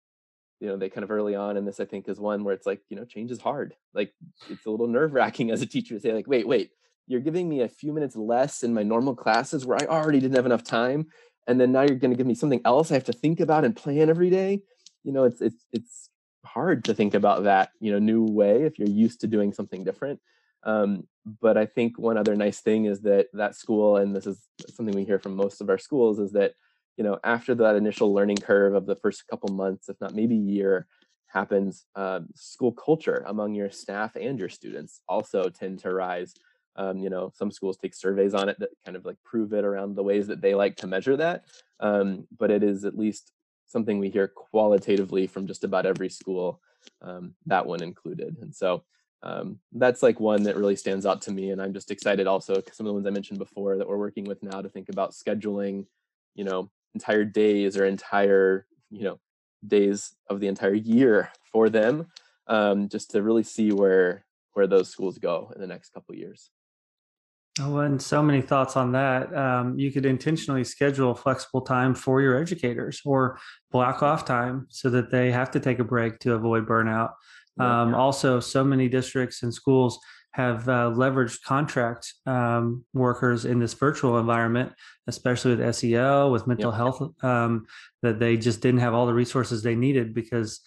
you 0.60 0.68
know 0.68 0.76
they 0.76 0.88
kind 0.88 1.04
of 1.04 1.10
early 1.10 1.34
on 1.34 1.58
and 1.58 1.68
this 1.68 1.80
i 1.80 1.84
think 1.84 2.08
is 2.08 2.18
one 2.18 2.42
where 2.42 2.54
it's 2.54 2.66
like 2.66 2.80
you 2.88 2.96
know 2.96 3.04
change 3.04 3.30
is 3.30 3.40
hard. 3.40 3.74
Like 3.94 4.12
it's 4.48 4.66
a 4.66 4.70
little 4.70 4.88
nerve 4.88 5.12
wracking 5.12 5.50
as 5.52 5.62
a 5.62 5.66
teacher 5.66 5.94
to 5.94 6.00
say 6.00 6.12
like 6.12 6.26
wait 6.26 6.48
wait 6.48 6.70
you're 7.08 7.20
giving 7.20 7.48
me 7.48 7.60
a 7.60 7.68
few 7.68 7.92
minutes 7.92 8.16
less 8.16 8.64
in 8.64 8.74
my 8.74 8.82
normal 8.82 9.14
classes 9.14 9.64
where 9.64 9.78
i 9.80 9.86
already 9.86 10.18
didn't 10.18 10.34
have 10.34 10.46
enough 10.46 10.64
time 10.64 11.06
and 11.46 11.60
then 11.60 11.72
now 11.72 11.82
you're 11.82 11.96
going 11.96 12.10
to 12.10 12.16
give 12.16 12.26
me 12.26 12.34
something 12.34 12.60
else 12.64 12.90
i 12.90 12.94
have 12.94 13.04
to 13.04 13.12
think 13.12 13.40
about 13.40 13.64
and 13.64 13.76
plan 13.76 14.10
every 14.10 14.30
day. 14.30 14.62
You 15.04 15.12
know 15.12 15.24
it's 15.24 15.40
it's 15.40 15.64
it's 15.72 16.10
hard 16.44 16.84
to 16.84 16.94
think 16.94 17.14
about 17.14 17.44
that 17.44 17.70
you 17.80 17.92
know 17.92 17.98
new 17.98 18.24
way 18.24 18.62
if 18.62 18.78
you're 18.78 18.88
used 18.88 19.20
to 19.20 19.26
doing 19.26 19.52
something 19.52 19.84
different. 19.84 20.20
Um, 20.62 21.06
but 21.40 21.56
i 21.56 21.66
think 21.66 21.98
one 21.98 22.16
other 22.16 22.36
nice 22.36 22.60
thing 22.60 22.84
is 22.84 23.00
that 23.02 23.26
that 23.32 23.54
school 23.54 23.96
and 23.96 24.14
this 24.14 24.26
is 24.26 24.38
something 24.68 24.94
we 24.94 25.04
hear 25.04 25.18
from 25.18 25.36
most 25.36 25.60
of 25.60 25.68
our 25.68 25.78
schools 25.78 26.18
is 26.18 26.32
that 26.32 26.54
you 26.96 27.04
know 27.04 27.18
after 27.24 27.54
that 27.56 27.76
initial 27.76 28.14
learning 28.14 28.36
curve 28.36 28.74
of 28.74 28.86
the 28.86 28.96
first 28.96 29.26
couple 29.28 29.48
months 29.54 29.88
if 29.88 30.00
not 30.00 30.14
maybe 30.14 30.36
year 30.36 30.86
happens 31.26 31.84
uh, 31.96 32.20
school 32.34 32.72
culture 32.72 33.24
among 33.26 33.54
your 33.54 33.70
staff 33.70 34.16
and 34.16 34.38
your 34.38 34.48
students 34.48 35.00
also 35.08 35.50
tend 35.50 35.80
to 35.80 35.92
rise 35.92 36.34
um, 36.76 36.98
you 36.98 37.10
know 37.10 37.32
some 37.34 37.50
schools 37.50 37.76
take 37.76 37.94
surveys 37.94 38.34
on 38.34 38.48
it 38.48 38.58
that 38.58 38.70
kind 38.84 38.96
of 38.96 39.04
like 39.04 39.16
prove 39.24 39.52
it 39.52 39.64
around 39.64 39.94
the 39.94 40.02
ways 40.02 40.26
that 40.26 40.40
they 40.40 40.54
like 40.54 40.76
to 40.76 40.86
measure 40.86 41.16
that 41.16 41.44
um, 41.80 42.26
but 42.38 42.50
it 42.50 42.62
is 42.62 42.84
at 42.84 42.98
least 42.98 43.32
something 43.66 43.98
we 43.98 44.10
hear 44.10 44.28
qualitatively 44.28 45.26
from 45.26 45.46
just 45.46 45.64
about 45.64 45.86
every 45.86 46.08
school 46.08 46.60
um, 47.02 47.34
that 47.46 47.66
one 47.66 47.82
included 47.82 48.36
and 48.40 48.54
so 48.54 48.84
um, 49.22 49.58
that's 49.72 50.02
like 50.02 50.20
one 50.20 50.42
that 50.44 50.56
really 50.56 50.76
stands 50.76 51.06
out 51.06 51.22
to 51.22 51.32
me 51.32 51.50
and 51.50 51.60
i'm 51.60 51.72
just 51.72 51.90
excited 51.90 52.26
also 52.26 52.56
because 52.56 52.76
some 52.76 52.86
of 52.86 52.90
the 52.90 52.94
ones 52.94 53.06
i 53.06 53.10
mentioned 53.10 53.38
before 53.38 53.76
that 53.76 53.88
we're 53.88 53.96
working 53.96 54.24
with 54.24 54.42
now 54.42 54.60
to 54.60 54.68
think 54.68 54.88
about 54.88 55.12
scheduling 55.12 55.86
you 56.34 56.44
know 56.44 56.70
entire 56.94 57.24
days 57.24 57.76
or 57.76 57.86
entire 57.86 58.66
you 58.90 59.02
know 59.02 59.18
days 59.66 60.14
of 60.28 60.40
the 60.40 60.46
entire 60.46 60.74
year 60.74 61.30
for 61.50 61.68
them 61.68 62.06
um, 62.48 62.88
just 62.88 63.10
to 63.10 63.22
really 63.22 63.42
see 63.42 63.72
where 63.72 64.24
where 64.52 64.66
those 64.66 64.88
schools 64.88 65.18
go 65.18 65.52
in 65.54 65.60
the 65.60 65.66
next 65.66 65.92
couple 65.92 66.14
years 66.14 66.50
Oh, 67.58 67.78
and 67.78 68.00
so 68.00 68.22
many 68.22 68.42
thoughts 68.42 68.76
on 68.76 68.92
that. 68.92 69.34
Um, 69.34 69.78
you 69.78 69.90
could 69.90 70.04
intentionally 70.04 70.62
schedule 70.62 71.14
flexible 71.14 71.62
time 71.62 71.94
for 71.94 72.20
your 72.20 72.38
educators 72.38 73.00
or 73.04 73.38
block 73.70 74.02
off 74.02 74.26
time 74.26 74.66
so 74.68 74.90
that 74.90 75.10
they 75.10 75.30
have 75.30 75.50
to 75.52 75.60
take 75.60 75.78
a 75.78 75.84
break 75.84 76.18
to 76.20 76.34
avoid 76.34 76.66
burnout. 76.66 77.12
Um, 77.58 77.90
yeah. 77.90 77.96
Also, 77.96 78.40
so 78.40 78.62
many 78.62 78.88
districts 78.88 79.42
and 79.42 79.54
schools 79.54 79.98
have 80.32 80.68
uh, 80.68 80.92
leveraged 80.94 81.42
contract 81.44 82.12
um, 82.26 82.84
workers 82.92 83.46
in 83.46 83.58
this 83.58 83.72
virtual 83.72 84.18
environment, 84.18 84.70
especially 85.06 85.56
with 85.56 85.74
SEL, 85.74 86.30
with 86.30 86.46
mental 86.46 86.72
yep. 86.72 86.76
health, 86.76 87.24
um, 87.24 87.64
that 88.02 88.18
they 88.18 88.36
just 88.36 88.60
didn't 88.60 88.80
have 88.80 88.92
all 88.92 89.06
the 89.06 89.14
resources 89.14 89.62
they 89.62 89.74
needed 89.74 90.12
because 90.12 90.60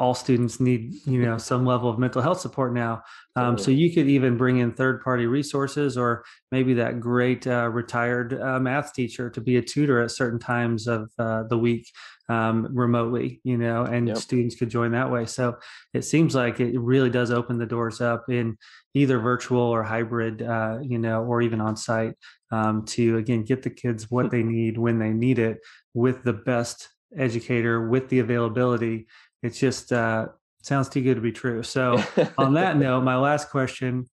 all 0.00 0.14
students 0.14 0.58
need 0.58 0.94
you 1.04 1.22
know 1.22 1.36
some 1.36 1.66
level 1.66 1.90
of 1.90 1.98
mental 1.98 2.22
health 2.22 2.40
support 2.40 2.72
now. 2.72 3.02
Um, 3.36 3.58
so 3.58 3.70
you 3.70 3.92
could 3.92 4.08
even 4.08 4.36
bring 4.36 4.58
in 4.58 4.72
third 4.72 5.02
party 5.02 5.26
resources 5.26 5.96
or 5.96 6.24
maybe 6.50 6.74
that 6.74 7.00
great 7.00 7.46
uh, 7.46 7.68
retired 7.68 8.40
uh, 8.40 8.58
math 8.58 8.94
teacher 8.94 9.30
to 9.30 9.40
be 9.40 9.58
a 9.58 9.62
tutor 9.62 10.00
at 10.00 10.10
certain 10.10 10.38
times 10.38 10.88
of 10.88 11.10
uh, 11.18 11.44
the 11.44 11.58
week 11.58 11.86
um, 12.28 12.66
remotely 12.72 13.40
you 13.44 13.58
know 13.58 13.84
and 13.84 14.08
yep. 14.08 14.16
students 14.16 14.56
could 14.56 14.70
join 14.70 14.92
that 14.92 15.12
way. 15.12 15.26
So 15.26 15.58
it 15.92 16.02
seems 16.02 16.34
like 16.34 16.60
it 16.60 16.80
really 16.80 17.10
does 17.10 17.30
open 17.30 17.58
the 17.58 17.66
doors 17.66 18.00
up 18.00 18.24
in 18.30 18.56
either 18.94 19.18
virtual 19.18 19.60
or 19.60 19.82
hybrid 19.82 20.40
uh, 20.40 20.78
you 20.82 20.98
know 20.98 21.24
or 21.24 21.42
even 21.42 21.60
on 21.60 21.76
site 21.76 22.14
um, 22.50 22.86
to 22.86 23.18
again 23.18 23.44
get 23.44 23.62
the 23.62 23.70
kids 23.70 24.10
what 24.10 24.30
they 24.30 24.42
need 24.42 24.78
when 24.78 24.98
they 24.98 25.10
need 25.10 25.38
it 25.38 25.58
with 25.92 26.24
the 26.24 26.32
best 26.32 26.88
educator 27.16 27.88
with 27.88 28.08
the 28.08 28.20
availability 28.20 29.06
it's 29.42 29.58
just 29.58 29.92
uh, 29.92 30.28
sounds 30.62 30.88
too 30.88 31.02
good 31.02 31.16
to 31.16 31.20
be 31.20 31.32
true. 31.32 31.62
So, 31.62 32.02
on 32.38 32.54
that 32.54 32.76
note, 32.76 33.02
my 33.02 33.16
last 33.16 33.50
question 33.50 34.06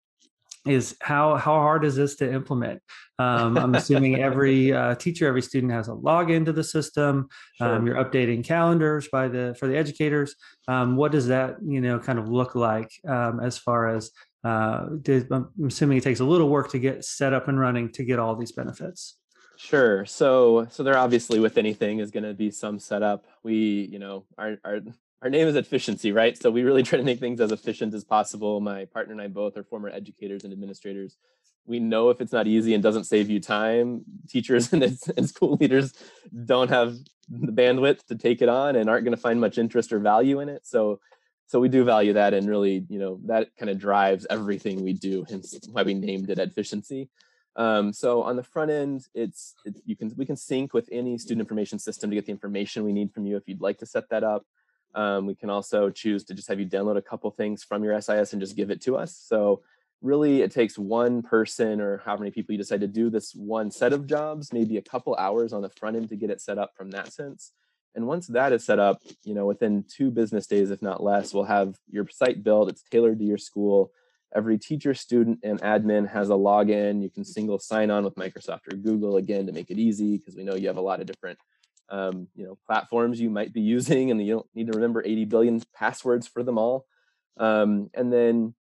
is 0.66 0.98
how 1.02 1.36
how 1.36 1.54
hard 1.56 1.86
is 1.86 1.96
this 1.96 2.16
to 2.18 2.32
implement? 2.32 2.82
Um, 3.20 3.58
I'm 3.58 3.74
assuming 3.74 4.22
every 4.22 4.74
uh, 4.74 4.96
teacher, 4.96 5.28
every 5.28 5.42
student 5.42 5.72
has 5.72 5.88
a 5.88 5.92
login 5.92 6.46
to 6.46 6.54
the 6.54 6.64
system. 6.64 7.30
Sure. 7.58 7.74
Um, 7.74 7.88
you're 7.88 7.96
updating 7.96 8.44
calendars 8.44 9.08
by 9.12 9.28
the 9.28 9.56
for 9.60 9.68
the 9.68 9.76
educators. 9.76 10.36
Um, 10.68 10.96
what 10.96 11.12
does 11.12 11.26
that 11.28 11.56
you 11.66 11.82
know 11.82 11.98
kind 11.98 12.20
of 12.20 12.30
look 12.30 12.54
like 12.54 12.92
um, 13.08 13.40
as 13.40 13.58
far 13.58 13.88
as 13.88 14.12
uh, 14.44 14.86
did, 15.02 15.32
I'm 15.32 15.50
assuming 15.66 15.98
it 15.98 16.04
takes 16.04 16.20
a 16.20 16.24
little 16.24 16.50
work 16.50 16.70
to 16.72 16.80
get 16.80 17.04
set 17.04 17.34
up 17.34 17.48
and 17.48 17.60
running 17.60 17.92
to 17.94 18.04
get 18.04 18.20
all 18.20 18.36
these 18.36 18.52
benefits. 18.52 19.18
Sure. 19.58 20.06
So 20.06 20.68
so 20.70 20.84
there 20.84 20.98
obviously 20.98 21.40
with 21.40 21.58
anything 21.58 21.98
is 21.98 22.12
going 22.12 22.26
to 22.26 22.36
be 22.36 22.52
some 22.52 22.78
setup. 22.78 23.26
We 23.42 23.90
you 23.92 23.98
know 23.98 24.26
our 24.38 24.58
our 24.64 24.82
our 25.22 25.30
name 25.30 25.48
is 25.48 25.56
Edficiency, 25.56 26.12
right? 26.12 26.38
So 26.40 26.52
we 26.52 26.64
really 26.64 26.84
try 26.90 26.98
to 26.98 27.04
make 27.04 27.20
things 27.20 27.42
as 27.42 27.52
efficient 27.52 27.94
as 27.94 28.04
possible. 28.04 28.60
My 28.60 28.86
partner 28.86 29.14
and 29.14 29.22
I 29.22 29.28
both 29.28 29.58
are 29.58 29.64
former 29.64 29.90
educators 29.90 30.44
and 30.44 30.54
administrators. 30.54 31.18
We 31.66 31.80
know 31.80 32.10
if 32.10 32.22
it's 32.22 32.32
not 32.32 32.48
easy 32.48 32.74
and 32.74 32.82
doesn't 32.82 33.06
save 33.06 33.30
you 33.30 33.42
time, 33.42 34.04
teachers 34.30 34.72
and, 34.74 34.84
and 35.18 35.30
school 35.30 35.58
leaders 35.60 35.94
don't 36.46 36.70
have 36.70 36.96
the 37.30 37.52
bandwidth 37.52 38.06
to 38.08 38.16
take 38.16 38.42
it 38.42 38.50
on 38.50 38.76
and 38.76 38.90
aren't 38.90 39.04
going 39.04 39.16
to 39.16 39.22
find 39.22 39.42
much 39.42 39.58
interest 39.58 39.92
or 39.92 40.00
value 40.00 40.40
in 40.40 40.50
it. 40.50 40.66
So, 40.66 41.00
so 41.48 41.60
we 41.60 41.70
do 41.70 41.86
value 41.86 42.14
that, 42.14 42.34
and 42.34 42.48
really, 42.48 42.86
you 42.90 43.00
know, 43.00 43.20
that 43.26 43.56
kind 43.58 43.70
of 43.70 43.80
drives 43.80 44.28
everything 44.30 44.84
we 44.84 44.92
do. 44.92 45.26
Hence 45.30 45.58
why 45.72 45.84
we 45.84 45.94
named 45.94 46.30
it 46.30 46.40
Edficiency. 46.40 47.10
Um, 47.56 47.92
so 47.92 48.22
on 48.22 48.36
the 48.36 48.44
front 48.44 48.70
end, 48.70 49.08
it's 49.14 49.56
it, 49.66 49.76
you 49.86 49.96
can 49.96 50.14
we 50.18 50.26
can 50.26 50.36
sync 50.36 50.74
with 50.74 50.90
any 50.92 51.18
student 51.18 51.42
information 51.42 51.80
system 51.80 52.10
to 52.10 52.16
get 52.16 52.26
the 52.26 52.32
information 52.32 52.84
we 52.84 52.94
need 52.94 53.14
from 53.14 53.26
you 53.26 53.38
if 53.38 53.44
you'd 53.48 53.62
like 53.62 53.78
to 53.80 53.86
set 53.86 54.10
that 54.10 54.24
up. 54.24 54.46
Um, 54.98 55.28
we 55.28 55.36
can 55.36 55.52
also 55.52 55.92
choose 55.92 56.24
to 56.24 56.34
just 56.34 56.48
have 56.48 56.60
you 56.60 56.66
download 56.66 56.98
a 56.98 57.04
couple 57.04 57.30
things 57.30 57.64
from 57.64 57.84
your 57.84 58.02
SIS 58.02 58.34
and 58.34 58.42
just 58.42 58.56
give 58.56 58.72
it 58.72 58.82
to 58.82 58.98
us. 58.98 59.16
So 59.16 59.62
really 60.02 60.42
it 60.42 60.52
takes 60.52 60.76
one 60.76 61.22
person 61.22 61.80
or 61.80 62.00
how 62.00 62.18
many 62.18 62.32
people 62.32 62.54
you 62.54 62.58
decide 62.58 62.82
to 62.82 62.88
do 62.88 63.12
this 63.12 63.36
one 63.36 63.70
set 63.70 63.94
of 63.94 64.08
jobs, 64.08 64.52
maybe 64.52 64.78
a 64.78 64.82
couple 64.82 65.16
hours 65.16 65.54
on 65.54 65.62
the 65.62 65.70
front 65.70 65.98
end 65.98 66.10
to 66.10 66.16
get 66.16 66.32
it 66.32 66.42
set 66.42 66.58
up 66.58 66.72
from 66.76 66.90
that 66.92 67.14
sense. 67.14 67.52
And 67.94 68.08
once 68.08 68.26
that 68.28 68.52
is 68.54 68.66
set 68.66 68.80
up, 68.80 69.04
you 69.24 69.36
know, 69.36 69.46
within 69.46 69.86
two 69.88 70.10
business 70.10 70.48
days, 70.48 70.72
if 70.72 70.82
not 70.82 71.04
less, 71.04 71.32
we'll 71.32 71.44
have 71.44 71.76
your 71.88 72.08
site 72.10 72.44
built. 72.44 72.70
It's 72.70 72.82
tailored 72.82 73.20
to 73.20 73.26
your 73.26 73.38
school. 73.38 73.92
Every 74.36 74.58
teacher, 74.58 74.96
student, 74.96 75.40
and 75.44 75.62
admin 75.62 76.10
has 76.10 76.30
a 76.30 76.34
login. 76.34 77.04
You 77.04 77.12
can 77.12 77.24
single 77.24 77.60
sign 77.60 77.92
on 77.92 78.04
with 78.04 78.16
Microsoft 78.16 78.72
or 78.72 78.76
Google 78.76 79.18
again 79.18 79.46
to 79.46 79.52
make 79.52 79.70
it 79.70 79.78
easy 79.78 80.18
because 80.18 80.36
we 80.36 80.44
know 80.44 80.56
you 80.56 80.68
have 80.68 80.78
a 80.78 80.82
lot 80.82 81.02
of 81.02 81.06
different 81.06 81.38
um, 81.90 82.28
you 82.36 82.46
know 82.46 82.58
platforms 82.66 83.20
you 83.20 83.30
might 83.30 83.54
be 83.54 83.62
using 83.62 84.12
and 84.12 84.26
you 84.26 84.34
don't 84.34 84.48
need 84.54 84.68
to 84.68 84.78
remember 84.78 85.04
80 85.06 85.26
billion 85.26 85.62
passwords 85.74 86.28
for 86.28 86.44
them 86.44 86.58
all. 86.58 86.86
Um, 87.38 87.90
and 87.94 88.12
then 88.12 88.56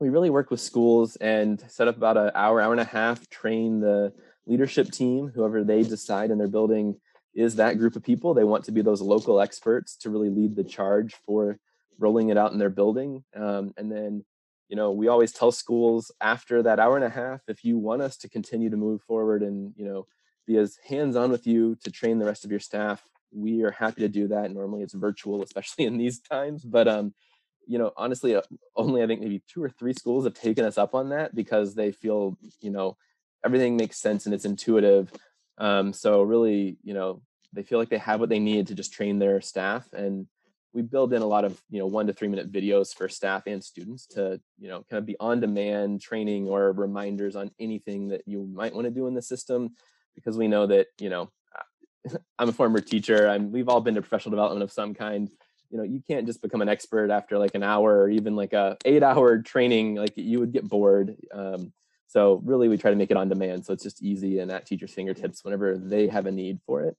we 0.00 0.08
really 0.08 0.30
work 0.30 0.50
with 0.50 0.60
schools 0.60 1.16
and 1.16 1.62
set 1.68 1.88
up 1.88 1.96
about 1.96 2.16
an 2.16 2.30
hour 2.34 2.60
hour 2.60 2.72
and 2.72 2.80
a 2.80 2.84
half 2.84 3.28
train 3.28 3.80
the 3.80 4.12
leadership 4.46 4.90
team 4.90 5.30
whoever 5.32 5.62
they 5.62 5.82
decide 5.82 6.30
in 6.30 6.38
their 6.38 6.48
building 6.48 6.96
is 7.34 7.56
that 7.56 7.78
group 7.78 7.96
of 7.96 8.02
people. 8.02 8.34
They 8.34 8.44
want 8.44 8.64
to 8.64 8.72
be 8.72 8.82
those 8.82 9.00
local 9.00 9.40
experts 9.40 9.96
to 9.98 10.10
really 10.10 10.28
lead 10.28 10.56
the 10.56 10.64
charge 10.64 11.14
for 11.24 11.58
rolling 11.98 12.28
it 12.28 12.36
out 12.36 12.52
in 12.52 12.58
their 12.58 12.70
building. 12.70 13.24
Um, 13.34 13.72
and 13.76 13.90
then 13.90 14.24
you 14.68 14.76
know 14.76 14.90
we 14.92 15.08
always 15.08 15.32
tell 15.32 15.52
schools 15.52 16.10
after 16.20 16.62
that 16.62 16.78
hour 16.78 16.96
and 16.96 17.04
a 17.04 17.10
half 17.10 17.40
if 17.46 17.64
you 17.64 17.78
want 17.78 18.00
us 18.02 18.16
to 18.18 18.28
continue 18.28 18.70
to 18.70 18.76
move 18.76 19.02
forward 19.02 19.42
and 19.42 19.74
you 19.76 19.84
know 19.84 20.06
be 20.46 20.56
as 20.56 20.78
hands-on 20.86 21.30
with 21.30 21.46
you 21.46 21.76
to 21.84 21.90
train 21.90 22.18
the 22.18 22.26
rest 22.26 22.44
of 22.44 22.50
your 22.50 22.60
staff. 22.60 23.02
We 23.32 23.62
are 23.62 23.70
happy 23.70 24.02
to 24.02 24.08
do 24.08 24.28
that. 24.28 24.50
Normally 24.50 24.82
it's 24.82 24.94
virtual 24.94 25.42
especially 25.42 25.84
in 25.86 25.98
these 25.98 26.20
times 26.20 26.64
but 26.64 26.88
um 26.88 27.14
you 27.66 27.78
know, 27.78 27.92
honestly, 27.96 28.34
uh, 28.34 28.42
only 28.76 29.02
I 29.02 29.06
think 29.06 29.20
maybe 29.20 29.42
two 29.46 29.62
or 29.62 29.70
three 29.70 29.92
schools 29.92 30.24
have 30.24 30.34
taken 30.34 30.64
us 30.64 30.78
up 30.78 30.94
on 30.94 31.10
that 31.10 31.34
because 31.34 31.74
they 31.74 31.92
feel, 31.92 32.36
you 32.60 32.70
know, 32.70 32.96
everything 33.44 33.76
makes 33.76 33.98
sense 33.98 34.26
and 34.26 34.34
it's 34.34 34.44
intuitive. 34.44 35.12
Um, 35.58 35.92
so 35.92 36.22
really, 36.22 36.76
you 36.82 36.94
know, 36.94 37.22
they 37.52 37.62
feel 37.62 37.78
like 37.78 37.88
they 37.88 37.98
have 37.98 38.20
what 38.20 38.28
they 38.28 38.38
need 38.38 38.68
to 38.68 38.74
just 38.74 38.92
train 38.92 39.18
their 39.18 39.40
staff 39.40 39.86
and 39.92 40.26
we 40.72 40.80
build 40.80 41.12
in 41.12 41.20
a 41.20 41.26
lot 41.26 41.44
of 41.44 41.60
you 41.68 41.78
know 41.78 41.86
one 41.86 42.06
to 42.06 42.14
three 42.14 42.28
minute 42.28 42.50
videos 42.50 42.94
for 42.94 43.06
staff 43.06 43.42
and 43.46 43.62
students 43.62 44.06
to 44.06 44.40
you 44.58 44.68
know 44.68 44.84
kind 44.88 44.98
of 44.98 45.04
be 45.04 45.16
on 45.20 45.38
demand 45.38 46.00
training 46.00 46.48
or 46.48 46.72
reminders 46.72 47.36
on 47.36 47.50
anything 47.60 48.08
that 48.08 48.22
you 48.26 48.48
might 48.54 48.74
want 48.74 48.86
to 48.86 48.90
do 48.90 49.06
in 49.06 49.12
the 49.12 49.20
system 49.20 49.74
because 50.14 50.36
we 50.36 50.48
know 50.48 50.66
that 50.66 50.88
you 50.98 51.10
know 51.10 51.30
i'm 52.38 52.48
a 52.48 52.52
former 52.52 52.80
teacher. 52.80 53.28
I'm 53.28 53.52
we've 53.52 53.68
all 53.68 53.80
been 53.80 53.94
to 53.94 54.02
professional 54.02 54.30
development 54.30 54.62
of 54.62 54.72
some 54.72 54.94
kind. 54.94 55.30
You 55.70 55.78
know 55.78 55.84
you 55.84 56.02
can't 56.06 56.26
just 56.26 56.42
become 56.42 56.62
an 56.62 56.68
expert 56.68 57.10
after 57.10 57.38
like 57.38 57.54
an 57.54 57.62
hour 57.62 58.02
or 58.02 58.10
even 58.10 58.36
like 58.36 58.52
a 58.52 58.76
eight 58.84 59.02
hour 59.02 59.38
training. 59.38 59.96
Like 59.96 60.16
you 60.16 60.40
would 60.40 60.52
get 60.52 60.68
bored. 60.68 61.16
Um, 61.32 61.72
so 62.08 62.42
really 62.44 62.68
we 62.68 62.76
try 62.76 62.90
to 62.90 62.96
make 62.96 63.10
it 63.10 63.16
on 63.16 63.30
demand 63.30 63.64
so 63.64 63.72
it's 63.72 63.82
just 63.82 64.02
easy 64.02 64.38
and 64.38 64.50
at 64.50 64.66
teachers 64.66 64.92
fingertips 64.92 65.42
whenever 65.44 65.78
they 65.78 66.08
have 66.08 66.26
a 66.26 66.32
need 66.32 66.60
for 66.66 66.82
it. 66.82 66.96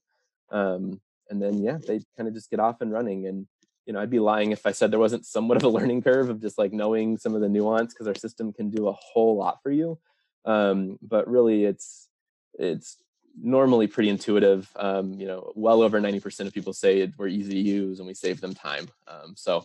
Um, 0.50 1.00
and 1.30 1.40
then 1.40 1.62
yeah 1.62 1.78
they 1.86 2.00
kind 2.16 2.28
of 2.28 2.34
just 2.34 2.50
get 2.50 2.60
off 2.60 2.80
and 2.80 2.92
running. 2.92 3.26
And 3.26 3.46
you 3.86 3.92
know 3.92 4.00
i'd 4.00 4.08
be 4.08 4.18
lying 4.18 4.50
if 4.50 4.64
i 4.64 4.72
said 4.72 4.90
there 4.90 4.98
wasn't 4.98 5.26
somewhat 5.26 5.58
of 5.58 5.64
a 5.64 5.68
learning 5.76 6.00
curve 6.00 6.30
of 6.30 6.40
just 6.40 6.56
like 6.56 6.72
knowing 6.72 7.18
some 7.18 7.34
of 7.34 7.42
the 7.42 7.50
nuance 7.50 7.92
because 7.92 8.06
our 8.06 8.14
system 8.14 8.50
can 8.50 8.70
do 8.70 8.88
a 8.88 8.92
whole 8.92 9.36
lot 9.36 9.58
for 9.62 9.70
you. 9.70 9.98
Um, 10.46 10.98
but 11.02 11.28
really 11.28 11.64
it's 11.64 12.08
it's 12.58 12.96
normally 13.40 13.86
pretty 13.86 14.08
intuitive. 14.08 14.70
Um, 14.76 15.14
you 15.14 15.26
know 15.26 15.52
well 15.54 15.82
over 15.82 16.00
90% 16.00 16.46
of 16.46 16.52
people 16.52 16.72
say 16.72 17.00
it, 17.00 17.12
we're 17.16 17.28
easy 17.28 17.52
to 17.52 17.60
use 17.60 17.98
and 17.98 18.06
we 18.06 18.14
save 18.14 18.40
them 18.40 18.54
time. 18.54 18.88
Um, 19.06 19.34
so 19.36 19.64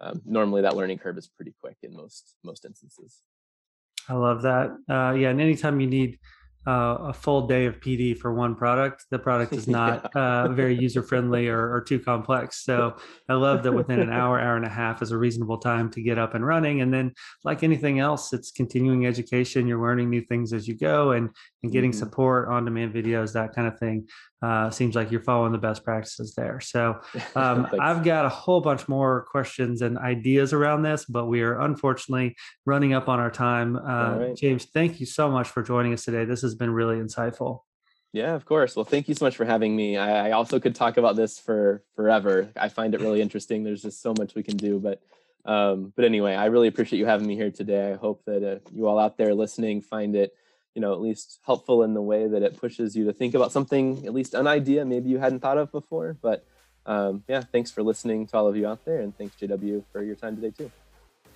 um, 0.00 0.20
normally 0.24 0.62
that 0.62 0.76
learning 0.76 0.98
curve 0.98 1.18
is 1.18 1.28
pretty 1.28 1.54
quick 1.60 1.76
in 1.82 1.94
most 1.94 2.36
most 2.42 2.64
instances. 2.64 3.22
I 4.08 4.14
love 4.14 4.42
that. 4.42 4.70
Uh, 4.88 5.12
yeah 5.14 5.30
and 5.30 5.40
anytime 5.40 5.80
you 5.80 5.86
need 5.86 6.18
uh, 6.66 6.96
a 7.00 7.12
full 7.12 7.46
day 7.46 7.66
of 7.66 7.80
PD 7.80 8.16
for 8.16 8.32
one 8.32 8.54
product, 8.54 9.04
the 9.10 9.18
product 9.18 9.52
is 9.52 9.68
not 9.68 10.10
yeah. 10.16 10.44
uh, 10.44 10.48
very 10.48 10.74
user 10.74 11.02
friendly 11.02 11.48
or, 11.48 11.74
or, 11.74 11.80
too 11.82 11.98
complex. 11.98 12.64
So 12.64 12.96
I 13.28 13.34
love 13.34 13.62
that 13.64 13.72
within 13.72 14.00
an 14.00 14.10
hour, 14.10 14.40
hour 14.40 14.56
and 14.56 14.64
a 14.64 14.70
half 14.70 15.02
is 15.02 15.10
a 15.10 15.18
reasonable 15.18 15.58
time 15.58 15.90
to 15.90 16.00
get 16.00 16.18
up 16.18 16.34
and 16.34 16.46
running. 16.46 16.80
And 16.80 16.92
then, 16.92 17.12
like 17.44 17.62
anything 17.62 17.98
else, 17.98 18.32
it's 18.32 18.50
continuing 18.50 19.06
education. 19.06 19.66
You're 19.66 19.82
learning 19.82 20.08
new 20.08 20.22
things 20.22 20.52
as 20.52 20.66
you 20.66 20.74
go 20.74 21.12
and, 21.12 21.28
and 21.62 21.72
getting 21.72 21.90
mm-hmm. 21.90 21.98
support 21.98 22.48
on 22.48 22.64
demand 22.64 22.94
videos, 22.94 23.34
that 23.34 23.54
kind 23.54 23.68
of 23.68 23.78
thing 23.78 24.06
uh, 24.44 24.70
seems 24.70 24.94
like 24.94 25.10
you're 25.10 25.22
following 25.22 25.52
the 25.52 25.58
best 25.58 25.84
practices 25.84 26.34
there. 26.34 26.60
So 26.60 27.00
um, 27.34 27.66
I've 27.80 28.04
got 28.04 28.26
a 28.26 28.28
whole 28.28 28.60
bunch 28.60 28.88
more 28.88 29.26
questions 29.30 29.80
and 29.80 29.96
ideas 29.96 30.52
around 30.52 30.82
this, 30.82 31.06
but 31.06 31.26
we 31.26 31.40
are 31.40 31.60
unfortunately 31.60 32.36
running 32.66 32.92
up 32.92 33.08
on 33.08 33.18
our 33.18 33.30
time. 33.30 33.76
Uh, 33.76 34.16
right. 34.18 34.36
James, 34.36 34.66
thank 34.66 35.00
you 35.00 35.06
so 35.06 35.30
much 35.30 35.48
for 35.48 35.62
joining 35.62 35.94
us 35.94 36.04
today. 36.04 36.26
This 36.26 36.44
has 36.54 36.58
been 36.58 36.72
really 36.72 36.96
insightful. 36.96 37.62
Yeah, 38.12 38.34
of 38.34 38.44
course. 38.44 38.76
Well, 38.76 38.84
thank 38.84 39.08
you 39.08 39.14
so 39.14 39.24
much 39.24 39.36
for 39.36 39.44
having 39.44 39.74
me. 39.74 39.96
I, 39.96 40.28
I 40.28 40.30
also 40.32 40.60
could 40.60 40.76
talk 40.76 40.96
about 40.96 41.16
this 41.16 41.38
for 41.38 41.82
forever. 41.96 42.48
I 42.56 42.68
find 42.68 42.94
it 42.94 43.00
really 43.00 43.20
interesting. 43.20 43.64
There's 43.64 43.82
just 43.82 44.00
so 44.00 44.14
much 44.16 44.36
we 44.36 44.44
can 44.44 44.56
do, 44.56 44.78
but 44.78 45.02
um, 45.44 45.92
but 45.94 46.04
anyway, 46.04 46.34
I 46.34 46.46
really 46.46 46.68
appreciate 46.68 46.98
you 46.98 47.06
having 47.06 47.26
me 47.26 47.34
here 47.34 47.50
today. 47.50 47.92
I 47.92 47.96
hope 47.96 48.24
that 48.24 48.42
uh, 48.42 48.58
you 48.72 48.86
all 48.86 48.98
out 48.98 49.18
there 49.18 49.34
listening 49.34 49.82
find 49.82 50.14
it 50.16 50.32
you 50.74 50.80
know 50.80 50.92
at 50.92 51.00
least 51.00 51.40
helpful 51.44 51.82
in 51.82 51.94
the 51.94 52.02
way 52.02 52.26
that 52.26 52.42
it 52.42 52.56
pushes 52.56 52.96
you 52.96 53.04
to 53.04 53.12
think 53.12 53.34
about 53.34 53.52
something 53.52 54.04
at 54.06 54.12
least 54.12 54.34
an 54.34 54.46
idea 54.46 54.84
maybe 54.84 55.08
you 55.08 55.18
hadn't 55.18 55.40
thought 55.40 55.58
of 55.58 55.70
before 55.70 56.16
but 56.20 56.44
um, 56.86 57.22
yeah 57.28 57.40
thanks 57.40 57.70
for 57.70 57.82
listening 57.82 58.26
to 58.26 58.36
all 58.36 58.46
of 58.46 58.56
you 58.56 58.66
out 58.66 58.84
there 58.84 59.00
and 59.00 59.16
thanks 59.16 59.36
jw 59.36 59.82
for 59.92 60.02
your 60.02 60.16
time 60.16 60.34
today 60.36 60.50
too 60.50 60.70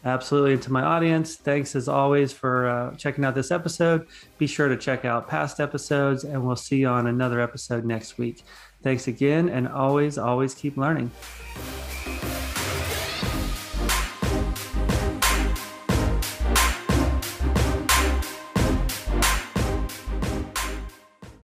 absolutely. 0.04 0.54
And 0.54 0.62
to 0.62 0.72
my 0.72 0.82
audience 0.82 1.36
thanks 1.36 1.74
as 1.74 1.88
always 1.88 2.32
for 2.32 2.68
uh, 2.68 2.94
checking 2.96 3.24
out 3.24 3.34
this 3.34 3.50
episode. 3.50 4.06
Be 4.38 4.46
sure 4.46 4.68
to 4.68 4.76
check 4.76 5.04
out 5.04 5.28
past 5.28 5.60
episodes 5.60 6.24
and 6.24 6.44
we'll 6.44 6.56
see 6.56 6.78
you 6.78 6.88
on 6.88 7.06
another 7.06 7.40
episode 7.40 7.84
next 7.84 8.18
week. 8.18 8.42
Thanks 8.82 9.08
again 9.08 9.48
and 9.48 9.68
always 9.68 10.18
always 10.18 10.54
keep 10.54 10.76
learning 10.76 11.10